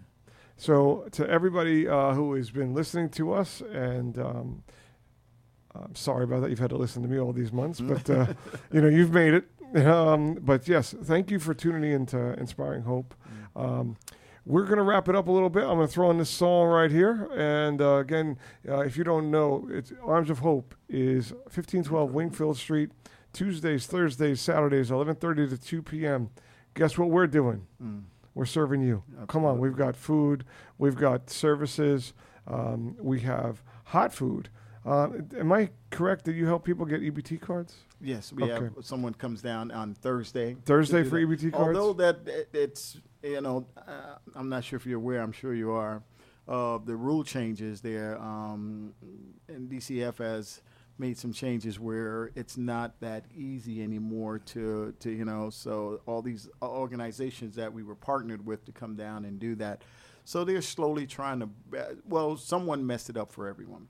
[0.58, 4.62] So to everybody uh, who has been listening to us, and um,
[5.74, 6.50] I'm sorry about that.
[6.50, 8.26] You've had to listen to me all these months, but uh,
[8.72, 9.86] you know you've made it.
[9.86, 13.14] Um, but yes, thank you for tuning in to Inspiring Hope.
[13.54, 13.96] Um,
[14.44, 15.62] we're going to wrap it up a little bit.
[15.62, 17.28] I'm going to throw in this song right here.
[17.36, 22.56] And uh, again, uh, if you don't know, it's Arms of Hope is 1512 Wingfield
[22.56, 22.90] Street,
[23.32, 26.30] Tuesdays, Thursdays, Saturdays, 11:30 to 2 p.m.
[26.74, 27.66] Guess what we're doing?
[27.82, 28.04] Mm.
[28.34, 29.02] We're serving you.
[29.26, 30.44] Come on, we've got food,
[30.78, 32.12] we've got services,
[32.46, 34.48] um, we have hot food.
[34.86, 37.74] Uh, am I correct that you help people get EBT cards?
[38.00, 38.64] Yes, we Okay.
[38.76, 40.56] have someone comes down on Thursday.
[40.64, 41.26] Thursday for that.
[41.26, 41.76] EBT cards?
[41.76, 45.20] Although that it- it's you know uh, I'm not sure if you're aware.
[45.20, 46.02] I'm sure you are.
[46.46, 48.94] Uh, the rule changes there, um,
[49.48, 50.62] and DCF has
[50.98, 55.50] made some changes where it's not that easy anymore to to you know.
[55.50, 59.82] So all these organizations that we were partnered with to come down and do that,
[60.24, 61.48] so they're slowly trying to.
[62.06, 63.88] Well, someone messed it up for everyone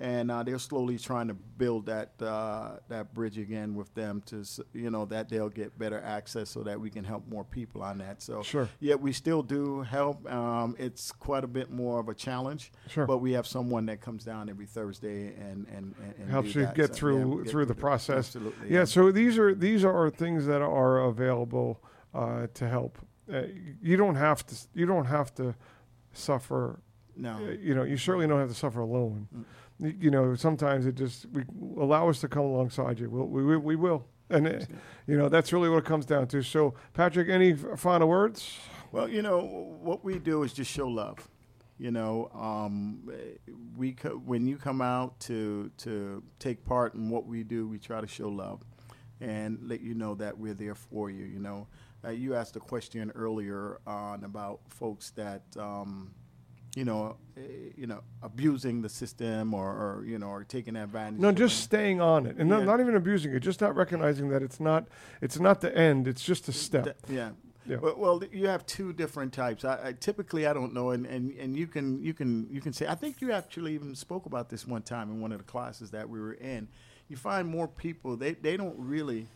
[0.00, 4.44] and uh, they're slowly trying to build that uh, that bridge again with them to
[4.72, 7.98] you know that they'll get better access so that we can help more people on
[7.98, 8.22] that.
[8.22, 8.68] So Sure.
[8.78, 10.30] yeah, we still do help.
[10.30, 13.06] Um, it's quite a bit more of a challenge, Sure.
[13.06, 16.74] but we have someone that comes down every Thursday and and, and, helps you that.
[16.76, 18.36] get So, through we get through the process.
[18.36, 18.84] Absolutely, Yeah.
[18.84, 21.82] So these are these are things that are available
[22.14, 22.98] uh, to help.
[23.32, 23.42] Uh,
[23.82, 24.54] you don't have to.
[24.74, 25.54] You don't have to
[26.12, 26.80] suffer.
[27.16, 29.28] no, uh, You know, you certainly don't have to suffer alone.
[29.36, 29.44] Mm.
[29.80, 31.44] You know, sometimes it just we
[31.80, 33.08] allow us to come alongside you.
[33.08, 34.58] We'll, we we we will, and uh,
[35.06, 36.42] you know that's really what it comes down to.
[36.42, 38.58] So, Patrick, any final words?
[38.90, 39.40] Well, you know
[39.80, 41.28] what we do is just show love.
[41.78, 43.08] You know, um,
[43.76, 47.78] we co- when you come out to to take part in what we do, we
[47.78, 48.64] try to show love
[49.20, 51.24] and let you know that we're there for you.
[51.24, 51.68] You know,
[52.04, 55.42] uh, you asked a question earlier on about folks that.
[55.56, 56.14] Um,
[56.76, 57.40] you know, eh,
[57.76, 61.20] you know, abusing the system or, or you know, or taking advantage.
[61.20, 62.64] No, just staying on it, and not, Yeah.
[62.66, 63.40] not even abusing it.
[63.40, 64.86] Just not recognizing that it's not
[65.20, 66.06] it's not the end.
[66.08, 66.84] It's just a step.
[66.84, 67.30] Th- yeah.
[67.66, 67.76] Yeah.
[67.76, 69.62] Well, well, you have two different types.
[69.62, 72.72] I, I typically I don't know, and, and, and you can you can you can
[72.72, 72.86] say.
[72.86, 75.90] I think you actually even spoke about this one time in one of the classes
[75.90, 76.68] that we were in.
[77.08, 79.26] You find more people they they don't really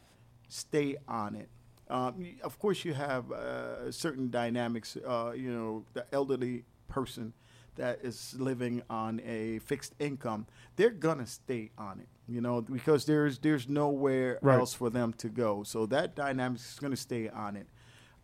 [0.48, 1.48] stay on it.
[1.90, 4.96] Um, of course, you have uh, certain dynamics.
[4.96, 7.32] Uh, you know, the elderly person
[7.76, 10.46] that is living on a fixed income,
[10.76, 12.08] they're gonna stay on it.
[12.28, 14.58] You know, because there's there's nowhere Right.
[14.58, 15.62] else for them to go.
[15.64, 17.66] So that dynamic is gonna stay on it.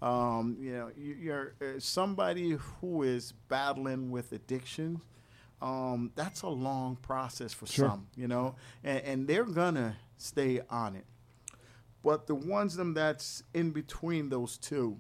[0.01, 5.01] Um, you know, you, you're uh, somebody who is battling with addiction.
[5.60, 7.89] Um, that's a long process for Sure.
[7.89, 8.55] some, you know,
[8.85, 11.05] and, and they're gonna stay on it.
[12.05, 14.98] But the ones them that's in between those two,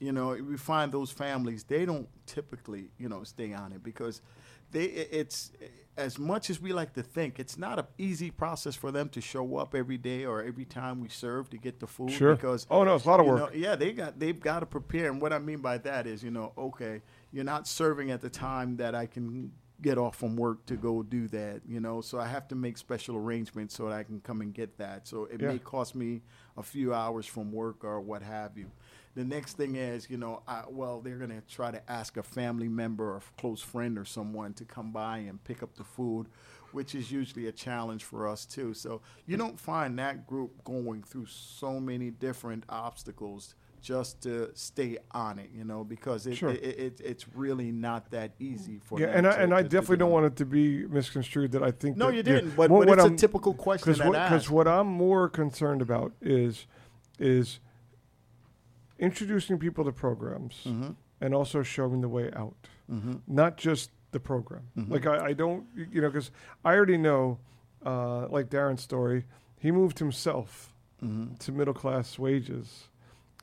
[0.00, 4.20] you know, we find those families they don't typically, you know, stay on it because
[4.70, 5.52] they it's
[5.96, 9.20] as much as we like to think, it's not an easy process for them to
[9.20, 12.34] show up every day or every time we serve to get the food Sure.
[12.34, 13.38] because Oh, no, it's a lot of work.
[13.38, 16.22] know, yeah, they got they've got to prepare, and what I mean by that is,
[16.24, 19.52] you know, okay, you're not serving at the time that I can
[19.82, 22.78] get off from work to go do that, you know, so I have to make
[22.78, 25.08] special arrangements so that I can come and get that.
[25.08, 25.48] So it Yeah.
[25.48, 26.22] may cost me
[26.56, 28.70] a few hours from work or what have you.
[29.14, 32.22] The next thing is, you know, I, well, they're going to try to ask a
[32.22, 36.28] family member or close friend or someone to come by and pick up the food,
[36.72, 38.72] which is usually a challenge for us too.
[38.72, 44.96] So you don't find that group going through so many different obstacles just to stay
[45.10, 46.50] on it, you know, because it, Sure.
[46.50, 49.68] it, it, it's really not that easy for Yeah, them and I, and I to-
[49.68, 51.96] definitely do don't want it to be misconstrued that I think.
[51.96, 54.72] No, that, you didn't, but- what- but what it's a typical question Because what, what
[54.72, 56.66] I'm more concerned about is
[57.18, 57.58] is
[59.06, 60.90] introducing people to programs Mm-hmm.
[61.20, 62.56] and also showing the way out,
[63.26, 64.62] not just the program.
[64.76, 64.92] Mm-hmm.
[64.92, 65.64] Like I, I don't,
[65.94, 66.30] you know, because
[66.64, 67.38] I already know,
[67.84, 69.24] uh, like Darren's story,
[69.58, 70.68] he moved himself
[71.04, 71.34] Mm-hmm.
[71.44, 72.88] to middle class wages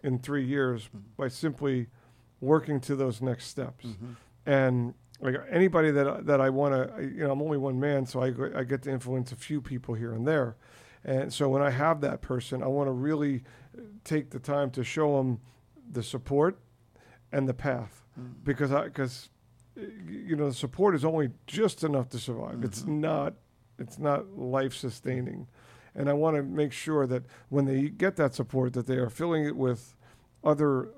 [0.02, 1.00] in three years Mm-hmm.
[1.18, 1.88] by simply
[2.40, 3.86] working to those next steps.
[3.86, 4.14] Mm-hmm.
[4.46, 8.06] And like anybody that I- that I want to, you know, I'm only one man,
[8.06, 8.28] so I
[8.62, 10.56] I get to influence a few people here and there.
[11.04, 13.44] And so when I have that person, I want to really
[14.04, 15.40] take the time to show them
[15.92, 16.60] the support
[17.32, 18.32] and the path mm.
[18.44, 19.30] because I because
[19.76, 22.64] you know the support is only just enough to survive.
[22.64, 23.02] It's mm-hmm.
[23.02, 23.34] not
[23.78, 25.48] it's not life sustaining.
[25.96, 29.10] And I want to make sure that when they get that support, that they are
[29.10, 29.96] filling it with
[30.44, 30.90] other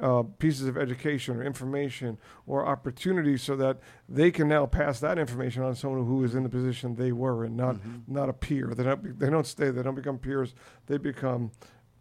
[0.00, 3.78] uh, pieces of education or information or opportunities, so that
[4.08, 7.12] they can now pass that information on to someone who is in the position they
[7.12, 8.12] were and not mm-hmm.
[8.12, 8.72] not a peer.
[8.74, 9.70] They don't be- they don't stay.
[9.70, 10.54] They don't become peers.
[10.86, 11.50] They become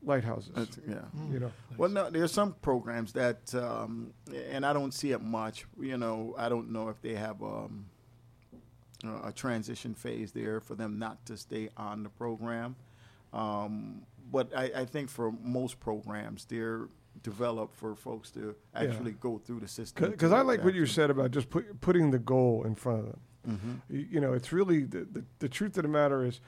[0.04, 0.52] lighthouses.
[0.56, 1.02] That's- yeah.
[1.32, 4.14] you know, Well, no, there's some programs that, um,
[4.52, 5.66] and I don't see it much.
[5.80, 7.86] You know, I don't know if they have um,
[9.24, 12.76] a transition phase there for them not to stay on the program.
[13.34, 16.88] Um, but I, I think for most programs, they're
[17.24, 20.12] developed for folks to actually go through the system.
[20.12, 23.06] because I like what you said about just put, putting the goal in front of
[23.06, 23.20] them.
[23.90, 26.40] hmm You, you know, it's really the, the the truth of the matter is,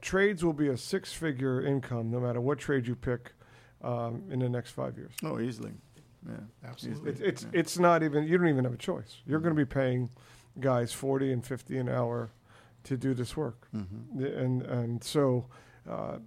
[0.00, 3.32] trades will be a six-figure income no matter what trade you pick
[3.82, 5.12] um, in the next five years.
[5.24, 5.72] Oh, easily.
[6.28, 6.34] Yeah.
[6.64, 7.10] Absolutely.
[7.12, 7.48] It's it's Yeah.
[7.60, 9.18] it's not even you don't even have a choice.
[9.26, 10.10] You're going to be paying
[10.58, 12.30] guys forty and fifty an hour
[12.84, 15.46] to do this work, hmm and and so
[15.88, 16.18] uh,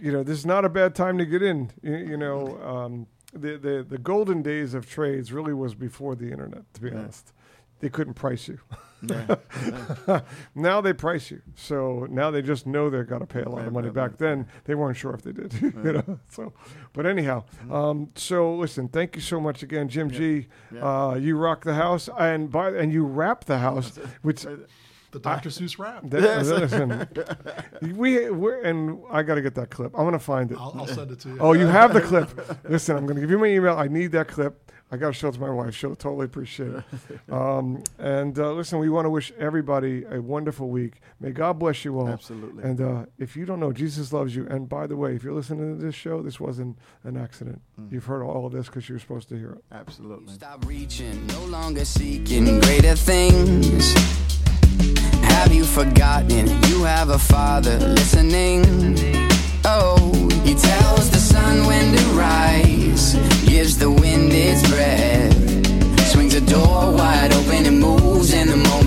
[0.00, 1.70] you know this is not a bad time to get in.
[1.82, 6.30] You, you know um, the, the the golden days of trades really was before the
[6.32, 6.62] internet.
[6.74, 6.98] To be Yeah.
[6.98, 7.32] honest,
[7.80, 8.58] they couldn't price you.
[9.08, 9.36] Yeah.
[10.08, 10.20] yeah.
[10.54, 11.40] now they price you.
[11.54, 13.88] So now they just know they've got to pay a lot Right, of money.
[13.88, 14.18] right, Back right.
[14.18, 15.52] then, they weren't sure if they did.
[15.62, 16.18] you know.
[16.30, 16.52] So,
[16.92, 17.72] but anyhow, Mm-hmm.
[17.72, 18.88] um, so listen.
[18.88, 20.46] Thank you so much again, Jim G.
[20.72, 20.80] Yeah.
[21.08, 24.42] Uh, you rock the house, and by and you wrap the house, which.
[24.42, 25.48] the Dr.
[25.48, 26.02] Seuss rap.
[26.10, 26.48] that- Yes.
[26.48, 27.06] listen,
[27.96, 29.92] we we're, and I got to get that clip.
[29.96, 30.58] I'm gonna find it.
[30.58, 31.36] I'll, I'll send it to you.
[31.38, 32.28] Oh, you have the clip.
[32.68, 33.76] Listen, I'm going to give you my email.
[33.76, 34.72] I need that clip.
[34.90, 35.74] I got to show it to my wife.
[35.74, 36.84] She'll totally appreciate it.
[37.32, 41.00] Um, and uh, listen, we want to wish everybody a wonderful week.
[41.20, 42.08] May God bless you all.
[42.08, 42.62] Absolutely.
[42.62, 44.46] And uh, if you don't know, Jesus loves you.
[44.46, 47.60] And by the way, if you're listening to this show, this wasn't an accident.
[47.90, 49.64] You've heard all of this because you were supposed to hear it.
[49.72, 50.34] Absolutely.
[50.34, 53.92] Stop reaching, no longer seeking greater things.
[55.22, 59.33] Have you forgotten you have a father listening?
[59.66, 60.12] Oh,
[60.44, 63.14] he tells the sun when to rise,
[63.46, 65.32] gives the wind its breath,
[66.10, 68.83] swings a door wide open and moves in the moment